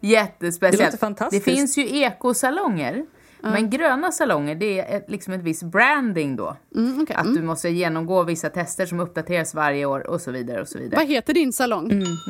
jättespeciellt. 0.00 1.00
Det. 1.00 1.28
Det 1.30 1.40
finns 1.40 1.78
ju 1.78 2.00
ekosalonger. 2.00 3.06
Men 3.42 3.70
gröna 3.70 4.12
salonger, 4.12 4.54
det 4.54 4.80
är 4.80 4.96
ett, 4.96 5.10
liksom 5.10 5.32
ett 5.32 5.42
visst 5.42 5.62
branding 5.62 6.36
då. 6.36 6.56
Mm, 6.76 7.02
okej. 7.02 7.16
Att 7.16 7.34
du 7.34 7.42
måste 7.42 7.68
genomgå 7.68 8.22
vissa 8.22 8.48
tester 8.50 8.86
som 8.86 9.00
uppdateras 9.00 9.54
varje 9.54 9.86
år 9.86 10.06
och 10.10 10.20
så 10.20 10.30
vidare 10.30 10.60
och 10.60 10.68
så 10.68 10.78
vidare. 10.78 11.00
Vad 11.00 11.08
heter 11.08 11.34
din 11.34 11.52
salong? 11.52 11.88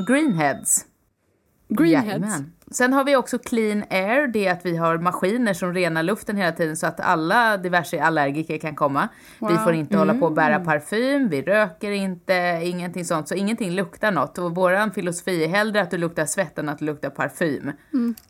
Greenheads. 0.09 0.85
Greenheads. 1.69 2.07
Jajamän. 2.09 2.53
Sen 2.71 2.93
har 2.93 3.05
vi 3.05 3.17
också 3.17 3.39
clean 3.39 3.85
air, 3.91 4.27
det 4.27 4.47
är 4.47 4.53
att 4.53 4.67
vi 4.67 4.77
har 4.77 4.99
maskiner 4.99 5.55
som 5.55 5.75
renar 5.75 6.03
luften 6.03 6.37
hela 6.37 6.53
tiden 6.53 6.77
så 6.77 6.87
att 6.87 7.01
alla 7.01 7.57
diverse 7.57 8.03
allergiker 8.03 8.59
kan 8.59 8.75
komma. 8.77 9.09
Vi 9.41 9.47
Wow. 9.47 9.57
får 9.57 9.73
inte 9.75 9.97
hålla 9.99 10.15
på 10.15 10.27
och 10.27 10.33
bära 10.33 10.61
parfym, 10.61 11.29
vi 11.29 11.43
röker 11.43 11.91
inte, 11.91 12.61
ingenting 12.65 13.05
sånt. 13.05 13.29
Så 13.29 13.35
ingenting 13.35 13.71
luktar 13.71 14.11
något. 14.13 14.39
Och 14.39 14.55
våran 14.55 14.91
filosofi 14.93 15.45
är 15.45 15.49
hellre 15.49 15.83
att 15.83 15.91
du 15.91 15.99
luktar 15.99 16.27
svett 16.27 16.59
än 16.59 16.69
att 16.69 16.79
du 16.79 16.85
luktar 16.85 17.11
parfym. 17.11 17.73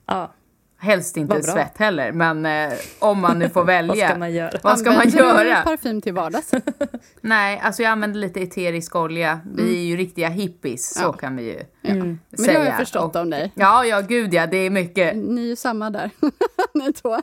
Ja, 0.06 0.32
Helst 0.78 1.16
inte 1.16 1.42
svett 1.42 1.78
heller, 1.78 2.12
men 2.12 2.46
eh, 2.46 2.72
om 2.98 3.20
man 3.20 3.38
nu 3.38 3.48
får 3.48 3.64
välja. 3.74 3.94
vad 3.94 4.08
ska 4.10 4.18
man 4.18 4.32
göra? 4.32 4.50
Vad 4.62 4.78
ska 4.78 4.90
man 4.90 5.00
Använder 5.00 5.44
du 5.44 5.48
göra? 5.50 5.62
parfym 5.62 6.00
till 6.00 6.12
vardags? 6.14 6.50
Nej, 7.20 7.60
alltså 7.62 7.82
jag 7.82 7.90
använder 7.92 8.20
lite 8.20 8.40
eterisk 8.42 8.96
olja. 8.96 9.40
Vi 9.54 9.76
är 9.78 9.84
ju 9.84 9.96
riktiga 9.96 10.28
hippies, 10.28 10.94
så 10.94 11.02
Ja. 11.02 11.12
kan 11.12 11.36
vi 11.36 11.42
ju 11.42 11.60
Mm. 11.92 11.98
Men 12.06 12.18
det 12.30 12.42
säga. 12.42 12.58
har 12.58 12.66
jag 12.66 12.76
förstått 12.76 13.16
Och- 13.16 13.22
om 13.22 13.30
dig. 13.30 13.52
Ja, 13.54 13.84
ja, 13.84 14.00
gud 14.00 14.34
ja, 14.34 14.46
det 14.46 14.56
är 14.56 14.70
mycket. 14.70 15.16
Ni 15.16 15.40
är 15.40 15.46
ju 15.46 15.56
samma 15.56 15.90
där. 15.90 16.10
Ni 16.74 16.92
två. 16.92 17.18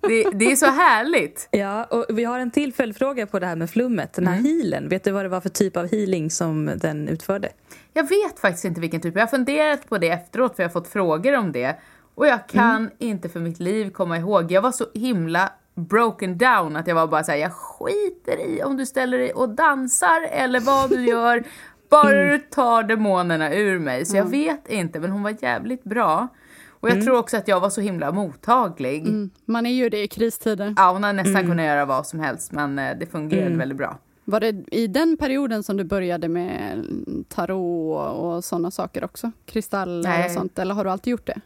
Det, 0.00 0.30
det 0.32 0.52
är 0.52 0.56
så 0.56 0.66
härligt. 0.66 1.48
Ja, 1.50 1.84
och 1.84 2.06
vi 2.08 2.24
har 2.24 2.38
en 2.38 2.50
till 2.50 2.72
följdfråga 2.74 3.26
på 3.26 3.38
det 3.38 3.46
här 3.46 3.56
med 3.56 3.70
flummet. 3.70 4.12
Den 4.12 4.26
här 4.26 4.38
Mm. 4.38 4.44
healen, 4.58 4.88
vet 4.88 5.04
du 5.04 5.10
vad 5.10 5.24
det 5.24 5.28
var 5.28 5.40
för 5.40 5.48
typ 5.48 5.76
av 5.76 5.90
healing 5.92 6.30
som 6.30 6.70
den 6.76 7.08
utförde? 7.08 7.48
Jag 7.92 8.08
vet 8.08 8.38
faktiskt 8.40 8.64
inte 8.64 8.80
vilken 8.80 9.00
typ. 9.00 9.14
Jag 9.14 9.22
har 9.22 9.26
funderat 9.26 9.88
på 9.88 9.98
det 9.98 10.08
efteråt 10.08 10.56
för 10.56 10.62
jag 10.62 10.68
har 10.68 10.72
fått 10.72 10.88
frågor 10.88 11.36
om 11.36 11.52
det. 11.52 11.76
Och 12.14 12.26
jag 12.26 12.46
kan 12.48 12.76
Mm. 12.76 12.90
inte 12.98 13.28
för 13.28 13.40
mitt 13.40 13.60
liv 13.60 13.90
komma 13.90 14.18
ihåg. 14.18 14.52
Jag 14.52 14.62
var 14.62 14.72
så 14.72 14.84
himla 14.94 15.52
broken 15.74 16.38
down 16.38 16.76
att 16.76 16.86
jag 16.86 16.94
var 16.94 17.06
bara 17.06 17.24
såhär, 17.24 17.38
jag 17.38 17.52
skiter 17.52 18.40
i 18.48 18.62
om 18.62 18.76
du 18.76 18.86
ställer 18.86 19.18
dig 19.18 19.32
och 19.32 19.48
dansar 19.48 20.22
eller 20.30 20.60
vad 20.60 20.90
du 20.90 21.04
gör. 21.06 21.44
Bara 21.90 22.12
du 22.32 22.38
tar 22.38 22.82
demonerna 22.82 23.54
ur 23.54 23.78
mig. 23.78 24.06
Så 24.06 24.16
jag 24.16 24.24
vet 24.30 24.68
inte, 24.68 25.00
men 25.00 25.10
hon 25.10 25.22
var 25.22 25.34
jävligt 25.40 25.84
bra. 25.84 26.28
Och 26.70 26.90
jag 26.90 27.04
tror 27.04 27.16
också 27.18 27.36
att 27.36 27.48
jag 27.48 27.60
var 27.60 27.70
så 27.70 27.80
himla 27.80 28.12
mottaglig. 28.12 29.08
Mm. 29.08 29.30
Man 29.44 29.66
är 29.66 29.70
ju 29.70 29.88
det 29.88 30.02
i 30.02 30.08
kristider. 30.08 30.74
Ja, 30.76 30.92
hon 30.92 31.02
har 31.04 31.12
nästan 31.12 31.42
kunnat 31.46 31.66
göra 31.66 31.84
vad 31.84 32.06
som 32.06 32.20
helst, 32.20 32.52
men 32.52 32.78
eh, 32.78 32.96
det 33.00 33.06
fungerade 33.06 33.56
väldigt 33.56 33.78
bra. 33.78 33.98
Var 34.24 34.40
det 34.40 34.64
i 34.70 34.86
den 34.86 35.16
perioden 35.16 35.62
som 35.62 35.76
du 35.76 35.84
började 35.84 36.28
med 36.28 36.84
tarot 37.28 38.16
och 38.16 38.44
sådana 38.44 38.70
saker 38.70 39.04
också? 39.04 39.30
Kristaller 39.46 40.08
Nej. 40.08 40.24
och 40.26 40.30
sånt, 40.30 40.58
eller 40.58 40.74
har 40.74 40.84
du 40.84 40.90
alltid 40.90 41.10
gjort 41.10 41.26
det? 41.26 41.40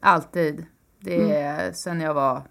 Alltid. 0.00 0.66
Det 1.00 1.32
är 1.36 1.72
sen 1.72 2.00
jag 2.00 2.14
var 2.14 2.42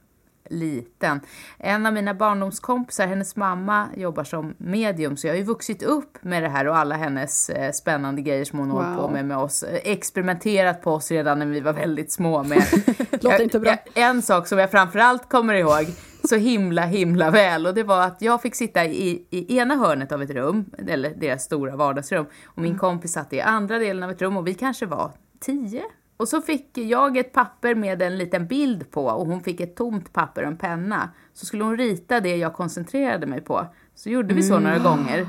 liten. 0.49 1.19
En 1.57 1.85
av 1.85 1.93
mina 1.93 2.13
barndomskompisar, 2.13 3.07
hennes 3.07 3.35
mamma 3.35 3.87
jobbar 3.97 4.23
som 4.23 4.53
medium 4.57 5.17
så 5.17 5.27
jag 5.27 5.33
har 5.33 5.37
ju 5.37 5.43
vuxit 5.43 5.83
upp 5.83 6.17
med 6.23 6.43
det 6.43 6.49
här 6.49 6.67
och 6.67 6.77
alla 6.77 6.95
hennes 6.95 7.49
eh, 7.49 7.71
spännande 7.71 8.21
grejer 8.21 8.45
som 8.45 8.59
hon 8.59 8.69
Wow. 8.69 8.81
hållit 8.83 8.99
på 8.99 9.07
med 9.09 9.25
med 9.25 9.37
oss. 9.37 9.63
Eh, 9.63 9.79
Experimenterat 9.83 10.81
på 10.81 10.91
oss 10.91 11.11
redan 11.11 11.39
när 11.39 11.45
vi 11.45 11.59
var 11.59 11.73
väldigt 11.73 12.11
små 12.11 12.43
med. 12.43 12.63
Låter 13.11 13.41
inte 13.41 13.59
bra. 13.59 13.77
En 13.93 14.21
sak 14.21 14.47
som 14.47 14.57
jag 14.59 14.71
framförallt 14.71 15.29
kommer 15.29 15.53
ihåg 15.53 15.85
så 16.27 16.35
himla 16.35 16.81
himla 16.85 17.31
väl 17.31 17.67
och 17.67 17.73
det 17.73 17.83
var 17.83 18.01
att 18.01 18.21
jag 18.21 18.41
fick 18.41 18.55
sitta 18.55 18.85
i, 18.85 19.25
i 19.29 19.57
ena 19.57 19.75
hörnet 19.75 20.11
av 20.11 20.21
ett 20.21 20.29
rum, 20.29 20.65
eller 20.87 21.13
deras 21.15 21.43
stora 21.43 21.75
vardagsrum 21.75 22.25
och 22.45 22.57
Mm. 22.57 22.69
min 22.69 22.79
kompis 22.79 23.11
satt 23.13 23.33
i 23.33 23.41
andra 23.41 23.79
delen 23.79 24.03
av 24.03 24.09
ett 24.11 24.21
rum 24.21 24.37
och 24.37 24.47
vi 24.47 24.53
kanske 24.53 24.85
var 24.85 25.11
tio. 25.39 25.83
Och 26.17 26.27
så 26.27 26.41
fick 26.41 26.77
jag 26.77 27.17
ett 27.17 27.33
papper 27.33 27.75
med 27.75 28.01
en 28.01 28.17
liten 28.17 28.47
bild 28.47 28.91
på 28.91 29.05
och 29.05 29.27
hon 29.27 29.43
fick 29.43 29.59
ett 29.59 29.75
tomt 29.75 30.13
papper 30.13 30.41
och 30.41 30.47
en 30.47 30.57
penna. 30.57 31.09
Så 31.33 31.45
skulle 31.45 31.63
hon 31.63 31.77
rita 31.77 32.19
det 32.19 32.35
jag 32.37 32.53
koncentrerade 32.53 33.27
mig 33.27 33.41
på. 33.41 33.67
Så 33.95 34.09
gjorde 34.09 34.33
vi 34.33 34.43
så 34.43 34.53
Mm. 34.55 34.63
några 34.63 34.89
gånger. 34.89 35.27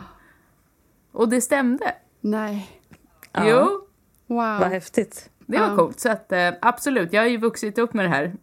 Och 1.13 1.29
det 1.29 1.41
stämde. 1.41 1.95
Nej. 2.21 2.71
Ja. 3.33 3.43
Jo. 3.47 3.57
Wow. 4.27 4.39
Vad 4.61 4.69
häftigt. 4.69 5.31
Det 5.47 5.59
var 5.59 5.67
Ja. 5.69 5.77
coolt. 5.77 6.01
Så 6.01 6.11
att, 6.11 6.33
eh, 6.33 6.51
absolut, 6.63 7.13
jag 7.13 7.23
har 7.23 7.29
ju 7.29 7.37
vuxit 7.39 7.79
upp 7.79 7.95
med 7.95 8.05
det 8.05 8.09
här. 8.09 8.35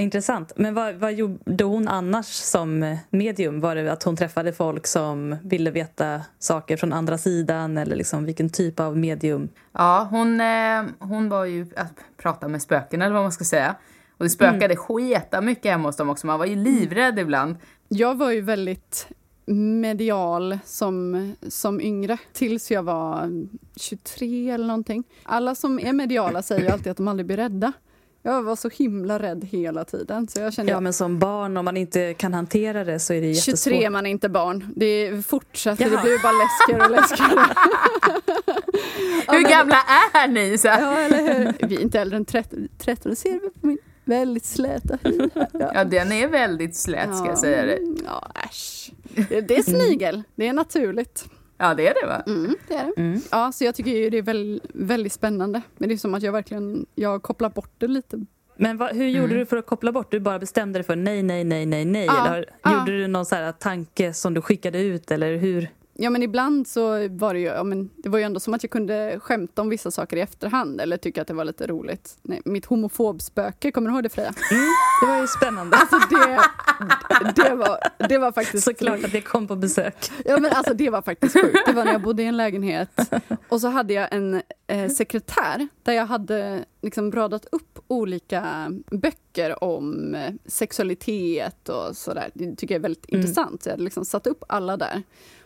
Intressant. 0.00 0.52
Men 0.56 0.74
vad, 0.74 0.94
vad 0.94 1.12
gjorde 1.12 1.64
hon 1.64 1.88
annars 1.88 2.26
som 2.26 2.96
medium? 3.10 3.60
Var 3.60 3.74
det 3.74 3.92
att 3.92 4.02
hon 4.02 4.16
träffade 4.16 4.52
folk 4.52 4.86
som 4.86 5.36
ville 5.42 5.70
veta 5.70 6.20
saker 6.38 6.76
från 6.76 6.92
andra 6.92 7.18
sidan 7.18 7.78
eller 7.78 7.96
liksom 7.96 8.24
vilken 8.24 8.50
typ 8.50 8.80
av 8.80 8.98
medium? 8.98 9.48
Ja, 9.72 10.06
hon, 10.10 10.40
eh, 10.40 10.84
hon 10.98 11.28
var 11.28 11.44
ju 11.44 11.66
att 11.76 11.92
prata 12.16 12.48
med 12.48 12.62
spöken 12.62 13.02
eller 13.02 13.14
vad 13.14 13.22
man 13.22 13.32
ska 13.32 13.44
säga. 13.44 13.76
Och 14.16 14.24
det 14.24 14.30
spökade 14.30 14.76
sketa 14.76 15.40
mycket 15.40 15.70
hemma 15.70 15.88
hos 15.88 15.96
dem 15.96 16.10
också. 16.10 16.26
Man 16.26 16.38
var 16.38 16.46
ju 16.46 16.56
livrädd 16.56 17.18
ibland. 17.18 17.56
Jag 17.88 18.14
var 18.14 18.30
ju 18.30 18.40
väldigt 18.40 19.08
medial 19.80 20.58
som, 20.64 21.32
som 21.48 21.80
yngre, 21.80 22.18
tills 22.32 22.70
jag 22.70 22.82
var 22.82 23.30
23 23.76 24.50
eller 24.50 24.66
någonting. 24.66 25.04
Alla 25.22 25.54
som 25.54 25.78
är 25.78 25.92
mediala 25.92 26.42
säger 26.42 26.62
ju 26.62 26.68
alltid 26.68 26.90
att 26.90 26.96
de 26.96 27.08
aldrig 27.08 27.26
blir 27.26 27.36
rädda. 27.36 27.72
Jag 28.24 28.42
var 28.42 28.56
så 28.56 28.68
himla 28.68 29.18
rädd 29.18 29.44
hela 29.44 29.84
tiden, 29.84 30.28
så 30.28 30.40
jag 30.40 30.52
kände 30.52 30.72
Ja, 30.72 30.80
men 30.80 30.92
som 30.92 31.18
barn, 31.18 31.56
om 31.56 31.64
man 31.64 31.76
inte 31.76 32.14
kan 32.14 32.34
hantera 32.34 32.84
det 32.84 32.98
så 32.98 33.12
är 33.12 33.20
det 33.20 33.26
jättesvårt. 33.26 33.72
23 33.72 33.90
man 33.90 34.06
är 34.06 34.10
inte 34.10 34.28
barn. 34.28 34.72
Det 34.76 35.26
fortsätter, 35.26 35.84
det 35.84 35.90
Jaha. 35.90 36.02
blir 36.02 36.22
bara 36.22 36.32
läskigare 36.32 36.84
och 36.84 36.90
läskigare. 36.90 37.46
Hur 39.38 39.50
gamla 39.50 39.76
är 40.14 40.28
ni? 40.28 40.58
Så? 40.58 40.66
Ja, 40.66 40.98
eller 40.98 41.18
hur? 41.18 41.68
Vi 41.68 41.74
är 41.76 41.80
inte 41.80 42.00
äldre 42.00 42.16
än 42.16 42.24
13, 42.24 42.68
13 42.78 43.10
det 43.10 43.16
ser 43.16 43.32
vi 43.32 43.50
på 43.60 43.66
min 43.66 43.78
väldigt 44.04 44.44
släta 44.44 44.98
hy. 45.04 45.18
här. 45.34 45.48
Ja, 45.74 45.84
den 45.84 46.12
är 46.12 46.28
väldigt 46.28 46.76
slät 46.76 47.16
ska 47.16 47.26
jag 47.26 47.38
säga 47.38 47.66
det. 47.66 47.78
Ja, 48.04 48.30
äsch. 48.44 48.90
Det 49.28 49.40
det 49.40 49.56
är 49.58 49.62
snigel, 49.62 50.22
det 50.34 50.48
är 50.48 50.52
naturligt. 50.52 51.24
Ja, 51.62 51.74
det 51.74 51.88
är 51.88 51.94
det 52.02 52.06
va? 52.06 52.22
Mm, 52.26 52.56
det 52.68 52.74
är 52.74 52.92
det. 52.96 53.20
Ja, 53.30 53.52
så 53.52 53.64
jag 53.64 53.74
tycker 53.74 53.90
ju 53.90 54.10
det 54.10 54.18
är 54.18 54.22
väl, 54.22 54.62
väldigt 54.74 55.12
spännande. 55.12 55.62
Men 55.76 55.88
det 55.88 55.94
är 55.94 55.96
som 55.96 56.14
att 56.14 56.22
jag 56.22 56.32
verkligen, 56.32 56.86
jag 56.94 57.22
kopplar 57.22 57.50
bort 57.50 57.70
det 57.78 57.86
lite. 57.86 58.24
Men 58.56 58.76
vad, 58.76 58.96
hur 58.96 59.08
gjorde 59.08 59.34
du 59.34 59.46
för 59.46 59.56
att 59.56 59.66
koppla 59.66 59.92
bort? 59.92 60.10
Du 60.10 60.20
bara 60.20 60.38
bestämde 60.38 60.78
dig 60.78 60.84
för 60.84 60.96
nej, 60.96 61.22
nej, 61.22 61.44
nej, 61.44 61.66
nej, 61.66 61.84
nej? 61.84 62.06
Ja, 62.06 62.26
eller 62.26 62.50
ja. 62.62 62.78
gjorde 62.78 62.98
du 62.98 63.06
någon 63.06 63.26
så 63.26 63.34
här 63.34 63.52
tanke 63.52 64.12
som 64.12 64.34
du 64.34 64.42
skickade 64.42 64.78
ut 64.82 65.10
eller 65.10 65.36
hur? 65.36 65.68
Ja, 66.02 66.10
men 66.10 66.22
ibland 66.22 66.68
så 66.68 67.08
var 67.08 67.34
det 67.34 67.40
ju, 67.40 67.46
ja, 67.46 67.64
men 67.64 67.90
det 67.96 68.08
var 68.08 68.18
ju 68.18 68.24
ändå 68.24 68.40
som 68.40 68.54
att 68.54 68.62
jag 68.62 68.70
kunde 68.70 69.20
skämta 69.22 69.62
om 69.62 69.68
vissa 69.68 69.90
saker 69.90 70.16
i 70.16 70.20
efterhand 70.20 70.80
eller 70.80 70.96
tycka 70.96 71.22
att 71.22 71.28
det 71.28 71.34
var 71.34 71.44
lite 71.44 71.66
roligt. 71.66 72.18
Nej, 72.22 72.40
mitt 72.44 72.64
homofobspöke, 72.64 73.72
kommer 73.72 73.90
du 73.90 73.94
ihåg 73.94 74.02
det 74.02 74.08
Freja? 74.08 74.34
Det 75.00 75.06
var 75.06 75.20
ju 75.20 75.26
spännande. 75.26 75.76
Alltså 75.76 75.96
det, 76.10 76.40
det, 77.42 77.54
var, 77.54 77.78
det 78.08 78.18
var 78.18 78.32
faktiskt... 78.32 78.64
Såklart 78.64 79.04
att 79.04 79.12
det 79.12 79.20
kom 79.20 79.48
på 79.48 79.56
besök. 79.56 80.10
Ja 80.24 80.38
men 80.38 80.52
alltså 80.52 80.74
det 80.74 80.90
var 80.90 81.02
faktiskt 81.02 81.32
sjukt. 81.40 81.58
Det 81.66 81.72
var 81.72 81.84
när 81.84 81.92
jag 81.92 82.02
bodde 82.02 82.22
i 82.22 82.26
en 82.26 82.36
lägenhet 82.36 83.00
och 83.48 83.60
så 83.60 83.68
hade 83.68 83.94
jag 83.94 84.08
en 84.12 84.42
eh, 84.66 84.88
sekretär 84.88 85.68
där 85.82 85.92
jag 85.92 86.06
hade 86.06 86.64
liksom 86.80 87.12
radat 87.12 87.46
upp 87.52 87.78
olika 87.88 88.72
böcker 88.90 89.64
om 89.64 90.14
eh, 90.14 90.32
sexualitet 90.46 91.68
och 91.68 91.96
sådär. 91.96 92.30
Det 92.34 92.56
tycker 92.56 92.74
jag 92.74 92.78
är 92.78 92.82
väldigt 92.82 93.08
intressant. 93.08 93.62
Så 93.62 93.68
jag 93.68 93.72
hade 93.72 93.84
liksom 93.84 94.04
satt 94.04 94.26
upp 94.26 94.44
alla 94.48 94.76
där. 94.76 95.02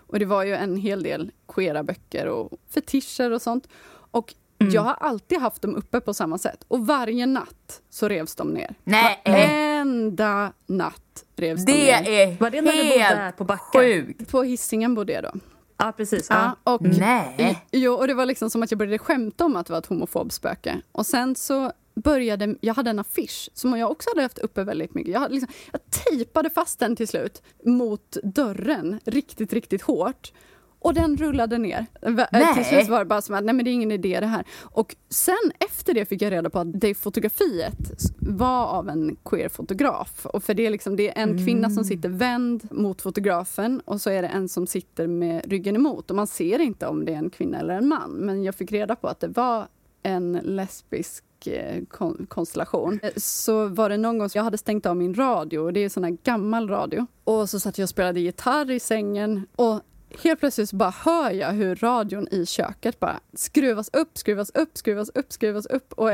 Och 0.07 0.19
det 0.19 0.25
var 0.25 0.45
ju 0.45 0.55
en 0.55 0.77
hel 0.77 1.03
del 1.03 1.31
queera 1.49 1.83
böcker 1.83 2.27
och 2.27 2.53
fetischer 2.71 3.31
och 3.33 3.43
sånt. 3.43 3.69
Och 4.11 4.35
jag 4.59 4.83
har 4.83 4.95
alltid 4.95 5.39
haft 5.41 5.63
dem 5.63 5.75
uppe 5.77 6.01
på 6.01 6.15
samma 6.15 6.39
sätt. 6.39 6.65
Och 6.69 6.87
varje 6.87 7.27
natt 7.27 7.83
så 7.91 8.09
revs 8.09 8.35
de 8.35 8.49
ner. 8.51 8.75
Nej. 8.85 9.23
Varenda 9.25 10.53
natt 10.67 11.25
revs 11.37 11.65
de 11.67 11.73
Det 11.73 12.01
ner. 12.01 12.09
är 12.11 12.37
Var 12.41 12.51
det 12.51 12.63
när 12.63 12.73
du 12.73 12.79
bodde 12.79 12.99
där 12.99 13.17
helt 13.17 13.37
på 13.37 13.45
Backa? 13.45 13.79
sjukt. 13.79 14.31
På 14.31 14.43
hissingen 14.43 14.95
bodde 14.95 15.13
jag 15.13 15.23
då. 15.23 15.31
Ja, 15.79 15.93
precis. 15.97 16.27
Ja, 16.31 16.57
Ja. 16.65 16.73
och, 16.73 16.83
Nej. 16.83 17.65
Jo, 17.73 17.93
och 17.95 18.07
det 18.09 18.15
var 18.15 18.27
liksom 18.27 18.51
som 18.51 18.63
att 18.63 18.71
jag 18.71 18.79
började 18.79 18.99
skämta 18.99 19.45
om 19.45 19.57
att 19.57 19.67
det 19.67 19.73
var 19.73 19.79
ett 19.79 19.87
homofobspöke. 19.87 20.81
Och 20.93 21.07
sen 21.07 21.35
så 21.35 21.73
började, 22.05 22.57
jag 22.61 22.75
hade 22.75 22.91
en 22.91 22.99
affisch 22.99 23.51
som 23.55 23.79
jag 23.79 23.91
också 23.91 24.11
hade 24.11 24.23
haft 24.23 24.39
uppe 24.39 24.65
väldigt 24.65 24.95
mycket. 24.95 25.13
Jag, 25.15 25.31
liksom, 25.33 25.49
jag 25.73 25.81
tejpade 25.91 26.51
fast 26.51 26.79
den 26.79 26.97
till 26.97 27.09
slut 27.09 27.43
mot 27.65 28.17
dörren 28.23 29.01
riktigt, 29.05 29.53
riktigt 29.53 29.83
hårt. 29.83 30.33
Och 30.79 30.95
den 30.95 31.17
rullade 31.17 31.59
ner. 31.59 31.87
Va- 32.03 32.29
Nej. 32.33 32.55
Till 32.55 32.65
slut 32.65 32.89
var 32.89 32.99
det 32.99 33.05
bara 33.05 33.23
som 33.23 33.35
att 33.35 33.45
nej 33.45 33.55
men 33.55 33.65
det 33.65 33.71
är 33.71 33.73
ingen 33.73 33.93
idé 33.93 34.21
det 34.21 34.27
här. 34.27 34.45
Och 34.63 34.97
sen 35.09 35.53
efter 35.59 35.95
det 35.95 36.05
fick 36.07 36.23
jag 36.23 36.33
reda 36.33 36.51
på 36.51 36.59
att 36.59 36.81
det 36.81 36.95
fotografiet 36.95 37.75
var 38.19 38.67
av 38.67 38.89
en 38.89 39.17
queer-fotograf. 39.25 40.27
Och 40.27 40.43
för 40.45 40.55
det 40.55 40.67
är, 40.67 40.71
liksom, 40.71 40.97
det 40.97 41.09
är 41.19 41.23
en 41.23 41.45
kvinna 41.47 41.71
som 41.71 41.85
sitter 41.85 42.09
vänd 42.09 42.69
mot 42.71 43.03
fotografen 43.03 43.81
och 43.85 44.01
så 44.01 44.11
är 44.11 44.23
det 44.23 44.29
en 44.29 44.49
som 44.49 44.67
sitter 44.67 45.07
med 45.07 45.51
ryggen 45.51 45.77
emot. 45.77 46.11
Och 46.11 46.17
man 46.17 46.27
ser 46.27 46.59
inte 46.59 46.87
om 46.87 47.05
det 47.05 47.13
är 47.13 47.19
en 47.19 47.31
kvinna 47.31 47.59
eller 47.61 47.75
en 47.75 47.89
man. 47.89 48.11
Men 48.11 48.45
jag 48.45 48.55
fick 48.55 48.73
reda 48.73 48.97
på 48.97 49.09
att 49.09 49.21
det 49.21 49.29
var 49.29 49.67
en 50.03 50.33
lesbisk 50.33 51.25
eh, 51.49 51.83
kon- 51.91 52.27
konstellation. 52.29 53.01
Eh, 53.03 53.11
Så 53.17 53.67
var 53.67 53.89
det 53.89 53.97
någon 53.97 54.19
gång 54.19 54.29
som 54.29 54.39
jag 54.39 54.45
hade 54.45 54.59
stängt 54.59 54.87
av 54.87 54.97
min 54.97 55.15
radio, 55.15 55.59
och 55.59 55.73
det 55.73 55.81
är 55.81 55.89
sån 55.89 56.05
här 56.05 56.17
gammal 56.23 56.69
radio. 56.69 57.07
Och 57.25 57.51
så 57.51 57.61
satt 57.61 57.79
jag 57.79 57.85
och 57.85 57.89
spelade 57.91 58.21
gitarr 58.21 58.71
i 58.71 58.81
sängen 58.81 59.47
och 59.57 59.81
helt 60.23 60.41
plötsligt 60.41 60.73
bara 60.73 60.91
hör 61.05 61.31
jag 61.31 61.53
hur 61.53 61.77
radion 61.77 62.29
i 62.31 62.47
köket 62.47 63.01
bara 63.01 63.21
skruvas 63.35 63.91
upp, 63.93 64.19
skruvas 64.19 64.51
upp, 64.51 64.71
skruvas 64.79 65.09
upp, 65.15 65.33
skruvas 65.33 65.67
upp. 65.67 65.93
Och, 65.93 66.11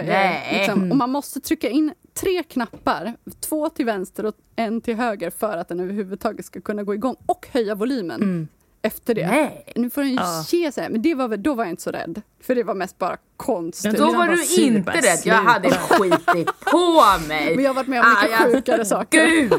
liksom, 0.52 0.90
och 0.90 0.96
man 0.96 1.10
måste 1.10 1.40
trycka 1.40 1.68
in 1.70 1.92
tre 2.14 2.42
knappar, 2.42 3.14
två 3.40 3.68
till 3.68 3.86
vänster 3.86 4.26
och 4.26 4.34
en 4.56 4.80
till 4.80 4.96
höger 4.96 5.30
för 5.30 5.56
att 5.56 5.68
den 5.68 5.80
överhuvudtaget 5.80 6.46
ska 6.46 6.60
kunna 6.60 6.82
gå 6.82 6.94
igång 6.94 7.16
och 7.26 7.46
höja 7.52 7.74
volymen 7.74 8.48
efter 8.82 9.14
det. 9.14 9.26
Nej. 9.26 9.64
Nu 9.76 9.90
får 9.90 10.00
den 10.02 10.10
ju 10.10 10.16
Ja. 10.16 10.44
ge 10.50 10.72
sig. 10.72 10.88
Men 10.90 11.02
det 11.02 11.14
var, 11.14 11.36
då 11.36 11.54
var 11.54 11.64
jag 11.64 11.70
inte 11.72 11.82
så 11.82 11.90
rädd. 11.90 12.22
För 12.42 12.54
det 12.54 12.62
var 12.62 12.74
mest 12.74 12.98
bara 12.98 13.16
konstigt. 13.36 13.92
Men 13.92 14.00
Då 14.00 14.12
var 14.12 14.28
du 14.28 14.36
sur, 14.38 14.62
inte 14.66 14.90
rädd. 14.90 15.20
Jag 15.24 15.34
hade 15.34 15.70
skitit 15.70 16.48
på 16.60 17.04
mig. 17.28 17.54
Men 17.54 17.64
jag 17.64 17.70
har 17.70 17.74
varit 17.74 17.86
med 17.88 18.00
om 18.00 18.06
mycket 18.22 18.40
Ah, 18.40 18.44
sjukare 18.44 18.84
saker. 18.84 19.26
Gud, 19.26 19.52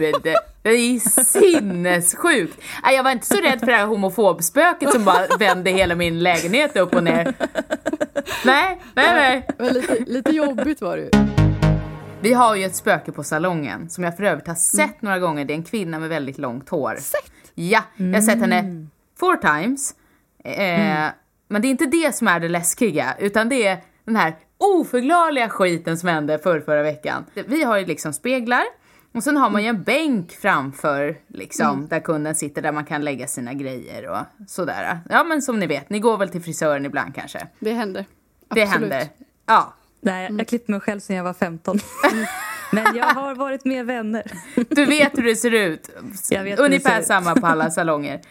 det 0.64 0.70
är 0.70 1.00
sinnessjukt. 1.24 2.58
Nej, 2.84 2.96
Jag 2.96 3.04
var 3.04 3.12
inte 3.12 3.26
så 3.28 3.36
rädd 3.36 3.60
för 3.60 3.66
det 3.68 3.76
här 3.76 3.86
homofobspöket 3.86 4.92
som 4.92 5.06
bara 5.06 5.28
vände 5.40 5.70
hela 5.70 5.96
min 5.96 6.20
lägenhet 6.24 6.76
upp 6.78 6.96
och 6.96 7.04
ner. 7.04 7.34
Nej, 8.46 8.82
nej, 8.96 9.14
nej. 9.16 9.48
Men 9.58 9.74
lite, 9.74 9.98
lite 10.08 10.32
jobbigt 10.32 10.82
var 10.82 10.98
det 10.98 11.04
ju. 11.04 11.10
Vi 12.22 12.34
har 12.34 12.56
ju 12.56 12.64
ett 12.66 12.76
spöke 12.76 13.12
på 13.12 13.24
salongen 13.24 13.90
som 13.90 14.04
jag 14.04 14.18
för 14.18 14.24
övrigt 14.24 14.48
har 14.48 14.56
sett 14.56 15.02
några 15.02 15.20
gånger. 15.20 15.46
Det 15.46 15.54
är 15.54 15.56
en 15.56 15.64
kvinna 15.64 16.00
med 16.00 16.10
väldigt 16.10 16.38
långt 16.38 16.70
hår. 16.70 16.96
Sett? 17.00 17.32
Ja, 17.56 17.82
jag 17.98 18.14
har 18.14 18.22
sett 18.22 18.40
henne 18.40 18.88
four 19.24 19.36
times. 19.38 19.96
Eh, 20.44 21.10
Men 21.48 21.62
det 21.62 21.68
är 21.68 21.70
inte 21.70 21.86
det 21.86 22.16
som 22.16 22.28
är 22.28 22.40
det 22.40 22.50
läskiga, 22.50 23.16
utan 23.20 23.50
det 23.50 23.68
är 23.68 23.78
den 24.06 24.16
här 24.16 24.36
oförklarliga 24.58 25.50
skiten 25.50 25.98
som 25.98 26.10
hände 26.10 26.40
för 26.40 26.60
förra 26.60 26.84
veckan. 26.84 27.26
Vi 27.48 27.64
har 27.64 27.78
ju 27.78 27.86
liksom 27.86 28.14
speglar 28.14 28.64
och 29.14 29.24
sen 29.24 29.38
har 29.38 29.50
man 29.50 29.64
ju 29.64 29.70
en 29.70 29.84
bänk 29.84 30.32
framför 30.32 31.18
liksom 31.28 31.88
där 31.88 32.00
kunden 32.00 32.36
sitter 32.36 32.62
där 32.62 32.72
man 32.72 32.86
kan 32.86 33.02
lägga 33.06 33.28
sina 33.28 33.54
grejer 33.54 34.08
och 34.10 34.50
sådär. 34.50 35.00
Ja 35.10 35.24
men 35.24 35.42
som 35.42 35.60
ni 35.60 35.68
vet, 35.68 35.90
ni 35.90 36.00
går 36.00 36.18
väl 36.18 36.30
till 36.30 36.42
frisören 36.42 36.86
ibland 36.86 37.16
kanske? 37.16 37.48
Det 37.60 37.74
händer. 37.74 38.06
Det 38.50 38.62
Absolut. 38.64 38.92
händer. 38.92 39.08
Ja, 39.46 39.74
Nej, 40.02 40.30
jag 40.38 40.48
klippte 40.48 40.72
mig 40.72 40.80
själv 40.80 41.00
sedan 41.00 41.16
jag 41.16 41.24
var 41.24 41.34
15. 41.34 41.80
Men 42.72 42.96
jag 42.96 43.06
har 43.06 43.36
varit 43.36 43.66
med 43.66 43.86
vänner. 43.86 44.24
Du 44.70 44.86
vet 44.86 45.18
hur 45.18 45.24
det 45.24 45.36
ser 45.36 45.52
ut. 45.54 45.90
Jag 46.30 46.44
vet 46.44 46.52
hur 46.52 46.58
det 46.58 46.64
Ungefär 46.64 46.92
ser 46.92 47.00
ut. 47.02 47.06
samma 47.08 47.36
på 47.36 47.48
alla 47.48 47.72
salonger. 47.72 48.22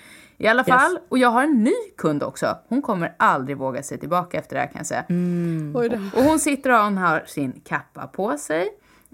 I 0.42 0.46
alla 0.48 0.64
fall, 0.64 0.92
Yes. 0.92 1.02
och 1.08 1.18
jag 1.18 1.28
har 1.28 1.42
en 1.42 1.64
ny 1.64 1.74
kund 1.96 2.22
också. 2.22 2.58
Hon 2.68 2.82
kommer 2.82 3.14
aldrig 3.16 3.56
våga 3.56 3.82
sig 3.82 3.98
tillbaka 3.98 4.38
efter 4.38 4.54
det 4.56 4.60
här 4.60 4.66
kan 4.68 4.78
jag 4.78 4.86
säga. 4.86 5.04
Då. 5.88 6.18
Och 6.18 6.24
hon 6.24 6.38
sitter 6.38 6.70
och 6.70 6.78
hon 6.84 6.98
har 6.98 7.22
sin 7.26 7.60
kappa 7.64 8.06
på 8.06 8.38
sig. 8.38 8.68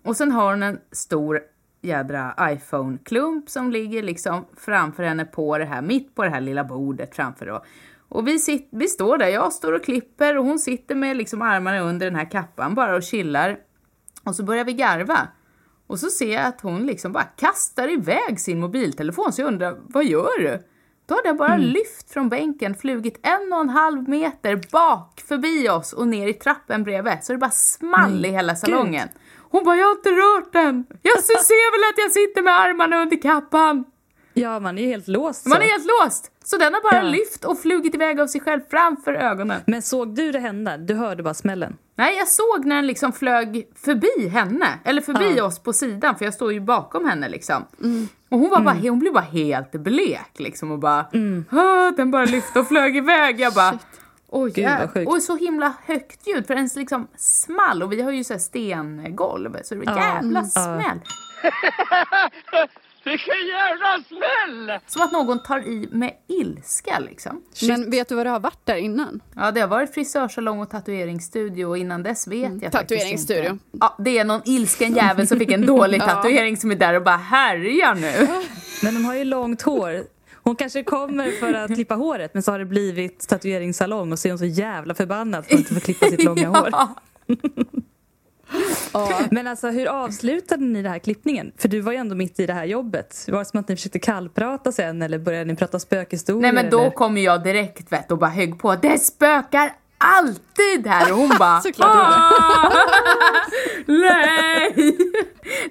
Och 0.04 0.16
sen 0.16 0.32
har 0.32 0.50
hon 0.50 0.62
en 0.62 0.78
stor 0.92 1.40
jädra 1.80 2.34
iPhone-klump 2.40 3.50
som 3.50 3.70
ligger 3.70 4.02
liksom 4.02 4.44
framför 4.56 5.02
henne 5.02 5.24
på 5.24 5.58
det 5.58 5.64
här, 5.64 5.82
mitt 5.82 6.14
på 6.14 6.24
det 6.24 6.30
här 6.30 6.40
lilla 6.40 6.64
bordet 6.64 7.14
framför 7.14 7.46
då. 7.46 7.64
Och 8.08 8.28
vi, 8.28 8.38
sit, 8.38 8.68
vi 8.72 8.88
står 8.88 9.18
där, 9.18 9.26
jag 9.28 9.52
står 9.52 9.72
och 9.72 9.84
klipper 9.84 10.38
och 10.38 10.44
hon 10.44 10.58
sitter 10.58 10.94
med 10.94 11.16
liksom 11.16 11.42
armarna 11.42 11.80
under 11.80 12.06
den 12.06 12.14
här 12.16 12.30
kappan 12.30 12.74
bara 12.74 12.96
och 12.96 13.02
chillar. 13.02 13.58
Och 14.24 14.34
så 14.34 14.42
börjar 14.42 14.64
vi 14.64 14.72
garva. 14.72 15.28
Och 15.86 15.98
så 15.98 16.10
ser 16.10 16.34
jag 16.34 16.46
att 16.46 16.60
hon 16.60 16.86
liksom 16.86 17.12
bara 17.12 17.24
kastar 17.24 17.88
iväg 17.92 18.40
sin 18.40 18.60
mobiltelefon 18.60 19.32
så 19.32 19.40
jag 19.40 19.48
undrar, 19.48 19.76
vad 19.86 20.04
gör 20.04 20.38
du? 20.42 20.62
Då 21.08 21.14
har 21.14 21.22
den 21.22 21.36
bara 21.36 21.56
lyft 21.56 22.10
från 22.12 22.28
bänken, 22.28 22.74
flugit 22.74 23.20
en 23.26 23.52
och 23.52 23.60
en 23.60 23.68
halv 23.68 24.08
meter 24.08 24.60
bak 24.72 25.22
förbi 25.28 25.68
oss 25.68 25.92
och 25.92 26.08
ner 26.08 26.28
i 26.28 26.34
trappen 26.34 26.84
bredvid. 26.84 27.18
Så 27.22 27.32
det 27.32 27.38
bara 27.38 27.50
small 27.50 28.26
i 28.26 28.28
hela 28.28 28.54
salongen. 28.56 29.08
Hon 29.50 29.64
bara, 29.64 29.76
jag 29.76 29.86
har 29.86 29.92
inte 29.94 30.10
rört 30.10 30.52
den. 30.52 30.86
Jag 31.02 31.22
ser 31.22 31.72
väl 31.72 31.92
att 31.92 31.98
jag 32.04 32.12
sitter 32.12 32.42
med 32.42 32.60
armarna 32.60 33.02
under 33.02 33.22
kappan. 33.22 33.84
Ja, 34.34 34.60
man 34.60 34.78
är 34.78 34.86
helt 34.86 35.08
låst. 35.08 35.42
Så. 35.42 35.48
Man 35.48 35.58
är 35.62 35.66
helt 35.66 35.86
låst. 36.04 36.30
Så 36.44 36.56
den 36.56 36.74
har 36.74 36.80
bara 36.82 37.04
Ja. 37.04 37.10
lyft 37.10 37.44
och 37.44 37.58
flugit 37.58 37.94
iväg 37.94 38.20
av 38.20 38.26
sig 38.26 38.40
själv 38.40 38.60
framför 38.70 39.12
ögonen. 39.14 39.60
Men 39.66 39.82
såg 39.82 40.14
du 40.14 40.32
det 40.32 40.38
hända? 40.38 40.76
Du 40.76 40.94
hörde 40.94 41.22
bara 41.22 41.34
smällen. 41.34 41.76
Nej, 41.94 42.16
jag 42.16 42.28
såg 42.28 42.64
när 42.64 42.76
den 42.76 42.86
liksom 42.86 43.12
flög 43.12 43.68
förbi 43.84 44.28
henne, 44.28 44.66
eller 44.84 45.02
förbi 45.02 45.34
Ja. 45.36 45.44
oss 45.44 45.58
på 45.62 45.72
sidan, 45.72 46.16
för 46.18 46.24
jag 46.24 46.34
står 46.34 46.52
ju 46.52 46.60
bakom 46.60 47.04
henne 47.04 47.28
liksom. 47.28 47.64
Och 48.28 48.38
hon, 48.38 48.50
var 48.50 48.60
bara, 48.60 48.74
hon 48.74 48.98
blev 48.98 49.12
bara 49.12 49.24
helt 49.24 49.72
blek 49.72 50.38
liksom 50.38 50.70
och 50.70 50.78
bara, 50.78 51.06
"Ah, 51.50 51.90
den 51.96 52.10
bara 52.10 52.24
lyfte 52.24 52.60
och 52.60 52.68
flög 52.68 52.96
iväg. 52.96 53.40
Jag 53.40 53.54
bara, 53.54 53.78
Oj, 54.30 54.50
Gud, 54.54 54.68
vad 54.94 55.06
och 55.06 55.22
så 55.22 55.36
himla 55.36 55.72
högt 55.84 56.26
ljud 56.26 56.46
för 56.46 56.54
ens 56.54 56.76
liksom 56.76 57.06
small 57.16 57.82
och 57.82 57.92
vi 57.92 58.02
har 58.02 58.12
ju 58.12 58.24
så 58.24 58.32
här 58.34 58.40
stengolv 58.40 59.56
så 59.64 59.74
det 59.74 59.80
var 59.86 59.96
jävla 59.96 60.40
mm, 60.40 60.50
smäll. 60.50 61.00
Vilken 63.04 63.46
jävla 63.46 64.04
smäll! 64.08 64.80
Som 64.86 65.02
att 65.02 65.12
någon 65.12 65.42
tar 65.42 65.58
i 65.58 65.88
med 65.92 66.12
ilska 66.26 66.98
liksom. 66.98 67.42
Men 67.68 67.90
vet 67.90 68.08
du 68.08 68.14
vad 68.14 68.26
det 68.26 68.30
har 68.30 68.40
varit 68.40 68.66
där 68.66 68.76
innan? 68.76 69.20
Ja, 69.36 69.50
det 69.50 69.60
har 69.60 69.68
varit 69.68 69.94
frisörsalong 69.94 70.60
och 70.60 70.70
tatueringsstudio 70.70 71.64
och 71.64 71.78
innan 71.78 72.02
dess 72.02 72.28
vet 72.28 72.40
jag 72.40 72.50
faktiskt 72.50 72.72
tatueringsstudio. 72.72 73.50
inte. 73.50 73.64
Ja, 73.80 73.96
det 73.98 74.18
är 74.18 74.24
någon 74.24 74.40
ilsken 74.44 74.94
jävel 74.94 75.26
som 75.26 75.38
fick 75.38 75.50
en 75.50 75.66
dålig 75.66 76.00
tatuering 76.06 76.56
som 76.56 76.70
är 76.70 76.76
där 76.76 76.94
och 76.94 77.02
bara 77.02 77.16
härjar 77.16 77.94
nu. 77.94 78.28
Men 78.82 78.94
de 78.94 79.04
har 79.04 79.14
ju 79.14 79.24
långt 79.24 79.62
hår. 79.62 80.04
Hon 80.34 80.56
kanske 80.56 80.82
kommer 80.82 81.30
för 81.30 81.54
att 81.54 81.74
klippa 81.74 81.94
håret 81.94 82.34
men 82.34 82.42
så 82.42 82.52
har 82.52 82.58
det 82.58 82.64
blivit 82.64 83.28
tatueringssalong 83.28 84.12
och 84.12 84.18
så 84.18 84.28
är 84.28 84.32
hon 84.32 84.38
så 84.38 84.44
jävla 84.44 84.94
förbannad 84.94 85.46
för 85.46 85.54
att 85.54 85.58
inte 85.60 85.74
få 85.74 85.80
klippa 85.80 86.06
sitt 86.06 86.24
långa 86.24 86.48
hår. 86.48 86.70
Ja. 88.92 89.20
Men 89.30 89.46
alltså 89.46 89.68
hur 89.68 89.86
avslutade 89.86 90.64
ni 90.64 90.82
den 90.82 90.92
här 90.92 90.98
klippningen? 90.98 91.52
För 91.56 91.68
du 91.68 91.80
var 91.80 91.92
ju 91.92 91.98
ändå 91.98 92.14
mitt 92.14 92.40
i 92.40 92.46
det 92.46 92.52
här 92.52 92.64
jobbet. 92.64 93.24
Var 93.28 93.38
det 93.38 93.44
som 93.44 93.60
att 93.60 93.68
ni 93.68 93.76
försökte 93.76 93.98
kallprata 93.98 94.72
sen 94.72 95.02
eller 95.02 95.18
började 95.18 95.44
ni 95.44 95.56
prata 95.56 95.78
spökhistorier? 95.78 96.42
Nej 96.42 96.52
men 96.52 96.70
då 96.70 96.80
eller? 96.80 96.90
kommer 96.90 97.20
jag 97.20 97.42
direkt 97.42 97.92
vet 97.92 98.10
och 98.12 98.18
bara 98.18 98.30
högg 98.30 98.58
på 98.58 98.74
det 98.76 98.98
spökar 98.98 99.72
alltid 99.98 100.86
här 100.86 101.12
och 101.12 101.18
hon 101.18 101.28
bara. 101.38 101.62
"Ah, 101.78 102.72
Nej! 103.86 104.74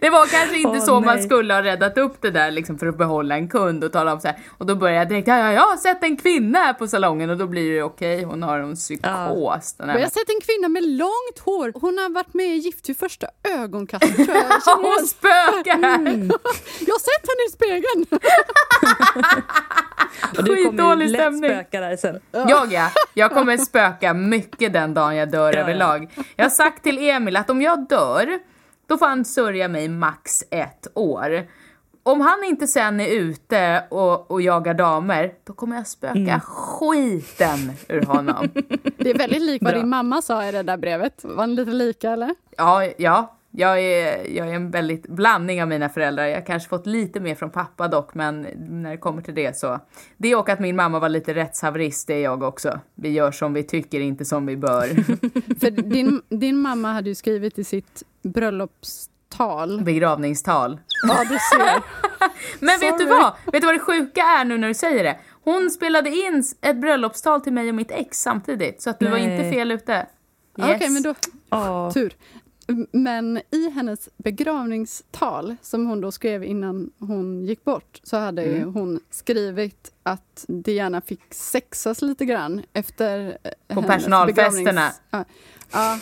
Det 0.01 0.09
var 0.09 0.25
kanske 0.25 0.57
inte 0.57 0.77
Åh, 0.77 0.85
så 0.85 0.99
man 0.99 1.15
nej. 1.15 1.23
skulle 1.25 1.53
ha 1.53 1.63
räddat 1.63 1.97
upp 1.97 2.17
det 2.21 2.31
där 2.31 2.51
liksom 2.51 2.77
för 2.79 2.87
att 2.87 2.97
behålla 2.97 3.35
en 3.35 3.49
kund 3.49 3.83
och 3.83 3.91
tala 3.91 4.13
om 4.13 4.19
så 4.19 4.27
här. 4.27 4.37
Och 4.57 4.65
då 4.65 4.75
började 4.75 4.99
jag 4.99 5.09
direkt, 5.09 5.27
ja, 5.27 5.37
ja, 5.37 5.53
jag 5.53 5.61
har 5.61 5.77
sett 5.77 6.03
en 6.03 6.17
kvinna 6.17 6.59
här 6.59 6.73
på 6.73 6.87
salongen 6.87 7.29
och 7.29 7.37
då 7.37 7.47
blir 7.47 7.75
det 7.75 7.83
okej, 7.83 8.23
hon 8.23 8.43
har 8.43 8.59
en 8.59 8.75
psykos. 8.75 9.73
Den 9.77 9.89
Och 9.89 9.95
jag 9.95 10.01
har 10.01 10.09
sett 10.09 10.29
en 10.29 10.41
kvinna 10.45 10.67
med 10.69 10.83
långt 10.83 11.39
hår. 11.45 11.71
Hon 11.75 11.97
har 11.97 12.09
varit 12.09 12.33
med 12.33 12.45
i 12.47 12.55
Gift 12.57 12.89
vid 12.89 12.97
första 12.97 13.27
ögonkastet 13.57 14.15
tror 14.15 14.35
jag. 14.37 14.45
Ja, 14.65 14.75
hon 14.81 15.07
spökar 15.07 15.81
här! 15.81 15.99
jag 16.79 16.93
har 16.93 16.99
sett 16.99 17.27
henne 17.27 17.43
i 17.47 17.51
spegeln. 17.51 18.05
och 20.37 20.43
du 20.43 20.65
kommer 20.65 20.95
ju 21.03 21.07
lätt 21.07 21.21
stämning. 21.21 21.49
spöka 21.51 21.81
där 21.81 21.97
sen. 21.97 22.19
Jag 22.31 22.73
ja, 22.73 22.91
jag 23.13 23.31
kommer 23.31 23.57
spöka 23.57 24.13
mycket 24.17 24.73
den 24.73 24.93
dagen 24.93 25.15
jag 25.15 25.31
dör 25.31 25.47
Ja, 25.53 25.53
ja. 25.53 25.59
överlag. 25.63 26.09
Jag 26.35 26.45
har 26.45 26.49
sagt 26.49 26.83
till 26.83 26.97
Emil 27.09 27.37
att 27.37 27.49
om 27.49 27.61
jag 27.61 27.87
dör, 27.87 28.39
då 28.87 28.97
får 28.97 29.05
han 29.05 29.25
sörja 29.25 29.67
mig 29.67 29.89
max 29.89 30.43
ett 30.51 30.87
år. 30.93 31.47
Om 32.03 32.21
han 32.21 32.43
inte 32.43 32.67
sen 32.67 32.99
är 32.99 33.07
ute 33.07 33.83
och, 33.89 34.31
och 34.31 34.41
jagar 34.41 34.73
damer, 34.73 35.31
då 35.43 35.53
kommer 35.53 35.75
jag 35.75 35.87
spöka 35.87 36.19
Mm. 36.19 36.39
skiten 36.39 37.71
ur 37.89 38.01
honom. 38.01 38.49
Det 38.97 39.09
är 39.09 39.17
väldigt 39.17 39.41
likt 39.41 39.63
vad 39.65 39.73
din 39.73 39.89
mamma 39.89 40.21
sa 40.21 40.45
i 40.45 40.51
det 40.51 40.63
där 40.63 40.77
brevet. 40.77 41.21
Var 41.23 41.47
ni 41.47 41.55
lite 41.55 41.71
lika 41.71 42.11
eller? 42.11 42.35
Ja, 42.57 42.83
ja. 42.97 43.36
Jag 43.59 43.79
är, 43.79 44.29
jag 44.35 44.49
är 44.49 44.53
en 44.53 44.71
väldigt 44.71 45.07
blandning 45.07 45.61
av 45.61 45.67
mina 45.67 45.89
föräldrar. 45.89 46.25
Jag 46.25 46.35
har 46.35 46.45
kanske 46.45 46.69
fått 46.69 46.85
lite 46.85 47.19
mer 47.19 47.35
från 47.35 47.49
pappa 47.49 47.87
dock, 47.87 48.13
men 48.13 48.47
när 48.57 48.91
det 48.91 48.97
kommer 48.97 49.21
till 49.21 49.35
det 49.35 49.57
så. 49.57 49.79
Det 50.17 50.35
och 50.35 50.49
att 50.49 50.59
min 50.59 50.75
mamma 50.75 50.99
var 50.99 51.09
lite 51.09 51.33
rättshaverist, 51.33 52.07
det 52.07 52.13
är 52.13 52.23
jag 52.23 52.43
också. 52.43 52.79
Vi 52.95 53.09
gör 53.09 53.31
som 53.31 53.53
vi 53.53 53.63
tycker, 53.63 53.99
inte 53.99 54.25
som 54.25 54.45
vi 54.45 54.57
bör. 54.57 54.87
För 55.59 55.71
din, 55.71 56.21
din 56.29 56.57
mamma 56.57 56.93
hade 56.93 57.09
ju 57.09 57.15
skrivit 57.15 57.59
i 57.59 57.63
sitt 57.63 58.03
bröllopstal. 58.21 59.81
Begravningstal. 59.81 60.79
Ja, 61.07 61.23
du 61.23 61.37
ser. 61.57 61.81
Men 62.65 62.79
vet 62.79 62.97
du 62.97 63.05
vad? 63.05 63.33
Vet 63.45 63.61
du 63.61 63.65
vad 63.65 63.75
det 63.75 63.79
sjuka 63.79 64.21
är 64.21 64.45
nu 64.45 64.57
när 64.57 64.67
du 64.67 64.73
säger 64.73 65.03
det? 65.03 65.17
Hon 65.43 65.69
spelade 65.69 66.09
in 66.09 66.43
ett 66.61 66.77
bröllopstal 66.77 67.41
till 67.41 67.53
mig 67.53 67.69
och 67.69 67.75
mitt 67.75 67.91
ex 67.91 68.21
samtidigt, 68.21 68.81
så 68.81 68.89
att 68.89 68.99
du 68.99 69.05
var 69.05 69.17
Nej. 69.17 69.33
inte 69.33 69.51
fel 69.51 69.71
ute. 69.71 70.07
Yes. 70.59 70.75
Okej, 70.75 70.89
men 70.89 71.03
då, 71.03 71.15
Åh. 71.49 71.91
tur. 71.91 72.13
Men 72.91 73.37
i 73.51 73.69
hennes 73.69 74.09
begravningstal, 74.17 75.55
som 75.61 75.85
hon 75.87 76.01
då 76.01 76.11
skrev 76.11 76.43
innan 76.43 76.89
hon 76.99 77.43
gick 77.45 77.63
bort, 77.63 77.99
så 78.03 78.17
hade 78.17 78.43
Mm. 78.43 78.73
hon 78.73 78.99
skrivit 79.09 79.91
att 80.03 80.45
gärna 80.65 81.01
fick 81.01 81.21
sexas 81.33 82.01
lite 82.01 82.25
grann 82.25 82.63
efter 82.73 83.37
eh, 83.69 83.75
På 83.75 83.81
personalfesterna. 83.83 84.91
Ja, 85.11 85.25
ja, 85.71 85.99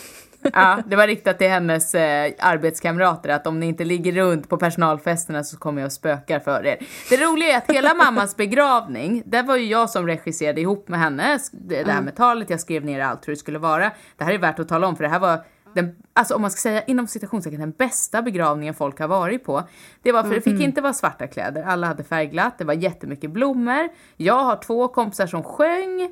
Ja, 0.53 0.79
det 0.87 0.95
var 0.95 1.07
riktat 1.07 1.37
till 1.37 1.49
hennes 1.49 1.95
eh, 1.95 2.33
arbetskamrater 2.39 3.29
att 3.29 3.47
om 3.47 3.59
ni 3.59 3.65
inte 3.65 3.83
ligger 3.83 4.11
runt 4.11 4.49
på 4.49 4.57
personalfesterna 4.57 5.43
så 5.43 5.57
kommer 5.57 5.81
jag 5.81 5.85
och 5.85 5.91
spökar 5.93 6.39
för 6.39 6.65
er. 6.65 6.77
Det 7.09 7.17
roliga 7.17 7.53
är 7.53 7.57
att 7.57 7.71
hela 7.71 7.93
mammas 7.93 8.35
begravning, 8.37 9.23
det 9.25 9.41
var 9.41 9.55
ju 9.55 9.65
jag 9.65 9.89
som 9.89 10.07
regisserade 10.07 10.61
ihop 10.61 10.87
med 10.87 10.99
henne, 10.99 11.39
det 11.51 11.83
det 11.83 11.91
här 11.91 12.01
med 12.01 12.15
talet, 12.15 12.49
jag 12.49 12.59
skrev 12.59 12.85
ner 12.85 12.99
allt 12.99 13.27
hur 13.27 13.33
det 13.33 13.37
skulle 13.39 13.59
vara. 13.59 13.91
Det 14.17 14.23
här 14.23 14.33
är 14.33 14.37
värt 14.37 14.59
att 14.59 14.67
tala 14.67 14.87
om 14.87 14.95
för 14.95 15.03
det 15.03 15.09
här 15.09 15.19
var 15.19 15.39
den, 15.75 15.95
alltså 16.13 16.35
om 16.35 16.41
man 16.41 16.51
ska 16.51 16.59
säga 16.59 16.83
inom 16.83 17.07
citationstecken 17.07 17.59
den 17.59 17.71
bästa 17.71 18.21
begravningen 18.21 18.73
folk 18.73 18.99
har 18.99 19.07
varit 19.07 19.43
på. 19.43 19.63
Det 20.01 20.11
var 20.11 20.23
för 20.23 20.35
det 20.35 20.41
fick 20.41 20.61
inte 20.61 20.81
vara 20.81 20.93
svarta 20.93 21.27
kläder, 21.27 21.63
alla 21.63 21.87
hade 21.87 22.03
färgglatt, 22.03 22.57
det 22.57 22.65
var 22.65 22.73
jättemycket 22.73 23.31
blommor. 23.31 23.89
Jag 24.17 24.43
har 24.43 24.55
två 24.55 24.87
kompisar 24.87 25.27
som 25.27 25.43
sjöng. 25.43 26.09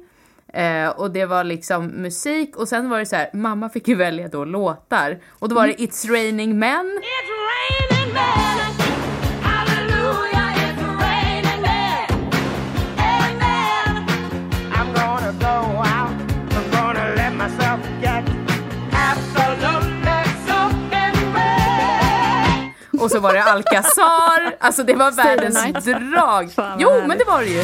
Eh, 0.53 0.89
och 0.89 1.11
det 1.11 1.25
var 1.25 1.43
liksom 1.43 1.87
musik 1.87 2.55
och 2.55 2.67
sen 2.67 2.89
var 2.89 2.99
det 2.99 3.05
så 3.05 3.15
här, 3.15 3.29
mamma 3.33 3.69
fick 3.69 3.87
ju 3.87 3.95
välja 3.95 4.27
då 4.27 4.45
låtar. 4.45 5.19
Och 5.29 5.49
då 5.49 5.55
var 5.55 5.67
det 5.67 5.73
It's 5.73 6.11
raining 6.11 6.59
men. 6.59 6.85
It's 6.85 7.99
raining 7.99 8.13
men. 8.13 8.62
Och 23.03 23.11
så 23.11 23.19
var 23.19 23.33
det 23.33 23.43
Alcazar. 23.43 24.55
Alltså 24.59 24.83
det 24.83 24.95
var 24.95 25.11
världens 25.11 25.85
drag. 25.85 26.49
Jo 26.79 26.89
men 27.07 27.17
det 27.17 27.23
var 27.25 27.39
det 27.39 27.47
ju. 27.49 27.63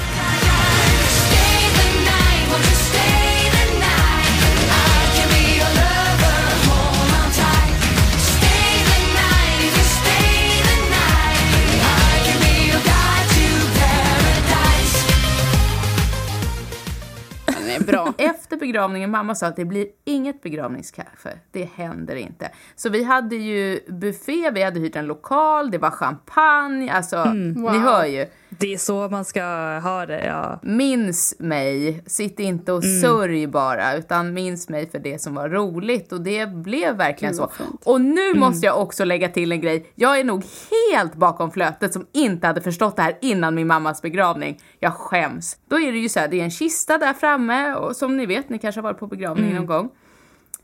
Är 17.70 17.84
bra. 17.84 18.13
Efter 18.17 18.57
begravningen, 18.57 19.11
mamma 19.11 19.36
sa 19.36 19.47
att 19.47 19.55
det 19.55 19.65
blir 19.65 19.88
inget 20.05 20.41
begravningskaffe. 20.41 21.38
Det 21.51 21.70
händer 21.76 22.15
inte. 22.15 22.51
Så 22.76 22.89
vi 22.89 23.03
hade 23.03 23.36
ju 23.36 23.80
buffé, 23.88 24.51
vi 24.51 24.63
hade 24.63 24.80
hyrt 24.80 24.95
en 24.95 25.05
lokal, 25.05 25.72
det 25.72 25.78
var 25.78 25.91
champagne, 25.91 26.91
alltså 26.91 27.24
ni 27.34 27.61
Wow. 27.61 27.72
hör 27.72 28.05
ju. 28.05 28.26
Det 28.50 28.74
är 28.74 28.78
så 28.78 29.10
man 29.10 29.26
ska 29.26 29.43
ha 29.80 30.06
det, 30.06 30.26
ja. 30.26 30.60
Minns 30.64 31.36
mig, 31.39 32.04
sitt 32.06 32.39
inte 32.39 32.72
och 32.72 32.84
sörj 32.84 33.47
bara, 33.47 33.95
utan 33.95 34.34
minns 34.34 34.70
mig 34.70 34.89
för 34.89 35.00
det 35.00 35.22
som 35.22 35.36
var 35.36 35.50
roligt. 35.50 36.12
Och 36.12 36.22
det 36.22 36.47
blev 36.47 36.95
verkligen 36.95 37.32
Gud, 37.32 37.38
så. 37.38 37.47
fint. 37.47 37.82
Och 37.86 38.02
nu 38.02 38.34
måste 38.34 38.66
jag 38.66 38.82
också 38.82 39.06
lägga 39.06 39.30
till 39.30 39.52
en 39.52 39.62
grej. 39.62 39.91
Jag 39.95 40.20
är 40.20 40.24
nog 40.24 40.43
helt 40.91 41.16
bakom 41.16 41.52
flötet 41.52 41.93
som 41.93 42.08
inte 42.12 42.47
hade 42.47 42.62
förstått 42.62 42.95
det 42.95 43.02
här 43.02 43.18
innan 43.22 43.56
min 43.56 43.68
mammas 43.68 44.02
begravning. 44.02 44.60
Jag 44.80 44.93
skäms. 44.93 45.58
Då 45.68 45.80
är 45.80 45.91
det 45.91 46.00
ju 46.00 46.10
så 46.10 46.20
här, 46.20 46.28
det 46.28 46.39
är 46.39 46.43
en 46.43 46.52
kista 46.52 46.97
där 46.97 47.14
framme 47.14 47.74
och 47.74 47.95
som 47.95 48.18
ni 48.18 48.26
vet, 48.26 48.50
ni 48.50 48.60
kanske 48.60 48.82
har 48.82 48.84
varit 48.84 49.00
på 49.00 49.08
begravning 49.08 49.56
någon 49.56 49.66
gång. 49.66 49.89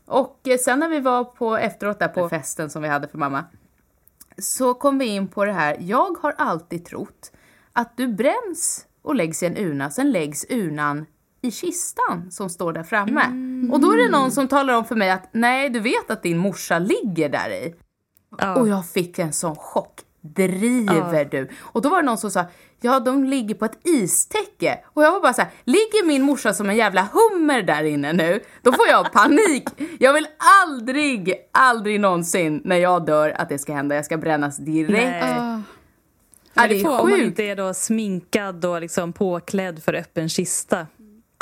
Och 0.06 0.48
eh, 0.48 0.58
sen 0.58 0.78
när 0.78 0.88
vi 0.88 1.00
var 1.00 1.24
på 1.24 1.56
efteråt 1.56 1.98
där 1.98 2.08
på 2.08 2.28
festen 2.28 2.70
som 2.70 2.82
vi 2.82 2.88
hade 2.88 3.08
för 3.08 3.18
mamma 3.18 3.44
så 4.38 4.74
kom 4.74 4.98
vi 4.98 5.06
in 5.06 5.28
på 5.28 5.44
det 5.44 5.52
här. 5.52 5.76
Jag 5.80 6.16
har 6.22 6.34
alltid 6.38 6.84
trott 6.84 7.32
att 7.76 7.96
du 7.96 8.08
bränns 8.08 8.86
och 9.02 9.14
läggs 9.14 9.42
i 9.42 9.46
en 9.46 9.56
urna, 9.56 9.90
sen 9.90 10.12
läggs 10.12 10.46
urnan 10.50 11.06
i 11.42 11.50
kistan 11.50 12.30
som 12.30 12.50
står 12.50 12.72
där 12.72 12.82
framme. 12.82 13.22
Och 13.72 13.80
då 13.80 13.92
är 13.92 13.96
det 13.96 14.08
någon 14.10 14.32
som 14.32 14.48
talar 14.48 14.74
om 14.74 14.84
för 14.84 14.94
mig 14.94 15.10
att 15.10 15.28
nej, 15.32 15.70
du 15.70 15.80
vet 15.80 16.10
att 16.10 16.22
din 16.22 16.38
morsa 16.38 16.78
ligger 16.78 17.28
där 17.28 17.50
i. 17.50 17.74
ja. 18.38 18.54
Och 18.54 18.68
jag 18.68 18.86
fick 18.86 19.18
en 19.18 19.32
sån 19.32 19.56
chock. 19.56 20.00
Driver 20.20 21.24
du? 21.24 21.48
Och 21.60 21.82
då 21.82 21.88
var 21.88 21.96
det 22.02 22.06
någon 22.06 22.18
som 22.18 22.30
sa, 22.30 22.44
ja 22.80 23.00
de 23.00 23.24
ligger 23.24 23.54
på 23.54 23.64
ett 23.64 23.86
istäcke. 23.86 24.78
Och 24.94 25.02
jag 25.02 25.12
var 25.12 25.20
bara 25.20 25.32
så 25.32 25.42
här, 25.42 25.50
ligger 25.64 26.06
min 26.06 26.22
morsa 26.22 26.54
som 26.54 26.70
en 26.70 26.76
jävla 26.76 27.08
hummer 27.12 27.62
där 27.62 27.84
inne 27.84 28.12
nu? 28.12 28.40
Då 28.62 28.72
får 28.72 28.86
jag 28.88 29.12
panik. 29.12 29.68
Jag 29.98 30.12
vill 30.12 30.26
aldrig, 30.64 31.34
aldrig 31.52 32.00
någonsin 32.00 32.60
när 32.64 32.76
jag 32.76 33.06
dör 33.06 33.30
att 33.30 33.48
det 33.48 33.58
ska 33.58 33.74
hända. 33.74 33.94
Jag 33.94 34.04
ska 34.04 34.16
brännas 34.16 34.56
direkt. 34.56 35.26
Nej. 35.26 35.62
Ah, 36.56 36.62
Ja, 36.62 36.68
det 36.68 36.84
Om 36.84 36.90
är 36.90 37.02
man 37.02 37.06
sjukt. 37.10 37.24
inte 37.24 37.42
är 37.42 37.56
då 37.56 37.74
sminkad 37.74 38.64
och 38.64 38.80
liksom 38.80 39.12
påklädd 39.12 39.82
för 39.82 39.94
öppen 39.94 40.28
kista. 40.28 40.86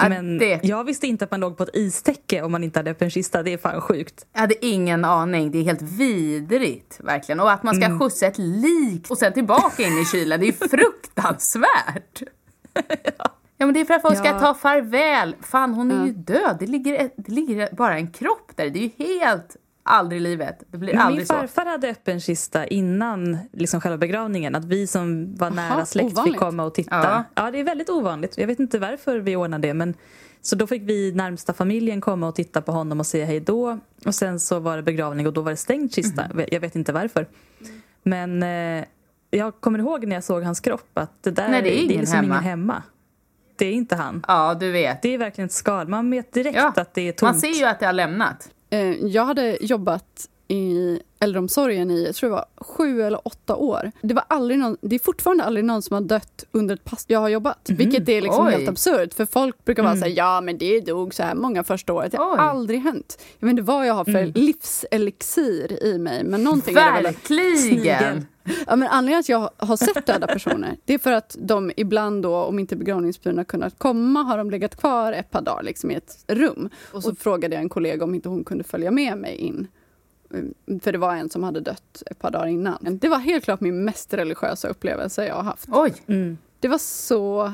Ja, 0.03 0.09
Men 0.09 0.39
det- 0.39 0.61
jag 0.65 0.85
visste 0.85 1.07
inte 1.07 1.25
att 1.25 1.31
man 1.31 1.41
låg 1.41 1.57
på 1.57 1.63
ett 1.63 1.77
istäcke 1.77 2.43
om 2.43 2.53
man 2.53 2.65
inte 2.65 2.79
hade 2.79 2.91
öppen 2.91 3.11
kista. 3.11 3.43
Det 3.43 3.53
är 3.53 3.59
fan 3.59 3.81
sjukt. 3.81 4.27
Jag 4.33 4.41
hade 4.41 4.67
ingen 4.67 5.05
aning. 5.05 5.51
Det 5.51 5.59
är 5.59 5.63
helt 5.63 5.83
vidrigt, 5.83 7.01
verkligen. 7.01 7.41
Och 7.41 7.51
att 7.53 7.63
man 7.63 7.75
ska 7.75 7.99
skjutsa 7.99 8.27
ett 8.27 8.39
lik 8.39 9.11
och 9.11 9.19
sen 9.19 9.33
tillbaka 9.33 9.83
in 9.83 9.99
i 9.99 10.05
kylen, 10.05 10.41
det 10.41 10.49
är 10.49 10.53
fruktansvärt. 10.69 12.23
Ja 13.59 13.67
men 13.67 13.75
det 13.75 13.81
är 13.81 13.85
för 13.85 13.95
att 13.95 14.03
folk 14.03 14.19
ska 14.19 14.27
Ja. 14.29 14.41
ta 14.41 14.55
farväl. 14.55 15.37
Fan 15.41 15.75
hon 15.75 15.91
är 15.91 15.97
Ja. 15.97 16.07
ju 16.07 16.13
död. 16.13 16.57
Det 16.61 16.67
ligger, 16.67 17.11
det 17.17 17.33
ligger 17.33 17.69
bara 17.73 17.95
en 17.97 18.11
kropp 18.11 18.53
där. 18.55 18.71
Det 18.71 18.79
är 18.79 18.83
ju 18.83 18.91
helt 19.15 19.57
aldrig 19.87 20.21
i 20.21 20.25
livet. 20.25 20.63
Det 20.71 20.79
blir 20.79 20.89
Men 20.95 20.97
min 20.99 21.07
aldrig 21.07 21.27
så. 21.27 21.35
farfar 21.35 21.67
hade 21.67 21.89
öppen 21.89 22.21
kista 22.21 22.67
innan 22.67 23.39
liksom 23.53 23.81
själva 23.81 23.99
begravningen. 23.99 24.55
Att 24.55 24.65
vi 24.65 24.87
som 24.87 25.35
var 25.37 25.51
nära 25.51 25.87
släkt 25.87 26.13
ovanligt. 26.13 26.35
fick 26.35 26.41
komma 26.41 26.65
och 26.65 26.75
titta. 26.75 26.97
Ja. 26.97 27.25
Ja. 27.35 27.51
det 27.51 27.61
är 27.61 27.65
väldigt 27.65 27.91
ovanligt. 27.91 28.39
Jag 28.39 28.47
vet 28.47 28.59
inte 28.61 28.79
varför 28.79 29.19
vi 29.19 29.37
ordnade 29.37 29.69
det. 29.69 29.75
Men, 29.75 29.95
så 30.43 30.57
då 30.57 30.67
fick 30.67 30.83
vi 30.83 31.13
närmsta 31.13 31.53
familjen 31.53 32.01
komma 32.01 32.29
och 32.29 32.35
titta 32.35 32.63
på 32.63 32.73
honom 32.73 33.01
och 33.01 33.07
säga 33.07 33.25
hej 33.27 33.41
då. 33.41 33.79
Och 34.07 34.15
sen 34.15 34.41
så 34.41 34.59
var 34.59 34.77
det 34.77 34.83
begravning 34.83 35.27
och 35.27 35.33
då 35.33 35.41
var 35.41 35.51
det 35.51 35.57
stängd 35.57 35.95
kista. 35.95 36.29
Mhm. 36.35 36.45
Jag 36.53 36.61
vet 36.61 36.77
inte 36.77 36.93
varför. 36.93 37.27
Men 38.03 38.43
eh, 38.43 38.85
jag 39.31 39.61
kommer 39.61 39.79
ihåg 39.79 40.07
när 40.07 40.17
jag 40.17 40.25
såg 40.25 40.43
hans 40.43 40.61
kropp 40.61 40.91
att 40.99 41.23
det 41.23 41.31
där 41.31 41.49
Nej, 41.49 41.63
det 41.63 41.79
är 41.79 41.83
ingen 41.85 42.01
liksom 42.01 42.17
hemma. 42.17 42.27
ingen 42.35 42.45
hemma. 42.45 42.83
Det 43.57 43.67
är 43.67 43.73
inte 43.73 43.97
han. 43.97 44.25
Ja 44.29 44.55
du 44.61 44.71
vet. 44.73 45.03
Det 45.03 45.09
är 45.15 45.19
verkligen 45.19 45.47
ett 45.47 45.53
skal. 45.53 45.89
Man 45.89 46.11
vet 46.11 46.33
direkt 46.33 46.57
Ja, 46.57 46.73
att 46.77 46.95
det 46.95 47.09
är 47.09 47.13
tomt. 47.13 47.33
Man 47.33 47.41
ser 47.41 47.49
ju 47.49 47.65
att 47.65 47.81
det 47.81 47.87
har 47.87 47.93
lämnat. 47.93 48.51
Eh, 48.71 48.95
jag 49.07 49.25
hade 49.25 49.59
jobbat 49.61 50.29
i 50.49 50.99
äldreomsorgen 51.21 51.91
i 51.91 52.05
jag 52.05 52.15
tror 52.15 52.31
det 52.31 52.35
var 52.35 52.47
sju 52.57 53.03
eller 53.03 53.29
åtta 53.29 53.57
år. 53.57 53.93
Det, 54.03 54.15
var 54.15 54.25
aldrig 54.29 54.59
någon, 54.59 54.77
det 54.81 54.95
är 54.95 55.01
fortfarande 55.01 55.45
aldrig 55.45 55.65
någon 55.65 55.83
som 55.83 55.95
har 55.95 56.01
dött 56.01 56.45
under 56.53 56.75
ett 56.75 56.85
pass 56.85 57.05
jag 57.09 57.21
har 57.21 57.29
jobbat. 57.29 57.71
Vilket 57.71 58.09
är 58.09 58.21
liksom 58.21 58.47
Oj. 58.47 58.53
helt 58.53 58.69
absurt. 58.69 59.15
För 59.15 59.27
folk 59.27 59.65
brukar 59.65 59.83
vara 59.83 59.97
säga 59.97 60.09
ja 60.09 60.41
men 60.41 60.59
det 60.59 60.81
dog 60.81 61.15
så 61.15 61.23
här 61.23 61.35
många 61.35 61.65
första 61.65 61.93
året. 61.93 62.13
Det 62.13 62.19
har 62.19 62.33
Oj. 62.33 62.39
aldrig 62.39 62.81
hänt. 62.81 63.23
Jag 63.39 63.47
vet 63.47 63.51
inte 63.51 63.63
vad 63.63 63.87
jag 63.87 63.95
har 63.95 64.05
för 64.05 64.27
livselixir 64.27 65.85
i 65.85 65.99
mig. 65.99 66.25
Men 66.25 66.45
någonting 66.45 66.77
är 66.77 66.87
det 66.87 66.93
väl. 66.93 67.03
Verkligen! 67.03 68.27
Ja, 68.67 68.77
men 68.77 68.89
anledningen 68.89 69.21
att 69.21 69.29
jag 69.29 69.51
har 69.57 69.77
sett 69.77 70.07
döda 70.07 70.27
personer 70.27 70.77
det 70.85 70.95
är 70.95 70.99
för 70.99 71.13
att 71.13 71.37
de 71.39 71.73
ibland 71.77 72.23
då, 72.23 72.37
om 72.37 72.59
inte 72.59 72.77
begravningsbyrån 72.77 73.39
har 73.39 73.45
kunnat 73.45 73.79
komma 73.79 74.23
har 74.23 74.39
de 74.39 74.51
legat 74.51 74.77
kvar 74.77 75.13
ett 75.13 75.31
par 75.31 75.43
dagar 75.43 75.63
liksom, 75.63 75.91
i 75.91 75.95
ett 75.95 76.25
rum. 76.27 76.69
Och 76.93 77.03
så 77.03 77.15
frågade 77.15 77.55
jag 77.55 77.63
en 77.63 77.69
kollega 77.69 78.05
om 78.05 78.15
inte 78.15 78.29
hon 78.29 78.45
kunde 78.45 78.65
följa 78.65 78.91
med 78.91 79.19
mig 79.19 79.37
in. 79.37 79.69
Mm, 80.35 80.81
För 80.81 80.93
det 80.93 80.99
var 80.99 81.15
en 81.17 81.31
som 81.31 81.43
hade 81.43 81.61
dött 81.61 82.03
ett 82.07 82.19
par 82.19 82.31
dagar 82.31 82.47
innan. 82.47 82.79
Det 83.01 83.09
var 83.09 83.19
helt 83.19 83.45
klart 83.45 83.61
min 83.61 83.85
mest 83.85 84.15
religiösa 84.15 84.69
upplevelse 84.69 85.27
jag 85.27 85.35
har 85.35 85.43
haft. 85.43 85.69
Oj! 85.73 85.95
Mm. 86.07 86.39
Det 86.61 86.69
var 86.69 86.79
så 86.79 87.53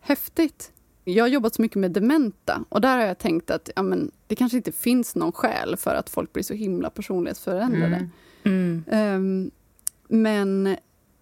häftigt. 0.00 0.72
Jag 1.04 1.24
har 1.24 1.28
jobbat 1.28 1.54
så 1.54 1.62
mycket 1.62 1.76
med 1.76 1.90
dementa 1.90 2.64
och 2.68 2.80
där 2.80 2.98
har 2.98 3.04
jag 3.06 3.18
tänkt 3.18 3.50
att 3.50 3.70
ja, 3.76 3.82
men, 3.82 4.10
det 4.26 4.34
kanske 4.36 4.56
inte 4.56 4.72
finns 4.72 5.14
någon 5.14 5.32
skäl 5.32 5.76
för 5.76 5.94
att 5.94 6.10
folk 6.10 6.32
blir 6.32 6.42
så 6.42 6.54
himla 6.54 6.90
personlighetsförändrade. 6.90 7.96
Mm. 7.96 8.10
Mm. 8.44 8.84
Ehm, 8.90 9.50
men 10.08 10.76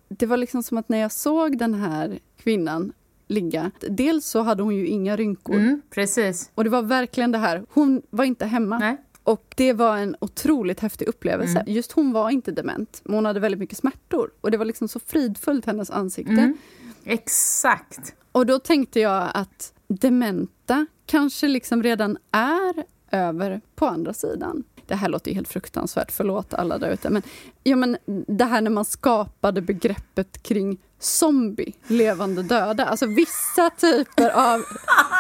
det 0.09 0.27
var 0.27 0.37
liksom 0.37 0.63
som 0.63 0.79
att 0.79 0.89
när 0.89 0.99
jag 0.99 1.13
såg 1.13 1.59
den 1.59 1.75
här 1.75 2.19
kvinnan 2.37 2.93
ligga, 3.27 3.71
dels 3.89 4.27
så 4.27 4.43
hade 4.43 4.63
hon 4.63 4.77
ju 4.77 4.87
inga 4.87 5.17
rynkor 5.17 5.55
Mm, 5.57 5.83
precis. 5.91 6.51
och 6.55 6.65
det 6.65 6.71
var 6.71 6.83
verkligen 6.83 7.33
det 7.33 7.39
här, 7.39 7.65
hon 7.73 8.03
var 8.11 8.25
inte 8.25 8.47
hemma. 8.47 8.79
Nej. 8.79 8.97
Och 9.31 9.55
det 9.57 9.73
var 9.73 9.97
en 9.97 10.17
otroligt 10.21 10.81
häftig 10.81 11.09
upplevelse. 11.09 11.59
Mm. 11.59 11.73
Just 11.73 11.93
hon 11.93 12.13
var 12.13 12.31
inte 12.31 12.53
dement, 12.53 13.01
men 13.05 13.15
hon 13.15 13.25
hade 13.25 13.41
väldigt 13.41 13.61
mycket 13.61 13.79
smärtor. 13.79 14.31
Och 14.41 14.51
det 14.51 14.57
var 14.57 14.65
liksom 14.65 14.89
så 14.89 15.01
fridfullt, 15.01 15.67
hennes 15.67 15.91
ansikte. 15.91 16.33
Mm. 16.33 16.57
Exakt. 17.05 18.15
Och 18.33 18.47
då 18.47 18.59
tänkte 18.59 19.01
jag 19.01 19.31
att 19.35 19.73
dementa 19.89 20.87
kanske 21.07 21.49
liksom 21.49 21.83
redan 21.83 22.19
är 22.31 22.85
över 23.11 23.61
på 23.75 23.87
andra 23.87 24.13
sidan. 24.13 24.65
Det 24.87 24.95
här 24.95 25.09
låter 25.09 25.31
ju 25.31 25.35
helt 25.35 25.49
fruktansvärt, 25.49 26.13
förlåt 26.13 26.55
alla 26.55 26.79
där 26.79 26.91
ute. 26.91 27.11
Men, 27.11 27.23
ja, 27.63 27.77
men 27.77 27.97
det 28.27 28.45
här 28.45 28.61
när 28.61 28.71
man 28.71 28.85
skapade 28.85 29.61
begreppet 29.61 30.43
kring 30.43 30.79
zombie, 31.01 31.73
levande 31.87 32.43
döda. 32.43 32.85
Alltså 32.85 33.07
vissa 33.07 33.71
typer 33.71 34.31
av... 34.31 34.63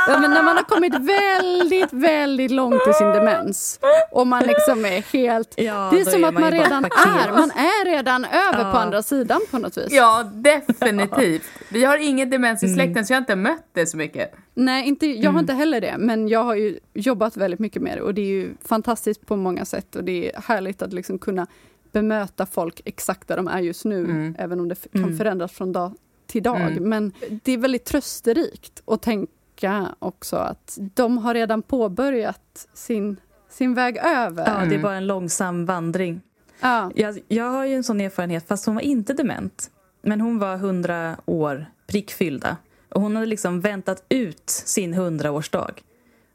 När 0.08 0.42
man 0.42 0.56
har 0.56 0.62
kommit 0.62 0.94
väldigt, 0.94 1.92
väldigt 1.92 2.50
långt 2.50 2.82
i 2.90 2.92
sin 2.92 3.06
demens 3.06 3.80
och 4.12 4.26
man 4.26 4.42
liksom 4.42 4.84
är 4.84 5.12
helt... 5.12 5.54
Ja, 5.56 5.88
det 5.92 6.00
är 6.00 6.04
som 6.04 6.24
är 6.24 6.28
att 6.28 6.34
man 6.34 6.42
man 6.42 6.50
redan 6.52 6.84
är, 6.84 7.32
man 7.32 7.50
är 7.50 7.84
redan 7.84 8.24
över 8.24 8.64
Ja. 8.64 8.72
på 8.72 8.78
andra 8.78 9.02
sidan 9.02 9.40
på 9.50 9.58
något 9.58 9.76
vis. 9.78 9.86
Ja, 9.90 10.30
definitivt. 10.34 11.42
Vi 11.68 11.84
har 11.84 11.96
ingen 11.96 12.30
demens 12.30 12.62
i 12.62 12.66
Mm. 12.66 12.76
släkten 12.76 13.06
så 13.06 13.12
jag 13.12 13.16
har 13.16 13.20
inte 13.22 13.36
mött 13.36 13.66
det 13.72 13.86
så 13.86 13.96
mycket. 13.96 14.32
Nej, 14.54 14.88
inte, 14.88 15.06
jag 15.06 15.30
har 15.30 15.40
inte 15.40 15.52
heller 15.52 15.80
det, 15.80 15.94
men 15.98 16.28
jag 16.28 16.44
har 16.44 16.54
ju 16.54 16.78
jobbat 16.94 17.36
väldigt 17.36 17.60
mycket 17.60 17.82
med 17.82 17.96
det 17.98 18.02
och 18.02 18.14
det 18.14 18.20
är 18.22 18.26
ju 18.26 18.50
fantastiskt 18.64 19.26
på 19.26 19.36
många 19.36 19.64
sätt 19.64 19.96
och 19.96 20.04
det 20.04 20.32
är 20.34 20.40
härligt 20.40 20.82
att 20.82 20.92
liksom 20.92 21.18
kunna 21.18 21.46
bemöta 21.92 22.46
folk 22.46 22.80
exakt 22.84 23.28
där 23.28 23.36
de 23.36 23.48
är 23.48 23.60
just 23.60 23.84
nu, 23.84 24.04
Mm. 24.04 24.34
även 24.38 24.60
om 24.60 24.68
det 24.68 24.92
kan 24.92 25.04
Mm. 25.04 25.16
förändras 25.18 25.52
från 25.52 25.72
dag 25.72 25.94
till 26.26 26.42
dag. 26.42 26.60
Mm. 26.60 26.88
Men 26.88 27.12
det 27.42 27.52
är 27.52 27.58
väldigt 27.58 27.84
trösterikt 27.84 28.82
att 28.86 29.02
tänka 29.02 29.86
också 29.98 30.36
att 30.36 30.78
de 30.94 31.18
har 31.18 31.34
redan 31.34 31.62
påbörjat 31.62 32.68
sin, 32.74 33.16
sin 33.50 33.74
väg 33.74 33.96
över. 33.96 34.44
Ja, 34.46 34.54
det 34.54 34.60
är 34.60 34.66
Mm. 34.66 34.82
bara 34.82 34.96
en 34.96 35.06
långsam 35.06 35.66
vandring. 35.66 36.20
Ja. 36.60 36.90
Jag, 36.94 37.18
jag 37.28 37.50
har 37.50 37.64
ju 37.66 37.74
en 37.74 37.84
sån 37.84 38.00
erfarenhet, 38.00 38.48
fast 38.48 38.66
hon 38.66 38.74
var 38.74 38.82
inte 38.82 39.12
dement. 39.12 39.70
Men 40.02 40.20
hon 40.20 40.38
var 40.38 40.56
100 40.56 41.16
år 41.26 41.66
prickfyllda. 41.86 42.56
Och 42.88 43.00
hon 43.00 43.14
hade 43.16 43.26
liksom 43.26 43.60
väntat 43.60 44.04
ut 44.08 44.50
sin 44.50 44.94
100-årsdag. 44.94 45.70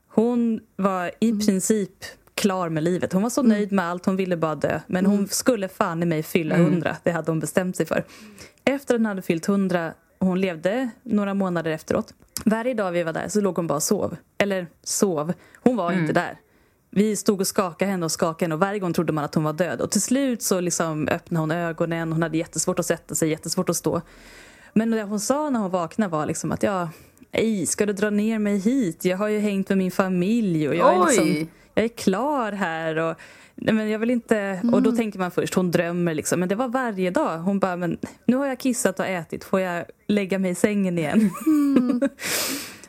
Hon 0.08 0.60
var 0.76 1.12
i 1.20 1.32
princip 1.40 2.04
klar 2.36 2.70
med 2.70 2.84
livet. 2.84 3.14
Hon 3.14 3.24
var 3.24 3.30
så 3.30 3.44
nöjd 3.44 3.72
med 3.72 3.86
allt, 3.86 4.06
hon 4.06 4.16
ville 4.16 4.38
bara 4.38 4.56
dö. 4.56 4.80
Men 4.88 5.06
hon 5.06 5.28
skulle 5.28 5.68
fan 5.68 6.04
i 6.04 6.06
mig 6.06 6.24
fylla 6.24 6.56
100, 6.56 6.98
det 7.04 7.12
hade 7.12 7.32
hon 7.32 7.40
bestämt 7.40 7.76
sig 7.76 7.86
för. 7.86 8.04
Efter 8.66 8.96
att 8.96 9.00
hon 9.00 9.06
hade 9.06 9.22
fyllt 9.22 9.48
100, 9.48 9.94
och 10.18 10.28
hon 10.28 10.42
levde 10.42 10.90
några 11.04 11.34
månader 11.34 11.72
efteråt. 11.72 12.14
Varje 12.46 12.74
dag 12.74 12.92
vi 12.92 13.04
var 13.04 13.14
där 13.14 13.28
så 13.28 13.42
låg 13.42 13.56
hon 13.56 13.68
bara 13.68 13.76
och 13.76 13.84
sov. 13.84 14.16
Eller 14.38 14.68
sov, 14.84 15.34
hon 15.56 15.76
var 15.76 15.92
inte 15.92 16.14
där. 16.14 16.40
Vi 16.90 17.16
stod 17.16 17.42
och 17.42 17.48
skakade 17.48 17.92
henne 17.92 18.06
och 18.06 18.12
skakade 18.12 18.46
henne 18.46 18.56
och 18.56 18.62
varje 18.62 18.80
gång 18.80 18.94
trodde 18.94 19.14
man 19.14 19.24
att 19.24 19.36
hon 19.36 19.44
var 19.44 19.54
död. 19.54 19.82
Och 19.82 19.92
till 19.92 20.02
slut 20.02 20.42
så 20.42 20.60
liksom 20.60 21.08
öppnade 21.08 21.42
hon 21.42 21.52
ögonen, 21.52 22.12
hon 22.12 22.24
hade 22.24 22.38
jättesvårt 22.38 22.80
att 22.80 22.86
sätta 22.86 23.16
sig, 23.16 23.30
jättesvårt 23.30 23.70
att 23.70 23.76
stå. 23.76 24.02
Men 24.74 24.92
det 24.92 25.04
hon 25.04 25.20
sa 25.20 25.50
när 25.50 25.60
hon 25.60 25.72
vaknade 25.72 26.12
var 26.12 26.26
liksom 26.26 26.52
att 26.52 26.64
ja, 26.64 26.90
ej, 27.32 27.66
ska 27.66 27.86
du 27.86 27.94
dra 27.94 28.10
ner 28.10 28.40
mig 28.40 28.58
hit? 28.58 29.06
Jag 29.06 29.18
har 29.18 29.28
ju 29.28 29.40
hängt 29.40 29.70
med 29.70 29.78
min 29.78 29.92
familj 29.92 30.70
och 30.70 30.76
jag 30.76 30.94
är, 30.94 31.00
Oj. 31.00 31.06
liksom, 31.06 31.50
jag 31.76 31.86
är 31.86 31.90
klar 31.90 32.52
här. 32.52 32.96
Och, 32.98 33.16
men 33.56 33.90
jag 33.90 34.00
vill 34.00 34.10
inte... 34.12 34.62
Och 34.74 34.82
då 34.82 34.92
tänker 34.92 35.20
man 35.20 35.32
först, 35.32 35.54
hon 35.54 35.72
drömmer 35.72 36.14
liksom. 36.14 36.40
Men 36.40 36.50
det 36.50 36.56
var 36.56 36.68
varje 36.68 37.12
dag. 37.12 37.38
Hon 37.38 37.60
bara, 37.60 37.76
men 37.76 37.98
nu 38.26 38.38
har 38.38 38.46
jag 38.46 38.60
kissat 38.60 39.00
och 39.00 39.06
ätit, 39.06 39.44
får 39.44 39.60
jag 39.60 39.86
lägga 40.08 40.40
mig 40.40 40.52
i 40.52 40.56
sängen 40.56 40.98
igen? 40.98 41.30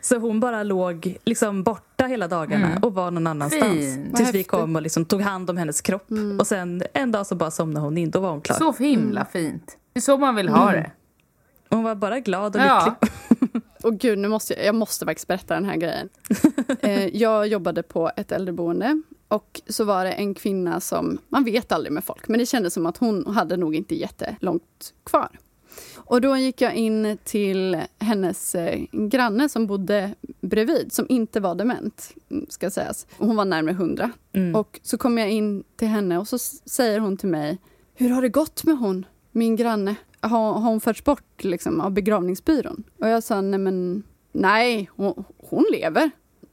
Så 0.00 0.18
hon 0.18 0.40
bara 0.40 0.62
låg 0.62 1.16
liksom 1.24 1.62
borta 1.62 2.06
hela 2.06 2.28
dagarna 2.28 2.78
och 2.82 2.94
var 2.94 3.10
någon 3.10 3.26
annanstans. 3.26 3.98
Vad 4.10 4.16
Tills 4.16 4.34
vi 4.34 4.44
kom 4.44 4.76
och 4.76 4.82
liksom 4.82 5.04
tog 5.04 5.20
hand 5.20 5.50
om 5.50 5.56
hennes 5.56 5.80
kropp. 5.80 6.06
Och 6.38 6.46
sen 6.46 6.82
en 6.92 7.12
dag 7.12 7.26
så 7.26 7.34
bara 7.34 7.50
somnade 7.50 7.86
hon 7.86 7.98
in, 7.98 8.10
då 8.10 8.20
var 8.20 8.30
hon 8.30 8.40
klar. 8.40 8.56
Så 8.56 8.72
himla 8.72 9.24
fint. 9.24 9.76
Det 9.92 9.98
är 9.98 10.02
så 10.02 10.18
man 10.18 10.34
vill 10.34 10.48
ha 10.48 10.72
det. 10.72 10.90
Hon 11.70 11.82
var 11.82 11.94
bara 11.94 12.20
glad 12.20 12.56
och 12.56 12.62
Ja. 12.62 12.96
lycklig. 13.00 13.45
Och 13.86 13.98
gud, 13.98 14.18
nu 14.18 14.28
måste 14.28 14.54
jag, 14.54 14.64
jag 14.64 14.74
måste 14.74 15.04
faktiskt 15.04 15.28
berätta 15.28 15.54
den 15.54 15.64
här 15.64 15.76
grejen. 15.76 16.08
eh, 16.80 17.16
jag 17.16 17.46
jobbade 17.46 17.82
på 17.82 18.10
ett 18.16 18.32
äldreboende 18.32 19.02
och 19.28 19.60
så 19.68 19.84
var 19.84 20.04
det 20.04 20.12
en 20.12 20.34
kvinna 20.34 20.80
som, 20.80 21.18
man 21.28 21.44
vet 21.44 21.72
aldrig 21.72 21.92
med 21.92 22.04
folk, 22.04 22.28
men 22.28 22.38
det 22.38 22.46
kändes 22.46 22.74
som 22.74 22.86
att 22.86 22.96
hon 22.96 23.26
hade 23.26 23.56
nog 23.56 23.74
inte 23.74 23.94
jättelångt 23.94 24.94
kvar. 25.04 25.28
Och 25.94 26.20
då 26.20 26.36
gick 26.36 26.60
jag 26.60 26.74
in 26.74 27.18
till 27.24 27.82
hennes 27.98 28.54
eh, 28.54 28.80
granne 28.92 29.48
som 29.48 29.66
bodde 29.66 30.14
bredvid, 30.40 30.92
som 30.92 31.06
inte 31.08 31.40
var 31.40 31.54
dement, 31.54 32.14
ska 32.48 32.70
sägas. 32.70 33.06
Hon 33.18 33.36
var 33.36 33.44
närmare 33.44 33.74
hundra. 33.74 34.10
Mm. 34.32 34.54
Och 34.54 34.80
så 34.82 34.98
kom 34.98 35.18
jag 35.18 35.30
in 35.30 35.64
till 35.76 35.88
henne 35.88 36.18
och 36.18 36.28
så 36.28 36.38
säger 36.38 37.00
hon 37.00 37.16
till 37.16 37.28
mig, 37.28 37.58
hur 37.94 38.10
har 38.10 38.22
det 38.22 38.28
gått 38.28 38.64
med 38.64 38.78
hon, 38.78 39.06
min 39.32 39.56
granne? 39.56 39.94
Har, 40.20 40.52
har 40.52 40.70
hon 40.70 40.80
förts 40.80 41.04
bort 41.04 41.44
liksom, 41.44 41.80
av 41.80 41.90
begravningsbyrån? 41.90 42.84
Och 42.98 43.08
jag 43.08 43.22
sa, 43.22 43.40
nej 43.40 43.58
men, 43.58 44.02
nej, 44.32 44.90
hon, 44.96 45.24
hon 45.36 45.64
lever. 45.72 46.10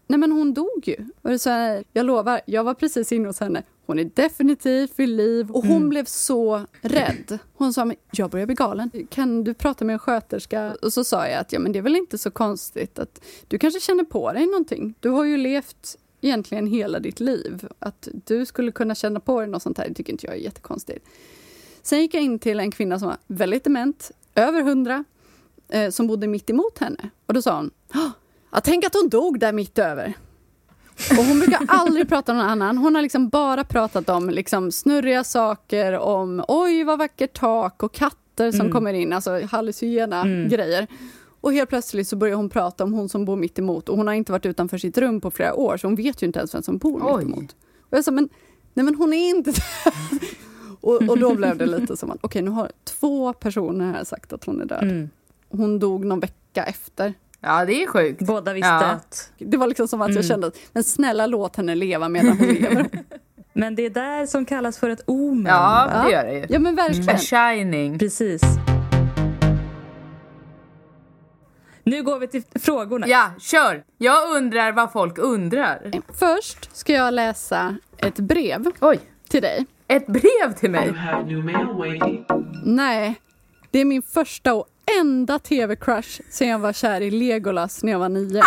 Nej 0.07 0.19
men 0.19 0.31
hon 0.31 0.53
dog 0.53 0.81
ju. 0.83 0.95
Och 1.21 1.29
det 1.29 1.39
så 1.39 1.83
jag 1.93 2.05
lovar, 2.05 2.41
jag 2.45 2.63
var 2.63 2.73
precis 2.73 3.11
inne 3.11 3.27
hos 3.27 3.39
henne. 3.39 3.63
Hon 3.85 3.99
är 3.99 4.11
definitivt 4.13 4.91
vid 4.95 5.09
liv 5.09 5.51
och 5.51 5.65
hon 5.65 5.89
blev 5.89 6.05
så 6.05 6.61
rädd. 6.81 7.39
Hon 7.53 7.73
sa, 7.73 7.85
men 7.85 7.97
jag 8.11 8.29
börjar 8.29 8.45
bli 8.45 8.55
galen. 8.55 8.91
Kan 9.09 9.43
du 9.43 9.53
prata 9.53 9.85
med 9.85 9.93
en 9.93 9.99
sköterska? 9.99 10.75
Och 10.81 10.93
så 10.93 11.03
sa 11.03 11.27
jag 11.27 11.39
att 11.39 11.53
ja, 11.53 11.59
men 11.59 11.71
det 11.71 11.79
är 11.79 11.83
väl 11.83 11.95
inte 11.95 12.17
så 12.17 12.31
konstigt 12.31 12.99
att 12.99 13.23
du 13.47 13.59
kanske 13.59 13.79
känner 13.79 14.03
på 14.03 14.33
dig 14.33 14.45
någonting. 14.45 14.93
Du 14.99 15.09
har 15.09 15.23
ju 15.23 15.37
levt 15.37 15.97
egentligen 16.21 16.67
hela 16.67 16.99
ditt 16.99 17.19
liv. 17.19 17.67
Att 17.79 18.07
du 18.25 18.45
skulle 18.45 18.71
kunna 18.71 18.95
känna 18.95 19.19
på 19.19 19.39
dig 19.39 19.49
något 19.49 19.63
sånt 19.63 19.77
här, 19.77 19.87
det 19.87 19.93
tycker 19.93 20.11
inte 20.11 20.25
jag 20.25 20.35
är 20.35 20.39
jättekonstigt. 20.39 21.05
Sen 21.83 21.99
gick 22.01 22.13
jag 22.13 22.23
in 22.23 22.39
till 22.39 22.59
en 22.59 22.71
kvinna 22.71 22.99
som 22.99 23.07
var 23.07 23.17
väldigt 23.27 23.63
dement, 23.63 24.11
över 24.35 24.61
hundra, 24.61 25.03
eh, 25.69 25.89
som 25.89 26.07
bodde 26.07 26.27
mitt 26.27 26.49
emot 26.49 26.77
henne. 26.79 27.09
Och 27.25 27.33
då 27.33 27.41
sa 27.41 27.55
hon, 27.55 27.71
"Åh, 27.95 28.09
jag 28.51 28.63
tänk 28.63 28.85
att 28.85 28.93
hon 28.93 29.09
dog 29.09 29.39
där 29.39 29.53
mitt 29.53 29.79
över. 29.79 30.13
Och 31.19 31.25
hon 31.25 31.39
brukar 31.39 31.59
aldrig 31.67 32.09
prata 32.09 32.31
om 32.31 32.37
någon 32.37 32.47
annan. 32.47 32.77
Hon 32.77 32.95
har 32.95 33.01
liksom 33.01 33.29
bara 33.29 33.63
pratat 33.63 34.09
om 34.09 34.29
liksom 34.29 34.71
snurriga 34.71 35.23
saker, 35.23 35.93
om 35.99 36.43
oj 36.47 36.83
vad 36.83 36.99
vackert 36.99 37.39
tak 37.39 37.83
och 37.83 37.93
katter 37.93 38.51
som 38.51 38.71
kommer 38.71 38.93
in, 38.93 39.13
alltså 39.13 39.45
hallucinogena 39.51 40.23
grejer. 40.49 40.87
Och 41.41 41.53
helt 41.53 41.69
plötsligt 41.69 42.07
så 42.07 42.15
börjar 42.15 42.35
hon 42.35 42.49
prata 42.49 42.83
om 42.83 42.93
hon 42.93 43.09
som 43.09 43.25
bor 43.25 43.35
mitt 43.35 43.59
emot 43.59 43.89
och 43.89 43.97
hon 43.97 44.07
har 44.07 44.13
inte 44.13 44.31
varit 44.31 44.45
utanför 44.45 44.77
sitt 44.77 44.97
rum 44.97 45.21
på 45.21 45.31
flera 45.31 45.53
år 45.55 45.77
så 45.77 45.87
hon 45.87 45.95
vet 45.95 46.23
ju 46.23 46.27
inte 46.27 46.39
ens 46.39 46.55
vem 46.55 46.63
som 46.63 46.77
bor 46.77 47.01
Oj. 47.03 47.25
mitt 47.25 47.37
emot. 47.37 47.55
Och 47.89 47.97
jag 47.97 48.03
sa, 48.05 48.11
men, 48.11 48.29
nej 48.73 48.85
men 48.85 48.95
hon 48.95 49.13
är 49.13 49.29
inte 49.29 49.51
där. 49.83 49.93
Och, 50.83 51.09
och 51.09 51.19
då 51.19 51.35
blev 51.35 51.57
det 51.57 51.65
lite 51.79 51.97
som 51.97 52.11
att, 52.11 52.17
okej 52.21 52.41
nu 52.41 52.51
har 52.51 52.71
två 52.83 53.33
personer 53.33 53.93
här 53.93 54.03
sagt 54.03 54.33
att 54.33 54.43
hon 54.43 54.61
är 54.61 54.65
död. 54.65 54.83
Mm. 54.83 55.09
Hon 55.49 55.79
dog 55.79 56.05
någon 56.05 56.19
vecka 56.19 56.63
efter. 56.63 57.13
Ja, 57.39 57.65
det 57.65 57.83
är 57.83 57.87
sjukt. 57.87 58.21
Båda 58.21 58.53
visste 58.53 58.67
Ja. 58.69 58.83
att... 58.83 59.31
Det 59.37 59.57
var 59.57 59.67
liksom 59.67 59.87
som 59.87 60.01
att 60.01 60.07
jag 60.09 60.15
Mm. 60.15 60.23
kände, 60.27 60.47
att, 60.47 60.57
men 60.73 60.83
snälla 60.83 61.25
låt 61.27 61.55
henne 61.55 61.75
leva 61.75 62.09
medan 62.09 62.37
hon 62.37 62.47
lever. 62.47 62.89
Men 63.55 63.75
det 63.75 63.85
är 63.85 63.89
där 63.89 64.25
som 64.25 64.45
kallas 64.45 64.77
för 64.77 64.89
ett 64.89 65.01
omen. 65.07 65.45
Ja, 65.53 65.89
va? 65.93 66.03
det 66.03 66.11
gör 66.11 66.23
det 66.25 66.33
ju. 66.33 66.45
Ja 66.49 66.59
men 66.59 66.75
verkligen. 66.75 67.15
A 67.15 67.17
shining. 67.17 67.99
Precis. 67.99 68.41
Nu 71.83 72.03
går 72.03 72.19
vi 72.19 72.27
till 72.27 72.43
frågorna. 72.55 73.07
Ja, 73.07 73.31
kör! 73.39 73.83
Jag 73.97 74.35
undrar 74.37 74.71
vad 74.71 74.91
folk 74.91 75.17
undrar. 75.17 75.91
Först 76.13 76.75
ska 76.77 76.93
jag 76.93 77.13
läsa 77.13 77.75
ett 77.97 78.19
brev 78.19 78.71
Oj, 78.81 78.99
till 79.29 79.41
dig. 79.41 79.65
Ett 79.95 80.07
brev 80.07 80.53
till 80.55 80.69
You 80.75 80.81
mig. 80.81 80.93
have 80.93 81.23
new 81.23 81.45
mail 81.45 81.67
waiting. 81.77 82.25
Nej, 82.65 83.15
det 83.71 83.79
är 83.79 83.85
min 83.85 84.01
första 84.01 84.53
och 84.53 84.67
enda 84.99 85.39
tv-crush 85.39 86.21
sen 86.29 86.47
jag 86.47 86.59
var 86.59 86.73
kär 86.73 87.01
i 87.01 87.11
Legolas 87.11 87.83
när 87.83 87.91
jag 87.91 87.99
var 87.99 88.09
nio. 88.09 88.41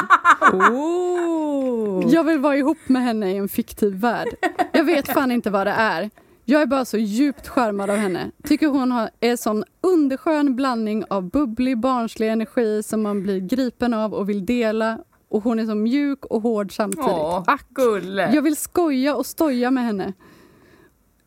Oh. 0.53 2.15
Jag 2.15 2.25
vill 2.25 2.39
vara 2.39 2.57
ihop 2.57 2.79
med 2.87 3.03
henne 3.03 3.33
i 3.33 3.37
en 3.37 3.49
fiktiv 3.49 3.95
värld. 3.95 4.29
Jag 4.73 4.85
vet 4.85 5.09
fan 5.09 5.31
inte 5.31 5.51
vad 5.51 5.67
det 5.67 5.71
är. 5.73 6.11
Jag 6.45 6.63
är 6.63 6.67
bara 6.67 6.85
så 6.85 6.99
djupt 6.99 7.49
charmad 7.49 7.91
av 7.91 7.97
henne. 7.97 8.31
Tycker 8.45 8.67
hon 8.67 8.93
har, 8.93 9.11
är 9.21 9.37
sån 9.37 9.65
underskön 9.81 10.57
blandning 10.57 11.05
av 11.11 11.31
bubblig 11.31 11.79
barnslig 11.79 12.29
energi 12.29 12.83
som 12.83 13.03
man 13.03 13.23
blir 13.23 13.41
gripen 13.41 13.95
av 13.95 14.15
och 14.15 14.29
vill 14.29 14.47
dela. 14.47 14.99
Och 15.29 15.43
hon 15.43 15.59
är 15.59 15.67
så 15.67 15.75
mjuk 15.75 16.25
och 16.25 16.43
hård 16.43 16.77
samtidigt. 16.77 17.11
Åh, 17.11 17.45
gulle. 17.69 18.31
Jag 18.35 18.43
vill 18.43 18.57
skoja 18.57 19.17
och 19.17 19.27
stoja 19.27 19.71
med 19.71 19.85
henne. 19.85 20.13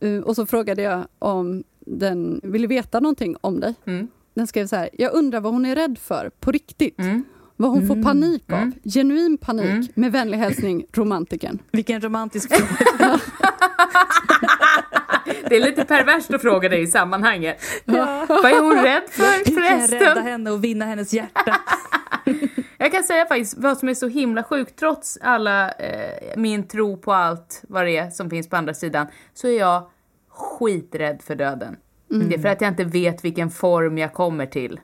Uh, 0.03 0.21
och 0.21 0.35
så 0.35 0.45
frågade 0.45 0.81
jag 0.81 1.07
om 1.19 1.63
den 1.79 2.41
ville 2.43 2.67
veta 2.67 2.99
någonting 2.99 3.35
om 3.41 3.59
dig. 3.59 3.75
Mm. 3.85 4.07
Den 4.33 4.47
skrev 4.47 4.67
så 4.67 4.75
här, 4.75 4.89
jag 4.93 5.13
undrar 5.13 5.39
vad 5.41 5.53
hon 5.53 5.65
är 5.65 5.75
rädd 5.75 5.97
för, 5.97 6.31
på 6.39 6.51
riktigt. 6.51 6.99
Mm. 6.99 7.23
Vad 7.55 7.71
hon 7.71 7.87
får 7.87 8.03
panik 8.03 8.43
av. 8.51 8.57
Mm. 8.57 8.73
Genuin 8.83 9.37
panik. 9.37 9.65
Mm. 9.65 9.87
Med 9.93 10.11
vänlig 10.11 10.37
hälsning, 10.37 10.85
romantiken. 10.93 11.59
Vilken 11.71 12.01
romantisk 12.01 12.53
fråga. 12.55 13.19
Det 15.49 15.55
är 15.55 15.59
lite 15.65 15.85
perverst 15.85 16.33
att 16.33 16.41
fråga 16.41 16.69
dig 16.69 16.81
i 16.81 16.87
sammanhanget. 16.87 17.61
Ja. 17.85 18.25
Vad 18.27 18.45
är 18.45 18.61
hon 18.61 18.83
rädd 18.83 19.03
för 19.09 19.49
Hur 19.49 19.55
kan 19.55 19.63
jag 19.63 19.81
rädda 19.81 19.87
förresten? 19.87 20.23
henne 20.23 20.51
och 20.51 20.63
vinna 20.63 20.85
hennes 20.85 21.13
hjärta? 21.13 21.59
Jag 22.81 22.91
kan 22.91 23.03
säga 23.03 23.25
faktiskt 23.25 23.57
vad 23.57 23.77
som 23.77 23.89
är 23.89 23.93
så 23.93 24.07
himla 24.07 24.43
sjukt, 24.43 24.79
trots 24.79 25.17
alla 25.21 25.71
eh, 25.71 26.37
min 26.37 26.67
tro 26.67 26.97
på 26.97 27.13
allt 27.13 27.63
vad 27.67 27.85
det 27.85 27.97
är 27.97 28.09
som 28.09 28.29
finns 28.29 28.49
på 28.49 28.55
andra 28.55 28.73
sidan, 28.73 29.07
så 29.33 29.47
är 29.47 29.59
jag 29.59 29.89
skiträdd 30.27 31.21
för 31.21 31.35
döden. 31.35 31.77
Det 32.07 32.35
är 32.35 32.39
för 32.39 32.49
att 32.49 32.61
jag 32.61 32.67
inte 32.71 32.83
vet 32.83 33.25
vilken 33.25 33.49
form 33.49 33.97
jag 33.97 34.13
kommer 34.13 34.45
till. 34.45 34.79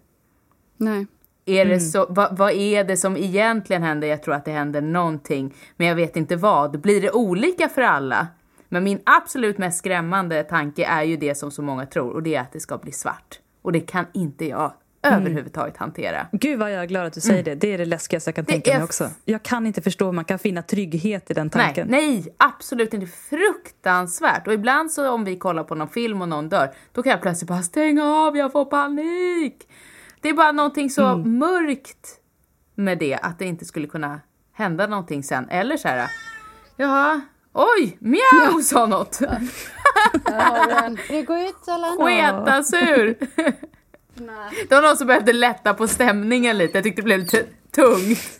Nej. 0.77 1.07
Är 1.45 1.65
det 1.65 1.79
så, 1.79 2.05
vad, 2.09 2.37
vad 2.37 2.51
är 2.51 2.83
det 2.83 2.97
som 2.97 3.17
egentligen 3.17 3.83
händer? 3.83 4.07
Jag 4.07 4.23
tror 4.23 4.33
att 4.33 4.45
det 4.45 4.51
händer 4.51 4.81
någonting, 4.81 5.53
men 5.77 5.87
jag 5.87 5.95
vet 5.95 6.17
inte 6.17 6.35
vad. 6.35 6.79
Blir 6.79 7.01
det 7.01 7.11
olika 7.11 7.69
för 7.69 7.81
alla? 7.81 8.27
Men 8.69 8.83
min 8.83 8.99
absolut 9.05 9.57
mest 9.57 9.77
skrämmande 9.77 10.43
tanke 10.43 10.85
är 10.85 11.03
ju 11.03 11.17
det 11.17 11.35
som 11.35 11.51
så 11.51 11.61
många 11.61 11.85
tror 11.85 12.13
och 12.13 12.23
det 12.23 12.35
är 12.35 12.41
att 12.41 12.51
det 12.51 12.59
ska 12.59 12.77
bli 12.77 12.91
svart. 12.91 13.39
Och 13.61 13.71
det 13.71 13.79
kan 13.79 14.05
inte 14.13 14.45
jag 14.45 14.73
överhuvudtaget 15.05 15.77
hantera. 15.77 16.27
Gud 16.31 16.59
vad 16.59 16.71
jag 16.71 16.81
är 16.83 16.85
glad 16.87 17.05
att 17.05 17.13
du 17.13 17.21
säger 17.21 17.43
det. 17.43 17.55
Det 17.55 17.73
är 17.73 17.77
det 17.77 17.85
läskigaste 17.85 18.27
jag 18.27 18.35
kan 18.35 18.45
Det 18.45 18.51
tänka 18.51 18.73
mig 18.73 18.83
också. 18.83 19.09
Jag 19.25 19.43
kan 19.43 19.67
inte 19.67 19.81
förstå 19.81 20.05
hur 20.05 20.11
man 20.11 20.25
kan 20.25 20.39
finna 20.39 20.61
trygghet 20.61 21.31
i 21.31 21.33
den 21.33 21.49
Nej, 21.53 21.65
tanken. 21.65 21.87
nej, 21.87 22.35
absolut 22.37 22.93
inte. 22.93 23.07
Fruktansvärt. 23.07 24.47
Och 24.47 24.53
ibland 24.53 24.91
så 24.91 25.09
om 25.11 25.23
vi 25.25 25.35
kollar 25.37 25.63
på 25.63 25.75
någon 25.75 25.89
film 25.89 26.21
och 26.21 26.29
någon 26.29 26.49
dör, 26.49 26.73
då 26.91 27.03
kan 27.03 27.09
jag 27.11 27.21
plötsligt 27.21 27.47
bara 27.49 27.61
stänga 27.63 28.05
av, 28.05 28.37
jag 28.37 28.51
får 28.51 28.65
panik. 28.65 29.67
Det 30.21 30.29
är 30.29 30.33
bara 30.33 30.51
någonting 30.51 30.89
så 30.89 31.05
Mm. 31.05 31.37
mörkt 31.37 32.07
med 32.75 32.97
det, 32.97 33.15
att 33.21 33.39
det 33.39 33.45
inte 33.45 33.65
skulle 33.65 33.87
kunna 33.87 34.19
hända 34.53 34.87
någonting 34.87 35.23
sen. 35.23 35.49
Eller 35.49 35.77
så 35.77 35.87
här, 35.87 36.09
jaha, 36.75 37.21
oj, 37.53 37.97
mjau 37.99 38.61
sa 38.63 38.85
något. 38.85 39.19
Det 41.09 41.21
går 41.21 41.37
ut 41.39 41.55
alla 41.67 41.87
Sketasur. 42.05 43.15
Det 44.69 44.75
var 44.75 44.81
någon 44.81 44.97
som 44.97 45.07
behövde 45.07 45.33
lätta 45.33 45.73
på 45.73 45.87
stämningen 45.87 46.57
lite, 46.57 46.77
jag 46.77 46.83
tyckte 46.83 47.01
det 47.01 47.05
blev 47.05 47.19
lite 47.19 47.43
tungt. 47.75 48.39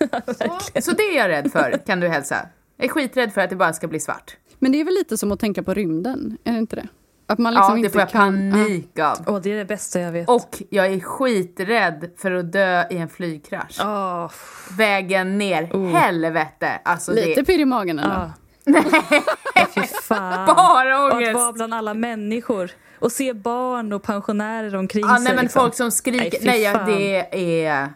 Så 0.85 0.91
det 0.91 1.03
är 1.03 1.17
jag 1.17 1.29
rädd 1.29 1.51
för, 1.51 1.81
kan 1.85 1.99
du 1.99 2.07
hälsa. 2.07 2.35
Jag 2.77 2.85
är 2.85 2.89
skiträdd 2.89 3.33
för 3.33 3.41
att 3.41 3.49
det 3.49 3.55
bara 3.55 3.73
ska 3.73 3.87
bli 3.87 3.99
svart. 3.99 4.37
Men 4.59 4.71
det 4.71 4.79
är 4.81 4.85
väl 4.85 4.93
lite 4.93 5.17
som 5.17 5.31
att 5.31 5.39
tänka 5.39 5.63
på 5.63 5.73
rymden, 5.73 6.37
är 6.43 6.51
det 6.51 6.57
inte 6.59 6.75
det? 6.75 6.87
Att 7.27 7.39
man 7.39 7.53
liksom 7.53 7.69
Ja, 7.69 7.73
det 7.73 7.79
inte 7.79 7.89
får 7.91 8.01
jag 8.01 8.09
kan... 8.09 8.51
panik 8.51 8.99
av. 8.99 9.17
Åh, 9.27 9.39
det 9.43 9.51
är 9.51 9.57
det 9.57 9.65
bästa 9.65 9.99
jag 9.99 10.11
vet. 10.11 10.29
Och 10.29 10.61
jag 10.69 10.85
är 10.85 10.99
skiträdd 10.99 12.09
för 12.17 12.31
att 12.31 12.51
dö 12.51 12.83
i 12.89 12.97
en 12.97 13.09
flygkrasch. 13.09 13.77
Åh, 13.81 14.31
Vägen 14.77 15.37
ner, 15.37 15.91
helvete! 15.93 16.79
Alltså 16.85 17.11
lite 17.13 17.33
det 17.41 17.45
pirr 17.45 17.59
i 17.59 17.65
magen 17.65 17.99
eller? 17.99 18.13
ja. 18.13 18.31
Nej, 19.55 19.67
fy 19.75 19.81
fan. 19.81 20.45
bara 20.55 21.01
Och 21.01 21.07
att 21.07 21.13
ångest! 21.13 21.33
vara 21.33 21.53
bland 21.53 21.73
alla 21.73 21.93
människor 21.93 22.71
och 22.99 23.11
se 23.11 23.33
barn 23.33 23.93
och 23.93 24.03
pensionärer 24.03 24.75
omkring 24.75 25.03
Ja, 25.07 25.15
sig. 25.15 25.23
nej 25.23 25.35
men 25.35 25.45
liksom. 25.45 25.61
folk 25.61 25.75
som 25.75 25.91
skriker, 25.91 26.39
Nej, 26.45 26.61
ja, 26.61 26.85
det 26.85 27.65
är 27.65 27.93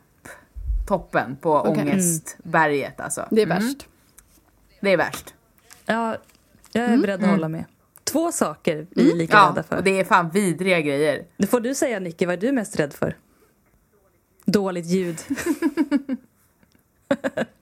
toppen 0.87 1.35
på 1.41 1.55
Okej. 1.55 1.71
ångestberget 1.83 2.99
alltså. 2.99 3.27
Det 3.31 3.41
är 3.41 3.45
Mm, 3.45 3.57
värst. 3.57 3.87
Det 4.81 4.89
är 4.93 4.97
värst. 4.97 5.33
Ja, 5.85 6.17
jag 6.71 6.83
är 6.85 6.97
beredd 6.97 7.23
att 7.23 7.29
hålla 7.29 7.47
med. 7.49 7.65
Två 8.03 8.31
saker 8.31 8.87
vi 8.89 9.11
är 9.11 9.15
lika 9.15 9.37
Mm. 9.37 9.45
Ja, 9.45 9.51
rädda 9.51 9.63
för. 9.63 9.77
och 9.77 9.83
det 9.83 9.99
är 9.99 10.03
fan 10.03 10.29
vidriga 10.29 10.81
grejer. 10.81 11.25
Det 11.37 11.47
får 11.47 11.59
du 11.59 11.75
säga 11.75 11.99
Nicky, 11.99 12.25
vad 12.25 12.33
är 12.33 12.37
du 12.47 12.51
mest 12.51 12.79
rädd 12.79 12.93
för? 12.93 13.17
Dåligt 14.45 14.85
ljud. 14.85 15.17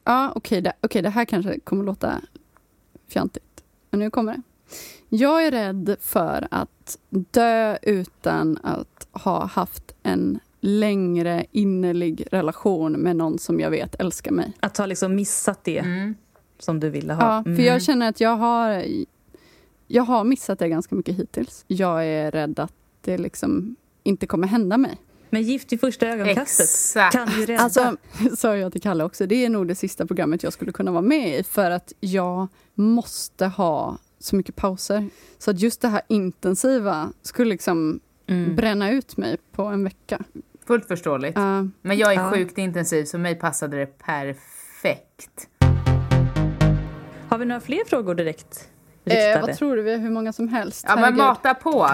Ja, 0.03 0.31
okej, 0.35 0.61
det, 0.61 0.73
okej, 0.81 1.01
det 1.01 1.09
här 1.09 1.25
kanske 1.25 1.59
kommer 1.59 1.83
låta 1.83 2.21
fjantigt. 3.09 3.63
Men 3.89 3.99
nu 3.99 4.09
kommer 4.09 4.33
det. 4.33 4.41
Jag 5.09 5.45
är 5.45 5.51
rädd 5.51 5.95
för 6.01 6.47
att 6.51 6.97
dö 7.09 7.77
utan 7.81 8.59
att 8.63 9.07
ha 9.11 9.45
haft 9.45 9.95
en 10.03 10.39
längre 10.61 11.45
innerlig 11.51 12.27
relation 12.31 12.91
med 12.93 13.15
någon 13.15 13.39
som 13.39 13.59
jag 13.59 13.69
vet 13.69 13.95
älskar 14.01 14.31
mig. 14.31 14.53
Att 14.59 14.77
ha 14.77 14.85
liksom 14.85 15.15
missat 15.15 15.63
det 15.63 15.77
Mm. 15.79 16.15
som 16.59 16.79
du 16.79 16.89
ville 16.89 17.13
ha. 17.13 17.35
Ja, 17.35 17.43
för 17.43 17.49
Mm. 17.51 17.65
jag 17.65 17.81
känner 17.81 18.09
att 18.09 18.21
jag 18.21 18.35
har, 18.37 18.85
jag 19.87 20.03
har 20.03 20.23
missat 20.23 20.59
det 20.59 20.69
ganska 20.69 20.95
mycket 20.95 21.15
hittills. 21.15 21.63
Jag 21.67 22.05
är 22.05 22.31
rädd 22.31 22.59
att 22.59 22.73
det 23.01 23.17
liksom 23.17 23.75
inte 24.03 24.25
kommer 24.27 24.47
hända 24.47 24.77
mig. 24.77 24.97
Men 25.29 25.41
Gift 25.43 25.71
vid 25.71 25.79
första 25.79 26.07
ögonkastet 26.07 26.63
Exakt. 26.63 27.13
kan 27.15 27.39
ju 27.39 27.45
rädda. 27.45 27.63
Alltså, 27.63 27.97
sa 28.37 28.57
jag 28.57 28.71
till 28.71 28.81
Kalle 28.81 29.03
också, 29.03 29.25
det 29.25 29.45
är 29.45 29.49
nog 29.49 29.67
det 29.67 29.75
sista 29.75 30.05
programmet 30.05 30.43
jag 30.43 30.53
skulle 30.53 30.71
kunna 30.71 30.91
vara 30.91 31.01
med 31.01 31.39
i 31.39 31.43
för 31.43 31.71
att 31.71 31.93
jag 31.99 32.47
måste 32.75 33.45
ha 33.45 33.97
så 34.27 34.35
mycket 34.35 34.55
pauser. 34.55 35.09
Så 35.37 35.51
att 35.51 35.59
just 35.59 35.81
det 35.81 35.87
här 35.87 36.01
intensiva 36.07 37.11
skulle 37.21 37.49
liksom 37.49 37.99
Mm. 38.29 38.55
bränna 38.55 38.91
ut 38.91 39.17
mig 39.17 39.37
på 39.51 39.63
en 39.63 39.83
vecka. 39.83 40.23
Fullt 40.65 40.87
förståeligt. 40.87 41.35
Ja. 41.37 41.67
Men 41.81 41.97
jag 41.97 42.11
är 42.13 42.15
Ja. 42.15 42.31
sjukt 42.31 42.57
intensiv 42.57 43.05
så 43.05 43.17
mig 43.17 43.35
passade 43.35 43.77
det 43.77 43.85
perfekt. 43.97 45.49
Har 47.29 47.37
vi 47.37 47.45
några 47.45 47.61
fler 47.61 47.85
frågor 47.85 48.15
direkt 48.15 48.69
eh, 49.05 49.41
vad 49.41 49.57
tror 49.57 49.75
du? 49.75 49.81
Vi 49.81 49.91
har 49.91 49.99
hur 49.99 50.09
många 50.09 50.33
som 50.33 50.47
helst. 50.47 50.85
Ja 50.87 50.95
men 50.95 51.17
mata 51.17 51.53
på. 51.53 51.87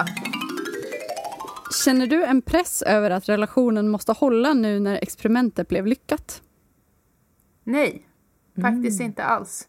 Känner 1.84 2.06
du 2.06 2.24
en 2.24 2.42
press 2.42 2.82
över 2.82 3.10
att 3.10 3.28
relationen 3.28 3.88
måste 3.88 4.12
hålla 4.12 4.54
nu 4.54 4.80
när 4.80 4.98
experimentet 5.02 5.68
blev 5.68 5.86
lyckat? 5.86 6.42
Nej, 7.64 8.06
faktiskt 8.60 9.00
inte 9.00 9.24
alls. 9.24 9.68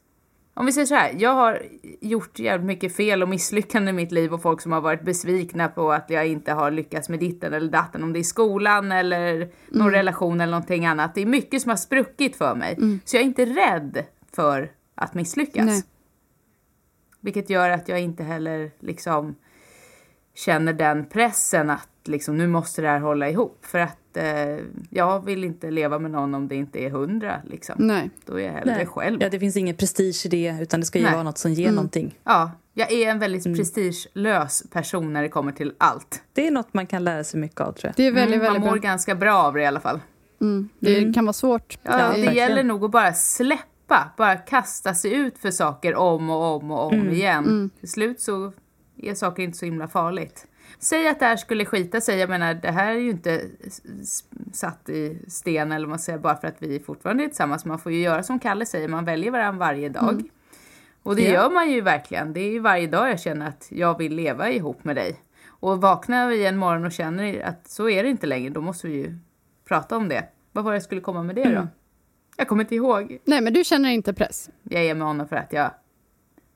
Om 0.58 0.66
vi 0.66 0.72
säger 0.72 0.86
så 0.86 0.96
här, 0.96 1.16
jag 1.18 1.34
har 1.34 1.62
gjort 2.02 2.40
jävligt 2.40 2.66
mycket 2.66 2.96
fel 2.96 3.24
och 3.24 3.30
misslyckanden 3.30 3.96
i 3.96 3.98
mitt 3.98 4.12
liv 4.12 4.34
och 4.34 4.42
folk 4.42 4.62
som 4.62 4.72
har 4.72 4.82
varit 4.82 5.02
besvikna 5.02 5.68
på 5.68 5.92
att 5.92 6.10
jag 6.10 6.28
inte 6.28 6.52
har 6.52 6.72
lyckats 6.72 7.10
med 7.10 7.20
ditten 7.20 7.54
eller 7.54 7.72
datten, 7.72 8.04
om 8.04 8.14
det 8.14 8.20
är 8.20 8.22
i 8.22 8.24
skolan 8.24 8.92
eller 8.92 9.50
någon 9.70 9.92
relation 9.92 10.42
eller 10.42 10.52
någonting 10.52 10.86
annat. 10.86 11.16
Det 11.16 11.22
är 11.22 11.26
mycket 11.26 11.62
som 11.62 11.70
har 11.70 11.78
spruckit 11.78 12.36
för 12.36 12.56
mig. 12.56 13.00
Så 13.06 13.16
jag 13.16 13.22
är 13.22 13.26
inte 13.26 13.46
rädd 13.46 14.06
för 14.36 14.72
att 14.96 15.14
misslyckas. 15.14 15.66
Nej. 15.66 15.84
Vilket 17.20 17.50
gör 17.50 17.70
att 17.70 17.90
jag 17.90 18.02
inte 18.02 18.24
heller 18.24 18.72
liksom 18.80 19.36
känner 20.36 20.74
den 20.74 21.06
pressen 21.06 21.70
att 21.70 21.90
liksom, 22.08 22.38
nu 22.38 22.48
måste 22.48 22.82
det 22.82 22.88
här 22.88 23.00
hålla 23.00 23.30
ihop. 23.30 23.58
För 23.66 23.80
att 23.80 24.18
eh, 24.18 24.58
jag 24.90 25.26
vill 25.26 25.44
inte 25.44 25.72
leva 25.72 26.00
med 26.00 26.12
någon 26.12 26.36
om 26.36 26.48
det 26.48 26.56
inte 26.56 26.80
är 26.80 26.90
hundra. 26.90 27.42
Liksom. 27.46 27.76
Nej. 27.78 28.10
Då 28.26 28.40
är 28.40 28.46
jag 28.46 28.54
hellre 28.54 28.76
Nej. 28.76 28.86
själv. 28.86 29.22
Ja, 29.22 29.30
det 29.30 29.40
finns 29.40 29.58
ingen 29.58 29.76
prestige 29.76 30.26
i 30.26 30.30
det, 30.30 30.58
utan 30.62 30.80
det 30.80 30.86
ska 30.86 31.00
ju 31.00 31.06
Nej. 31.06 31.14
vara 31.14 31.24
något 31.24 31.38
som 31.38 31.54
ger 31.54 31.72
någonting. 31.72 32.20
Ja, 32.24 32.52
jag 32.74 32.92
är 32.92 33.10
en 33.12 33.20
väldigt 33.20 33.44
prestigelös 33.58 34.64
person 34.72 35.14
när 35.14 35.22
det 35.22 35.30
kommer 35.30 35.52
till 35.52 35.74
allt. 35.78 36.22
Det 36.34 36.48
är 36.48 36.52
något 36.52 36.74
man 36.74 36.88
kan 36.88 37.04
lära 37.04 37.24
sig 37.24 37.40
mycket 37.40 37.62
av, 37.62 37.72
tror 37.72 37.86
jag. 37.90 37.94
Det 37.96 38.08
är 38.08 38.12
väldigt, 38.12 38.36
Mm, 38.36 38.46
man 38.46 38.54
väldigt 38.54 38.66
mår 38.72 38.72
bra. 38.80 38.90
ganska 38.90 39.16
bra 39.16 39.34
av 39.44 39.54
det 39.54 39.62
i 39.62 39.66
alla 39.66 39.80
fall. 39.80 40.00
Mm. 40.42 40.70
Det 40.80 40.98
Mm. 40.98 41.14
kan 41.14 41.26
vara 41.26 41.34
svårt. 41.34 41.78
Ja, 41.84 41.92
Ja, 41.92 41.98
det 41.98 42.04
verkligen. 42.08 42.34
gäller 42.36 42.64
nog 42.64 42.84
att 42.86 42.92
bara 42.92 43.14
släppa, 43.14 44.12
bara 44.18 44.36
kasta 44.36 44.94
sig 44.94 45.14
ut 45.14 45.38
för 45.38 45.52
saker 45.52 45.96
om 45.96 46.30
och 46.30 46.44
om 46.56 46.72
och 46.72 46.86
om 46.88 46.94
Mm, 46.94 47.14
igen. 47.14 47.70
Till 47.80 47.90
slut 47.92 48.22
så 48.22 48.54
är 48.98 49.14
saker 49.16 49.44
inte 49.44 49.58
så 49.58 49.66
himla 49.66 49.88
farligt. 49.88 50.48
Säg 50.80 51.08
att 51.08 51.20
det 51.20 51.26
här 51.26 51.38
skulle 51.38 51.66
skita 51.66 52.02
sig, 52.02 52.20
jag 52.20 52.30
menar 52.30 52.54
det 52.54 52.72
här 52.72 52.92
är 52.92 53.00
ju 53.00 53.10
inte 53.10 53.42
satt 54.54 54.90
i 54.90 55.18
sten 55.28 55.72
eller 55.72 55.86
vad 55.86 55.90
man 55.90 56.00
säger 56.00 56.20
bara 56.20 56.36
för 56.38 56.48
att 56.48 56.56
vi 56.60 56.80
fortfarande 56.80 57.24
är 57.24 57.28
tillsammans. 57.28 57.66
Man 57.66 57.80
får 57.80 57.92
ju 57.92 58.02
göra 58.02 58.24
som 58.24 58.40
Kalle 58.40 58.66
säger, 58.66 58.88
man 58.88 59.06
väljer 59.06 59.32
varandra 59.32 59.60
varje 59.60 59.90
dag. 59.90 60.24
Och 61.04 61.16
det 61.16 61.22
Ja. 61.24 61.34
gör 61.34 61.50
man 61.50 61.72
ju 61.72 61.82
verkligen. 61.82 62.34
Det 62.34 62.40
är 62.40 62.52
ju 62.52 62.60
varje 62.60 62.88
dag 62.88 63.10
jag 63.10 63.20
känner 63.20 63.48
att 63.48 63.68
jag 63.70 63.98
vill 63.98 64.16
leva 64.16 64.50
ihop 64.50 64.84
med 64.84 64.96
dig. 64.96 65.22
Och 65.48 65.82
vaknar 65.82 66.28
vi 66.30 66.46
en 66.46 66.58
morgon 66.58 66.86
och 66.86 66.92
känner 66.92 67.42
att 67.44 67.68
så 67.68 67.90
är 67.90 68.04
det 68.04 68.10
inte 68.10 68.28
längre, 68.28 68.50
då 68.50 68.62
måste 68.62 68.88
vi 68.88 68.94
ju 68.94 69.18
prata 69.68 69.98
om 69.98 70.08
det. 70.10 70.30
Vad 70.52 70.64
var 70.64 70.72
det 70.72 70.76
jag 70.76 70.84
skulle 70.84 71.02
komma 71.02 71.24
med 71.24 71.36
det 71.36 71.56
då? 71.56 71.68
Jag 72.38 72.48
kommer 72.48 72.64
inte 72.64 72.76
ihåg. 72.76 73.18
Nej, 73.26 73.42
men 73.42 73.54
du 73.54 73.64
känner 73.64 73.90
inte 73.90 74.14
press. 74.14 74.50
Jag 74.64 74.84
är 74.86 74.96
med 74.96 75.08
honom 75.08 75.28
för 75.28 75.36
att 75.36 75.54
jag 75.54 75.72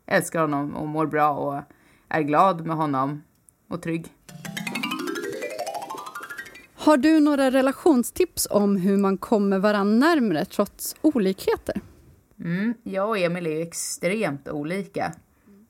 älskar 0.05 0.41
honom 0.41 0.75
och 0.75 0.87
mår 0.87 1.05
bra 1.05 1.29
och 1.31 1.61
är 2.09 2.21
glad 2.21 2.65
med 2.65 2.75
honom 2.75 3.23
och 3.69 3.81
trygg. 3.81 4.07
Har 6.75 6.97
du 6.97 7.19
några 7.19 7.51
relationstips 7.51 8.47
om 8.51 8.77
hur 8.77 8.97
man 8.97 9.17
kommer 9.17 9.59
varandra 9.59 10.07
närmare 10.07 10.45
trots 10.45 10.95
olikheter? 11.01 11.81
Mm, 12.39 12.73
jag 12.83 13.09
och 13.09 13.17
Emil 13.17 13.47
är 13.47 13.51
ju 13.51 13.61
extremt 13.61 14.47
olika. 14.47 15.13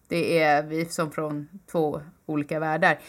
Det 0.08 0.40
är 0.40 0.64
vi 0.64 0.86
som 0.86 1.12
från 1.12 1.48
två 1.72 2.02
olika 2.26 2.60
världar. 2.60 3.00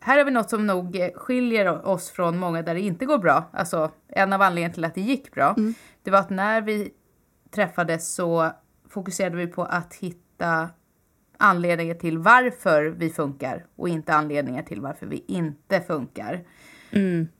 Här 0.00 0.18
har 0.18 0.24
vi 0.24 0.30
något 0.30 0.50
som 0.50 0.66
nog 0.66 1.10
skiljer 1.14 1.86
oss 1.86 2.10
från 2.10 2.38
många 2.38 2.62
där 2.62 2.74
det 2.74 2.80
inte 2.80 3.06
går 3.06 3.18
bra. 3.18 3.44
Alltså 3.52 3.90
en 4.08 4.32
av 4.32 4.42
anledningarna 4.42 4.74
till 4.74 4.84
att 4.84 4.94
det 4.94 5.00
gick 5.00 5.32
bra. 5.32 5.56
Det 6.02 6.10
var 6.10 6.18
att 6.18 6.30
när 6.30 6.60
vi 6.60 6.90
träffades 7.50 8.14
så 8.14 8.50
fokuserade 8.88 9.36
vi 9.36 9.46
på 9.46 9.64
att 9.64 9.94
hitta 9.94 10.68
anledningar 11.42 11.94
till 11.94 12.18
varför 12.18 12.84
vi 12.84 13.10
funkar 13.10 13.66
och 13.76 13.88
inte 13.88 14.14
anledningar 14.14 14.62
till 14.62 14.80
varför 14.80 15.06
vi 15.06 15.24
inte 15.28 15.80
funkar. 15.80 16.44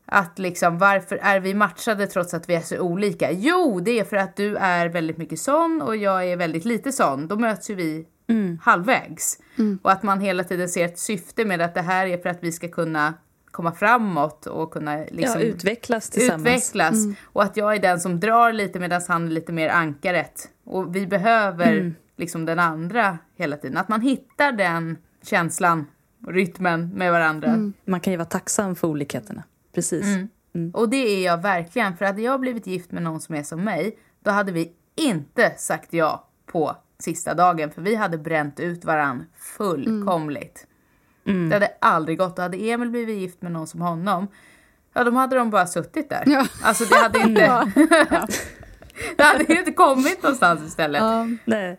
Att 0.06 0.38
liksom, 0.38 0.78
varför 0.78 1.16
är 1.22 1.40
vi 1.40 1.54
matchade 1.54 2.06
trots 2.06 2.34
att 2.34 2.48
vi 2.48 2.54
är 2.54 2.60
så 2.60 2.78
olika? 2.78 3.30
Jo, 3.30 3.80
det 3.80 3.98
är 3.98 4.04
för 4.04 4.16
att 4.16 4.36
du 4.36 4.56
är 4.56 4.88
väldigt 4.88 5.18
mycket 5.18 5.38
sån 5.38 5.82
och 5.82 5.96
jag 5.96 6.24
är 6.24 6.36
väldigt 6.36 6.64
lite 6.64 6.92
sån. 6.92 7.28
Då 7.28 7.36
möts 7.36 7.70
ju 7.70 7.74
vi 7.74 8.06
halvvägs. 8.62 9.38
Och 9.82 9.92
att 9.92 10.02
man 10.02 10.20
hela 10.20 10.44
tiden 10.44 10.68
ser 10.68 10.84
ett 10.84 10.98
syfte 10.98 11.44
med 11.44 11.60
att 11.60 11.74
det 11.74 11.82
här 11.82 12.06
är 12.06 12.18
för 12.18 12.28
att 12.28 12.38
vi 12.40 12.52
ska 12.52 12.68
kunna 12.68 13.14
komma 13.50 13.72
framåt 13.72 14.46
och 14.46 14.72
kunna 14.72 14.96
liksom 14.96 15.40
ja, 15.40 15.46
utvecklas 15.46 16.10
tillsammans. 16.10 16.40
utvecklas. 16.40 16.96
Och 17.22 17.42
att 17.42 17.56
jag 17.56 17.74
är 17.74 17.78
den 17.78 18.00
som 18.00 18.20
drar 18.20 18.52
lite 18.52 18.78
medan 18.80 19.02
han 19.08 19.26
är 19.26 19.30
lite 19.30 19.52
mer 19.52 19.68
ankaret. 19.68 20.48
Och 20.64 20.96
vi 20.96 21.06
behöver 21.06 21.94
liksom 22.22 22.44
den 22.44 22.58
andra 22.58 23.18
hela 23.36 23.56
tiden. 23.56 23.76
Att 23.76 23.88
man 23.88 24.00
hittar 24.00 24.52
den 24.52 24.98
känslan 25.22 25.86
och 26.26 26.32
rytmen 26.32 26.88
med 26.94 27.12
varandra. 27.12 27.72
Man 27.84 28.00
kan 28.00 28.12
ju 28.12 28.16
vara 28.16 28.28
tacksam 28.28 28.74
för 28.74 28.88
olikheterna. 28.88 29.42
Precis. 29.74 30.06
Och 30.72 30.88
det 30.88 30.96
är 30.96 31.24
jag 31.24 31.42
verkligen. 31.42 31.96
För 31.96 32.04
hade 32.04 32.22
jag 32.22 32.40
blivit 32.40 32.66
gift 32.66 32.92
med 32.92 33.02
någon 33.02 33.20
som 33.20 33.34
är 33.34 33.42
som 33.42 33.64
mig, 33.64 33.98
då 34.24 34.30
hade 34.30 34.52
vi 34.52 34.72
inte 34.96 35.54
sagt 35.56 35.92
ja 35.92 36.28
på 36.46 36.76
sista 36.98 37.34
dagen. 37.34 37.70
För 37.70 37.82
vi 37.82 37.94
hade 37.94 38.18
bränt 38.18 38.60
ut 38.60 38.84
varann 38.84 39.24
fullkomligt. 39.36 40.66
Det 41.24 41.56
hade 41.56 41.72
aldrig 41.80 42.18
gått. 42.18 42.38
Och 42.38 42.42
hade 42.42 42.70
Emil 42.70 42.90
blivit 42.90 43.18
gift 43.18 43.42
med 43.42 43.52
någon 43.52 43.66
som 43.66 43.80
honom, 43.80 44.28
ja 44.92 45.04
då 45.04 45.10
hade 45.10 45.36
de 45.36 45.50
bara 45.50 45.66
suttit 45.66 46.08
där. 46.10 46.22
Ja. 46.26 46.46
Alltså 46.62 46.84
det 46.84 46.96
hade 46.96 47.18
inte... 47.18 47.40
det 49.16 49.22
hade 49.22 49.44
ju 49.44 49.58
inte 49.58 49.72
kommit 49.72 50.22
någonstans 50.22 50.62
istället. 50.62 51.02
Ja. 51.02 51.26
Nej. 51.44 51.78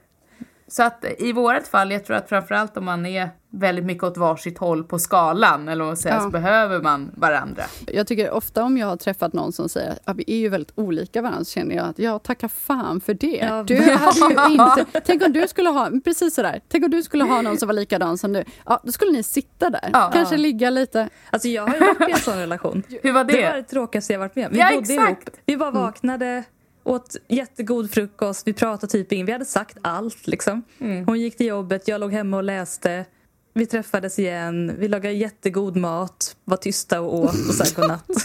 Så 0.74 0.84
att 0.84 1.06
i 1.20 1.32
vårt 1.32 1.68
fall, 1.68 1.92
jag 1.92 2.06
tror 2.06 2.18
att 2.18 2.30
framförallt 2.30 2.78
om 2.78 2.86
man 2.86 3.06
är 3.06 3.30
väldigt 3.50 3.86
mycket 3.86 4.04
åt 4.04 4.18
varsitt 4.18 4.58
håll 4.58 4.84
på 4.84 5.00
skalan, 5.00 5.68
eller 5.68 5.84
vad 5.84 5.90
man 5.90 5.98
säger, 5.98 6.16
Ja. 6.16 6.22
så 6.22 6.30
behöver 6.30 6.82
man 6.82 7.12
varandra. 7.16 7.64
Jag 7.88 8.08
tycker 8.08 8.32
ofta 8.32 8.64
om 8.64 8.78
jag 8.78 8.88
har 8.88 8.96
träffat 8.98 9.34
någon 9.34 9.52
som 9.54 9.70
säger 9.70 9.94
att 10.06 10.18
vi 10.18 10.24
är 10.28 10.38
ju 10.38 10.50
väldigt 10.50 10.72
olika 10.76 11.22
varandra 11.22 11.44
så 11.46 11.52
känner 11.52 11.76
jag 11.76 11.86
att 11.86 12.00
jag 12.00 12.24
tackar 12.24 12.48
fan 12.48 13.02
för 13.02 13.14
det. 13.14 13.38
Ja, 13.50 13.64
du 13.64 13.76
hade 13.82 14.50
ju 14.50 14.54
inte, 14.54 15.02
tänk 15.06 15.24
om 15.26 15.34
du 15.34 15.48
skulle 15.48 15.70
ha, 15.70 15.90
precis 16.04 16.36
sådär, 16.36 16.62
tänk 16.70 16.84
om 16.86 16.92
du 16.92 17.04
skulle 17.04 17.24
ha 17.24 17.42
någon 17.42 17.58
som 17.58 17.68
var 17.68 17.74
likadan 17.74 18.18
som 18.18 18.34
du. 18.34 18.44
Ja, 18.66 18.82
då 18.84 18.92
skulle 18.92 19.12
ni 19.12 19.24
sitta 19.24 19.70
där, 19.70 19.90
Ja. 19.94 20.10
kanske 20.14 20.38
ligga 20.38 20.70
lite. 20.70 21.10
Alltså 21.30 21.48
jag 21.48 21.68
har 21.68 21.74
ju 21.74 21.80
varit 21.80 22.10
i 22.10 22.12
en 22.12 22.18
sån 22.20 22.38
relation. 22.38 22.84
Hur 23.04 23.12
var 23.14 23.24
det? 23.24 23.34
Det 23.34 23.50
var 23.50 23.56
det 23.58 23.64
tråkigaste 23.64 24.14
jag 24.14 24.20
varit 24.20 24.36
med 24.36 24.48
om. 24.48 24.54
Vi 24.54 24.60
Ja, 24.60 24.66
bodde 24.76 24.94
exakt. 24.94 25.28
ihop. 25.28 25.38
Vi 25.46 25.58
bara 25.58 25.72
vaknade, 25.72 26.44
åt 26.84 27.16
jättegod 27.28 27.92
frukost, 27.92 28.48
vi 28.48 28.54
pratade 28.54 28.92
typ 28.92 29.12
inget. 29.12 29.28
Vi 29.28 29.32
hade 29.32 29.46
sagt 29.46 29.78
allt 29.82 30.28
liksom. 30.28 30.64
Mm. 30.80 31.06
Hon 31.06 31.20
gick 31.20 31.38
till 31.38 31.46
jobbet, 31.46 31.88
jag 31.88 32.02
låg 32.02 32.14
hemma 32.14 32.38
och 32.38 32.44
läste. 32.44 33.06
Vi 33.54 33.66
träffades 33.66 34.20
igen, 34.20 34.76
vi 34.80 34.88
lagade 34.88 35.16
jättegod 35.16 35.76
mat, 35.76 36.36
var 36.44 36.58
tysta 36.58 37.02
och 37.02 37.16
åt 37.16 37.48
och 37.50 37.56
sa 37.56 37.82
godnatt. 37.82 38.10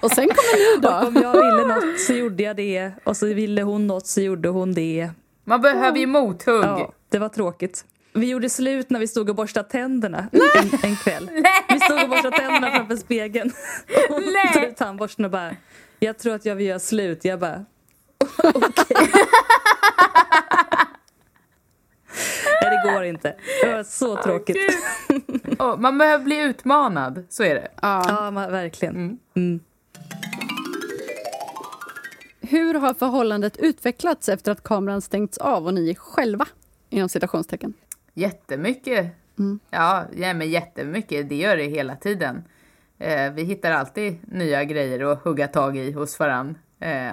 Och 0.00 0.10
sen 0.10 0.28
kommer 0.28 0.58
ni 0.58 0.76
Och 0.76 0.82
då. 0.82 1.08
om 1.08 1.22
jag 1.22 1.32
ville 1.32 1.74
något 1.74 2.00
så 2.00 2.12
gjorde 2.12 2.42
jag 2.42 2.56
det 2.56 2.92
och 3.04 3.16
så 3.16 3.26
ville 3.26 3.62
hon 3.62 3.86
något 3.86 4.06
så 4.06 4.20
gjorde 4.20 4.48
hon 4.48 4.74
det. 4.74 5.10
Man 5.44 5.60
behöver 5.60 5.98
ju 5.98 6.06
mothugg. 6.06 6.64
Ja, 6.64 6.92
det 7.08 7.18
var 7.18 7.28
tråkigt. 7.28 7.84
Vi 8.12 8.26
gjorde 8.26 8.48
slut 8.48 8.90
när 8.90 9.00
vi 9.00 9.08
stod 9.08 9.28
och 9.28 9.34
borstade 9.34 9.68
tänderna 9.68 10.28
en, 10.32 10.70
en 10.82 10.96
kväll. 10.96 11.30
Vi 11.68 11.80
stod 11.80 12.02
och 12.02 12.08
borstade 12.08 12.36
tänderna 12.36 12.70
framför 12.70 12.96
spegeln. 12.96 13.52
Och 14.08 14.14
hon 14.14 14.24
Nej. 14.32 14.52
tog 14.54 14.62
ut 14.62 14.76
tandborsten 14.76 15.24
och 15.24 15.30
bara, 15.30 15.56
jag 16.00 16.18
tror 16.18 16.34
att 16.34 16.44
jag 16.44 16.54
vill 16.56 16.66
göra 16.66 16.78
slut. 16.78 17.24
Jag 17.24 17.40
bara, 17.40 17.64
okej. 18.44 18.96
Nej, 22.62 22.70
det 22.70 22.92
går 22.92 23.04
inte. 23.04 23.36
Det 23.62 23.72
var 23.72 23.84
så 23.84 24.16
tråkigt. 24.22 24.56
Åh, 25.58 25.76
man 25.76 25.98
behöver 25.98 26.24
bli 26.24 26.40
utmanad, 26.42 27.26
så 27.28 27.42
är 27.42 27.54
det. 27.54 27.68
Ja. 27.82 28.04
Ja, 28.08 28.30
verkligen. 28.30 29.18
Mm. 29.34 29.60
Hur 32.40 32.74
har 32.74 32.94
förhållandet 32.94 33.56
utvecklats 33.56 34.28
efter 34.28 34.52
att 34.52 34.62
kameran 34.62 35.00
stängts 35.02 35.38
av 35.38 35.66
och 35.66 35.74
ni 35.74 35.90
är 35.90 35.94
själva? 35.94 36.46
Inom 36.88 37.08
citationstecken. 37.08 37.74
Jättemycket. 38.14 39.06
Ja, 39.70 40.04
ja, 40.16 40.34
men 40.34 40.50
jättemycket. 40.50 41.28
Det 41.28 41.36
gör 41.36 41.56
det 41.56 41.64
hela 41.64 41.96
tiden. 41.96 42.44
Eh, 43.00 43.32
vi 43.32 43.42
hittar 43.42 43.70
alltid 43.70 44.18
nya 44.22 44.64
grejer 44.64 45.12
att 45.12 45.22
hugga 45.24 45.48
tag 45.48 45.76
i 45.76 45.92
hos 45.92 46.18
varann. 46.18 46.58
Eh, 46.80 47.12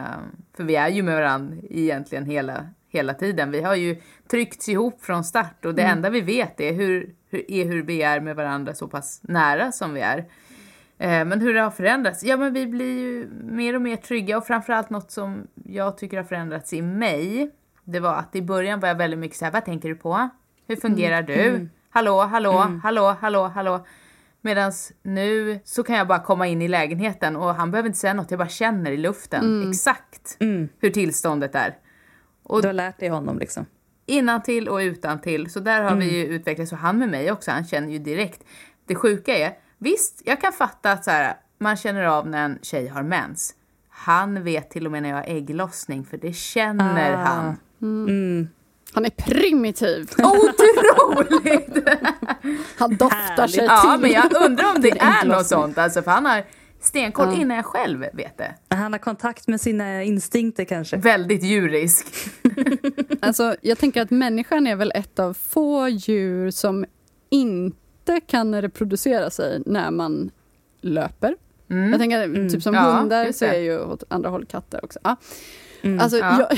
för 0.57 0.63
vi 0.63 0.75
är 0.75 0.89
ju 0.89 1.03
med 1.03 1.15
varann 1.15 1.61
egentligen 1.69 2.25
hela, 2.25 2.65
hela 2.89 3.13
tiden. 3.13 3.51
Vi 3.51 3.61
har 3.61 3.75
ju 3.75 4.01
tryckts 4.31 4.69
ihop 4.69 5.01
från 5.01 5.23
start 5.23 5.65
och 5.65 5.75
det 5.75 5.81
enda 5.81 6.09
vi 6.09 6.21
vet 6.21 6.59
är 6.59 6.73
hur, 6.73 7.13
hur, 7.29 7.51
är 7.51 7.65
hur 7.65 7.83
vi 7.83 8.01
är 8.01 8.19
med 8.19 8.35
varandra 8.35 8.73
så 8.73 8.88
pass 8.88 9.19
nära 9.23 9.71
som 9.71 9.93
vi 9.93 10.01
är. 10.01 10.17
Eh, 10.97 11.25
Men 11.25 11.41
hur 11.41 11.53
det 11.53 11.61
har 11.61 11.71
förändrats? 11.71 12.23
Ja, 12.23 12.38
men 12.38 12.53
vi 12.53 12.67
blir 12.67 12.99
ju 12.99 13.27
mer 13.43 13.75
och 13.75 13.81
mer 13.81 13.95
trygga 13.95 14.38
och 14.38 14.47
framförallt 14.47 14.89
något 14.89 15.11
som 15.11 15.47
jag 15.65 15.97
tycker 15.97 16.17
har 16.17 16.23
förändrats 16.23 16.73
i 16.73 16.81
mig. 16.81 17.51
Det 17.83 17.99
var 17.99 18.15
att 18.15 18.35
i 18.35 18.41
början 18.41 18.79
var 18.79 18.88
jag 18.88 18.95
väldigt 18.95 19.19
mycket 19.19 19.38
så 19.38 19.45
här, 19.45 19.51
vad 19.51 19.65
tänker 19.65 19.89
du 19.89 19.95
på? 19.95 20.29
Hur 20.67 20.75
fungerar 20.75 21.21
du? 21.21 21.33
Hallå, 21.89 22.21
hallå, 22.21 22.51
hallå, 22.83 23.15
hallå, 23.21 23.47
hallå. 23.47 23.85
Medan 24.47 24.71
nu 25.03 25.59
så 25.63 25.83
kan 25.83 25.95
jag 25.95 26.07
bara 26.07 26.19
komma 26.19 26.47
in 26.47 26.61
i 26.61 26.67
lägenheten 26.67 27.35
och 27.35 27.55
han 27.55 27.71
behöver 27.71 27.87
inte 27.87 27.99
säga 27.99 28.13
något, 28.13 28.31
jag 28.31 28.37
bara 28.37 28.47
känner 28.49 28.91
i 28.91 28.97
luften 28.97 29.69
exakt 29.69 30.37
hur 30.79 30.89
tillståndet 30.89 31.55
är. 31.55 31.75
Och 32.43 32.61
Du 32.61 32.67
har 32.67 32.73
lärt 32.73 32.99
dig 32.99 33.09
honom 33.09 33.39
liksom. 33.39 33.65
innan 34.05 34.41
till 34.43 34.67
och 34.69 34.77
utan 34.77 35.21
till. 35.21 35.49
Så 35.51 35.59
där 35.59 35.81
har 35.83 35.95
vi 35.95 36.17
ju 36.17 36.25
utvecklats 36.25 36.71
och 36.71 36.77
han 36.77 36.97
med 36.99 37.09
mig 37.09 37.31
också, 37.31 37.51
han 37.51 37.65
känner 37.65 37.89
ju 37.91 37.99
direkt. 37.99 38.43
Det 38.85 38.95
sjuka 38.95 39.37
är, 39.37 39.53
visst, 39.77 40.21
jag 40.25 40.41
kan 40.41 40.53
fatta 40.53 40.91
att 40.91 41.03
så 41.03 41.11
här, 41.11 41.33
man 41.59 41.75
känner 41.77 42.03
av 42.03 42.27
när 42.29 42.45
en 42.45 42.59
tjej 42.61 42.87
har 42.87 43.03
mens. 43.03 43.53
Han 43.89 44.43
vet 44.43 44.69
till 44.69 44.85
och 44.85 44.91
med 44.91 45.01
när 45.03 45.09
jag 45.09 45.17
har 45.17 45.23
ägglossning, 45.27 46.05
för 46.05 46.17
det 46.17 46.33
känner 46.33 47.13
Ah. 47.13 47.17
han. 47.17 47.57
Han 48.93 49.05
är 49.05 49.09
primitiv. 49.09 50.09
Otroligt! 50.17 51.88
Han 52.77 52.95
doftar 52.97 53.47
sig 53.47 53.63
ja, 53.65 53.81
till. 53.81 54.01
men 54.01 54.11
jag 54.11 54.45
undrar 54.45 54.75
om 54.75 54.81
det 54.81 54.89
är 54.99 55.25
något 55.25 55.47
sånt, 55.47 55.77
alltså, 55.77 56.01
för 56.01 56.11
han 56.11 56.25
har 56.25 56.43
stenkoll 56.81 57.33
innan 57.41 57.57
jag 57.57 57.65
själv 57.65 57.99
vet 58.13 58.38
det. 58.38 58.55
Han 58.69 58.91
har 58.93 58.99
kontakt 58.99 59.47
med 59.47 59.61
sina 59.61 60.03
instinkter 60.03 60.65
kanske. 60.65 60.97
Väldigt 60.97 61.43
djurisk. 61.43 62.07
Alltså, 63.19 63.55
jag 63.61 63.77
tänker 63.77 64.01
att 64.01 64.11
människan 64.11 64.67
är 64.67 64.75
väl 64.75 64.91
ett 64.95 65.19
av 65.19 65.33
få 65.33 65.88
djur 65.88 66.51
som 66.51 66.85
inte 67.29 68.21
kan 68.27 68.61
reproducera 68.61 69.29
sig 69.29 69.61
när 69.65 69.91
man 69.91 70.31
löper. 70.81 71.35
Jag 71.67 71.99
tänker 71.99 72.49
typ 72.49 72.63
som 72.63 72.73
Ja, 72.73 72.81
hundar 72.81 73.25
just 73.25 73.39
så 73.39 73.45
är 73.45 73.57
ju 73.59 73.79
åt 73.79 74.03
andra 74.07 74.29
håll 74.29 74.45
katter 74.45 74.85
också. 74.85 74.99
Ja. 75.03 75.15
Alltså, 75.99 76.17
Ja. 76.17 76.39
jag, 76.39 76.57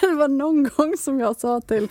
det 0.10 0.14
var 0.14 0.28
någon 0.28 0.68
gång 0.76 0.96
som 0.96 1.20
jag 1.20 1.40
sa 1.40 1.60
till 1.60 1.88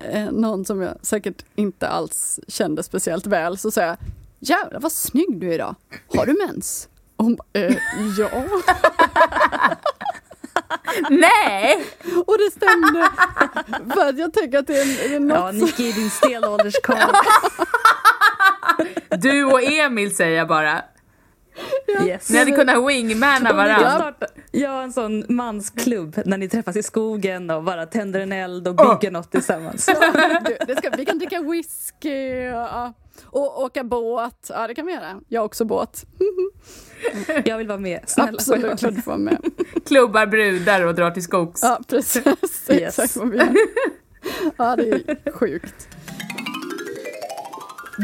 eh, 0.00 0.32
någon 0.32 0.64
som 0.64 0.82
jag 0.82 0.96
säkert 1.02 1.44
inte 1.54 1.88
alls 1.88 2.40
kände 2.48 2.82
speciellt 2.82 3.26
väl, 3.26 3.58
så 3.58 3.70
sa 3.70 3.80
jag 3.80 3.96
Jävlar 4.44 4.80
vad 4.80 4.92
snygg 4.92 5.40
du 5.40 5.48
är 5.48 5.52
idag. 5.52 5.74
Har 6.16 6.26
du 6.26 6.46
mens? 6.46 6.88
Hon 7.16 7.36
bara, 7.36 7.46
eh, 7.52 7.76
ja. 8.18 8.28
Nej! 11.10 11.84
Och 12.26 12.38
det 12.38 12.50
stämde. 12.50 13.10
För 13.94 14.08
att 14.08 14.18
jag 14.18 14.32
tänker 14.32 14.58
att 14.58 14.66
det 14.66 14.78
är, 14.78 15.08
det 15.08 15.14
är 15.14 15.20
något 15.20 15.38
Ja, 15.38 15.52
Nicky 15.52 15.88
är 15.88 15.92
din 15.92 16.10
stenålderskarl. 16.10 17.14
Du 19.18 19.44
och 19.44 19.62
Emil 19.62 20.16
säger 20.16 20.38
jag 20.38 20.48
bara. 20.48 20.82
Yes. 22.06 22.30
Ni 22.30 22.38
hade 22.38 22.50
kunnat 22.52 22.88
wingmana 22.88 23.50
Och 23.50 23.56
varandra. 23.56 24.14
ja, 24.50 24.82
en 24.82 24.92
sån 24.92 25.24
mansklubb 25.28 26.20
när 26.26 26.38
ni 26.38 26.48
träffas 26.48 26.76
i 26.76 26.82
skogen 26.82 27.50
och 27.50 27.62
bara 27.62 27.86
tänder 27.86 28.20
en 28.20 28.32
eld 28.32 28.68
och 28.68 28.74
bygger 28.76 29.10
något 29.10 29.30
tillsammans. 29.30 29.86
Det 30.66 30.76
ska, 30.76 30.90
vi 30.96 31.04
kan 31.04 31.18
dricka 31.18 31.42
whisky 31.42 32.28
ja, 32.38 32.92
och 33.24 33.62
åka 33.62 33.84
båt. 33.84 34.50
Ja, 34.54 34.66
det 34.66 34.74
kan 34.74 34.86
vi 34.86 34.92
göra. 34.92 35.20
Jag 35.28 35.40
har 35.40 35.46
också 35.46 35.64
båt. 35.64 36.04
Jag 37.44 37.58
vill 37.58 37.68
vara 37.68 37.78
med. 37.78 38.00
Snälla, 38.06 38.28
jag 38.28 38.34
Absolut, 38.34 38.62
vara 38.64 38.76
klart 38.76 38.90
med? 38.90 38.98
du 38.98 39.02
får 39.02 39.10
vara 39.10 39.18
med. 39.18 39.38
Klubbar 39.86 40.26
brudar 40.26 40.86
och 40.86 40.94
drar 40.94 41.10
till 41.10 41.22
skogs. 41.22 41.62
Ja, 41.62 41.80
precis. 41.88 42.24
Yes. 42.70 42.98
Exakt 42.98 43.16
vad 43.16 43.30
vi 43.30 43.36
gör. 43.38 43.54
Ja, 44.56 44.76
det 44.76 44.82
är 44.90 45.32
sjukt. 45.32 45.88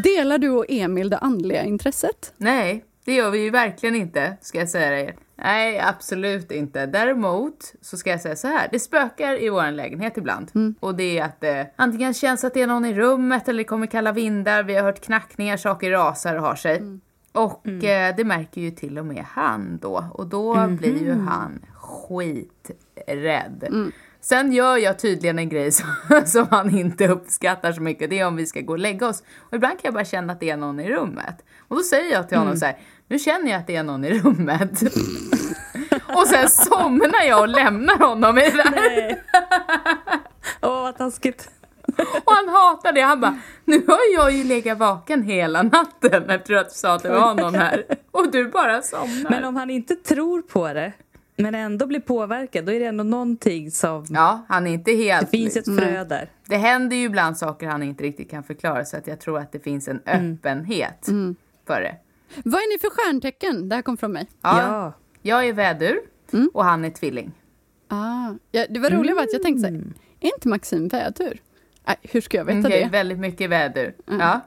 Delar 0.05 0.38
du 0.38 0.49
och 0.51 0.64
Emil 0.68 1.11
det 1.11 1.18
andliga 1.18 1.64
intresset? 1.64 2.32
Nej, 2.36 2.84
det 3.09 3.14
gör 3.14 3.30
vi 3.30 3.38
ju 3.38 3.50
verkligen 3.50 3.94
inte, 3.94 4.36
ska 4.40 4.59
jag 4.59 4.68
säga 4.68 4.90
dig. 4.90 5.16
Nej, 5.36 5.80
absolut 5.80 6.52
inte. 6.52 6.86
Däremot 6.86 7.74
så 7.80 7.96
ska 7.96 8.11
jag 8.11 8.20
säga 8.20 8.36
så 8.36 8.48
här. 8.48 8.68
Det 8.72 8.78
spökar 8.78 9.42
i 9.42 9.48
vår 9.48 9.70
lägenhet 9.70 10.16
ibland. 10.16 10.50
Och 10.80 10.94
det 10.94 11.18
är 11.18 11.24
att 11.24 11.40
det 11.40 11.72
antingen 11.76 12.14
känns 12.14 12.44
att 12.44 12.54
det 12.54 12.62
är 12.62 12.66
någon 12.66 12.84
i 12.84 12.94
rummet 12.94 13.48
eller 13.48 13.59
det 13.59 13.64
kommer 13.64 13.86
kalla 13.86 14.12
vindar. 14.12 14.62
Vi 14.62 14.74
har 14.74 14.82
hört 14.82 15.00
knackningar, 15.00 15.56
saker 15.56 15.90
rasar 15.90 16.36
och 16.36 16.42
har 16.42 16.54
sig. 16.54 16.82
Och 17.32 17.66
eh, 17.84 18.16
det 18.16 18.24
märker 18.24 18.61
ju 18.61 18.70
till 18.70 18.98
och 18.98 19.06
med 19.06 19.24
han 19.28 19.78
då. 19.82 20.04
Och 20.12 20.26
då 20.26 20.66
blir 20.66 21.02
ju 21.02 21.12
han 21.12 21.64
skiträdd. 21.74 23.64
Sen 24.20 24.52
gör 24.52 24.76
jag 24.76 24.98
tydligen 24.98 25.38
en 25.38 25.48
grej 25.48 25.72
som, 25.72 25.86
som 26.26 26.46
han 26.50 26.78
inte 26.78 27.09
uppskattar 27.09 27.72
så 27.72 27.82
mycket. 27.82 28.11
Det 28.11 28.18
är 28.18 28.26
om 28.26 28.36
vi 28.36 28.46
ska 28.46 28.61
gå 28.61 28.72
och 28.72 28.78
lägga 28.78 29.09
oss. 29.09 29.22
Och 29.38 29.54
ibland 29.54 29.72
kan 29.72 29.88
jag 29.88 29.94
bara 29.94 30.04
känna 30.04 30.32
att 30.32 30.40
det 30.40 30.50
är 30.50 30.56
någon 30.56 30.80
i 30.80 30.88
rummet. 30.88 31.44
Och 31.68 31.76
då 31.76 31.82
säger 31.82 32.12
jag 32.12 32.28
till 32.28 32.38
honom 32.38 32.56
så 32.56 32.66
här. 32.66 32.78
Nu 33.09 33.18
känner 33.18 33.50
jag 33.50 33.61
att 33.61 33.66
det 33.66 33.76
är 33.76 33.82
någon 33.82 34.04
i 34.04 34.18
rummet. 34.18 34.82
och 36.14 36.26
sen 36.26 36.48
somnar 36.48 37.24
jag 37.28 37.40
och 37.40 37.48
lämnar 37.48 37.98
honom 37.98 38.38
i 38.38 38.40
det 38.40 38.50
där. 38.56 38.70
Nej. 38.70 39.22
Åh, 40.62 40.82
vad 40.82 40.98
taskigt. 40.98 41.50
Och 42.24 42.32
han 42.32 42.48
hatar 42.48 42.92
det. 42.92 43.00
Han 43.00 43.20
bara, 43.20 43.38
nu 43.64 43.84
har 43.86 44.14
jag 44.14 44.32
ju 44.32 44.44
legat 44.44 44.78
vaken 44.78 45.22
hela 45.22 45.62
natten 45.62 46.30
efter 46.30 46.54
att 46.54 46.68
du 46.68 46.74
sa 46.74 46.94
att 46.94 47.02
det 47.02 47.09
var 47.09 47.34
någon 47.34 47.54
här. 47.54 47.84
Och 48.11 48.30
du 48.30 48.48
bara 48.48 48.82
somnar. 48.82 49.30
Men 49.30 49.44
om 49.44 49.56
han 49.56 49.70
inte 49.70 49.94
tror 49.94 50.42
på 50.42 50.72
det, 50.72 50.92
men 51.36 51.54
ändå 51.54 51.86
blir 51.86 52.00
påverkad, 52.00 52.64
då 52.64 52.72
är 52.72 52.80
det 52.80 52.86
ändå 52.86 53.04
någonting 53.04 53.70
som... 53.70 54.06
Ja, 54.09 54.44
han 54.48 54.66
är 54.66 54.72
inte 54.72 54.92
helt... 54.92 55.20
Det 55.20 55.38
finns 55.38 55.56
ett 55.56 55.78
frö 55.78 56.04
där. 56.04 56.30
Det 56.46 56.56
händer 56.56 56.96
ju 56.96 57.04
ibland 57.04 57.38
saker 57.38 57.66
han 57.66 57.82
inte 57.82 58.04
riktigt 58.04 58.30
kan 58.30 58.42
förklara 58.42 58.84
så 58.84 58.96
att 58.96 59.06
jag 59.06 59.20
tror 59.20 59.38
att 59.38 59.52
det 59.52 59.61
finns 59.61 59.88
en 59.88 60.00
öppenhet 60.06 61.06
för 61.66 61.80
det. 61.80 61.94
Vad 62.44 62.60
är 62.60 62.72
ni 62.74 62.78
för 62.78 62.90
stjärntecken? 62.90 63.68
Det 63.68 63.74
här 63.74 63.82
kom 63.82 63.96
från 63.96 64.12
mig. 64.12 64.26
Ja, 64.42 64.62
Ja. 64.62 64.92
Jag 65.22 65.44
är 65.48 65.52
vädur 65.52 65.98
och 66.54 66.64
han 66.64 66.84
är 66.84 66.90
tvilling. 66.90 67.32
Ah, 67.88 68.30
ja, 68.50 68.66
det 68.70 68.80
var 68.80 68.90
roliga 68.90 69.14
var 69.14 69.22
att 69.22 69.32
jag 69.32 69.42
tänkte 69.42 69.60
så 69.60 69.66
här, 69.66 69.82
är 70.20 70.34
inte 70.34 70.48
Maxim 70.48 70.88
vädur? 70.88 71.40
Nej, 71.86 71.96
hur 72.02 72.20
ska 72.20 72.36
jag 72.36 72.44
veta 72.44 72.58
Mm, 72.58 72.70
jag 72.70 72.80
är 72.80 72.84
det? 72.84 72.90
väldigt 72.90 73.18
mycket 73.18 73.50
vädur. 73.50 73.94
Ja. 74.06 74.40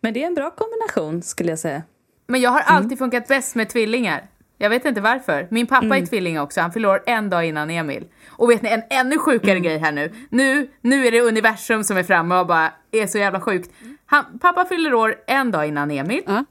Men 0.00 0.14
det 0.14 0.22
är 0.22 0.26
en 0.26 0.34
bra 0.34 0.50
kombination, 0.50 1.22
skulle 1.22 1.50
jag 1.50 1.58
säga. 1.58 1.82
Men 2.26 2.40
jag 2.40 2.50
har 2.50 2.60
alltid 2.60 2.98
funkat 2.98 3.28
bäst 3.28 3.54
med 3.54 3.68
tvillingar. 3.68 4.26
Jag 4.58 4.70
vet 4.70 4.84
inte 4.84 5.00
varför. 5.00 5.48
Min 5.50 5.66
pappa 5.66 5.96
är 5.96 6.06
tvilling 6.06 6.40
också. 6.40 6.60
Han 6.60 6.72
fyller 6.72 6.88
år 6.88 7.02
en 7.06 7.30
dag 7.30 7.44
innan 7.44 7.70
Emil. 7.70 8.04
Och 8.28 8.50
vet 8.50 8.62
ni, 8.62 8.68
en 8.70 8.82
ännu 8.90 9.18
sjukare 9.18 9.60
grej 9.60 9.78
här 9.78 9.92
nu. 9.92 10.12
nu. 10.30 10.70
Nu 10.80 11.06
är 11.06 11.10
det 11.12 11.20
universum 11.20 11.84
som 11.84 11.96
är 11.96 12.02
framme 12.02 12.34
och 12.40 12.46
bara 12.46 12.72
är 12.90 13.06
så 13.06 13.18
jävla 13.18 13.40
sjukt. 13.40 13.70
Han, 14.06 14.38
pappa 14.38 14.64
fyller 14.64 14.94
år 14.94 15.14
en 15.26 15.50
dag 15.50 15.66
innan 15.68 15.90
Emil. 15.90 16.22
Ja. 16.26 16.44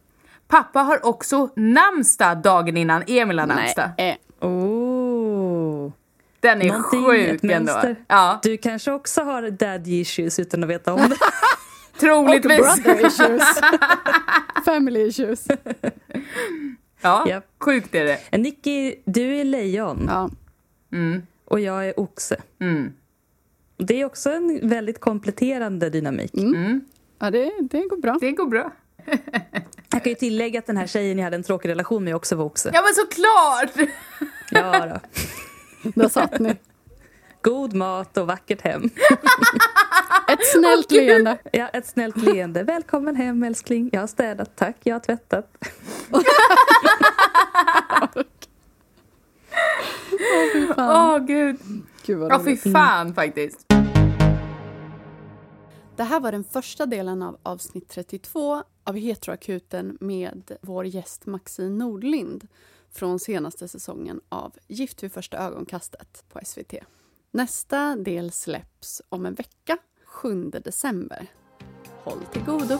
Pappa 0.50 0.80
har 0.80 1.06
också 1.06 1.50
namnsdag 1.56 2.38
dagen 2.42 2.78
innan 2.78 3.04
Emil 3.08 3.40
har 3.40 3.48
namnsdag. 3.48 3.90
Nej, 3.98 4.10
eh, 4.42 4.48
Oh. 4.48 5.92
Den 6.40 6.62
är 6.62 6.68
Någonting, 6.68 7.04
sjuk 7.06 7.44
ändå. 7.44 7.96
Ja, 8.08 8.40
Du 8.44 8.58
kanske 8.58 8.92
också 8.92 9.22
har 9.22 9.50
daddy 9.50 10.00
issues 10.00 10.40
utan 10.40 10.64
att 10.64 10.70
veta 10.70 10.94
om 10.94 11.00
det. 11.10 11.16
troligtvis. 12.00 12.58
brother 12.84 13.06
issues. 13.08 13.44
Family 14.66 15.00
issues. 15.08 15.48
Ja, 17.02 17.26
Japp. 17.30 17.46
sjukt 17.60 17.96
är 17.96 18.06
det. 18.06 18.38
Nicky, 18.38 18.96
du 19.06 19.36
är 19.36 19.44
lejon 19.44 20.06
Ja. 20.08 20.30
Mm, 20.92 21.22
och 21.46 21.60
jag 21.60 21.88
är 21.88 22.00
oxe. 22.00 22.36
mm, 22.62 22.94
Det 23.78 24.02
är 24.02 24.06
också 24.06 24.30
en 24.32 24.70
väldigt 24.70 25.00
kompletterande 25.00 25.90
dynamik. 25.90 26.32
Ja, 27.20 27.32
det, 27.32 27.52
det 27.62 27.82
går 27.88 27.98
bra. 28.02 28.18
det 28.22 28.32
går 28.32 28.46
bra. 28.48 28.72
Jag 29.92 30.04
kan 30.04 30.10
ju 30.12 30.16
tillägga 30.16 30.60
att 30.60 30.66
den 30.66 30.78
här 30.78 30.88
tjejen 30.88 31.18
jag 31.18 31.24
hade 31.24 31.36
en 31.36 31.44
tråkig 31.44 31.70
relation 31.70 32.04
med 32.04 32.16
också 32.16 32.36
var 32.36 32.46
oxe. 32.46 32.72
Ja 32.74 32.82
men 32.82 32.94
såklart! 32.94 33.90
Ja 34.52 34.86
då. 34.86 35.00
Där 36.02 36.10
satt 36.10 36.40
ni. 36.40 36.56
God 37.42 37.74
mat 37.74 38.18
och 38.18 38.28
vackert 38.28 38.62
hem. 38.62 38.84
Ett 40.28 40.52
snällt 40.54 40.92
leende. 40.92 41.38
Ja, 41.54 41.68
ett 41.68 41.88
snällt 41.88 42.18
leende. 42.18 42.64
Välkommen 42.64 43.16
hem 43.16 43.44
älskling. 43.44 43.90
Jag 43.94 44.00
har 44.00 44.08
städat, 44.08 44.56
tack. 44.56 44.76
Jag 44.84 44.96
har 44.96 45.00
tvättat. 45.00 45.58
Åh 50.78 51.18
gud. 51.20 51.58
Gud 52.06 52.20
vad 52.20 52.32
Ja 52.32 52.40
fy 52.40 52.46
roligt. 52.52 52.72
fan 52.74 53.14
faktiskt. 53.14 53.66
Det 55.96 56.04
här 56.04 56.20
var 56.20 56.32
den 56.32 56.44
första 56.44 56.86
delen 56.86 57.22
av 57.22 57.38
avsnitt 57.44 57.90
32 57.90 58.64
av 58.90 58.98
Heteroakuten 58.98 59.98
med 60.00 60.58
vår 60.62 60.86
gäst 60.86 61.26
Maxine 61.26 61.70
Nordlind 61.70 62.48
från 62.92 63.20
senaste 63.20 63.68
säsongen 63.68 64.22
av 64.30 64.56
Gift 64.68 65.04
vid 65.04 65.12
första 65.12 65.38
ögonkastet 65.38 66.24
på 66.30 66.40
SVT. 66.46 66.74
Nästa 67.32 67.96
del 67.96 68.32
släpps 68.32 69.02
om 69.10 69.26
en 69.26 69.34
vecka, 69.34 69.78
7 70.06 70.50
december. 70.50 71.28
Håll 72.04 72.22
till 72.32 72.44
godo! 72.46 72.80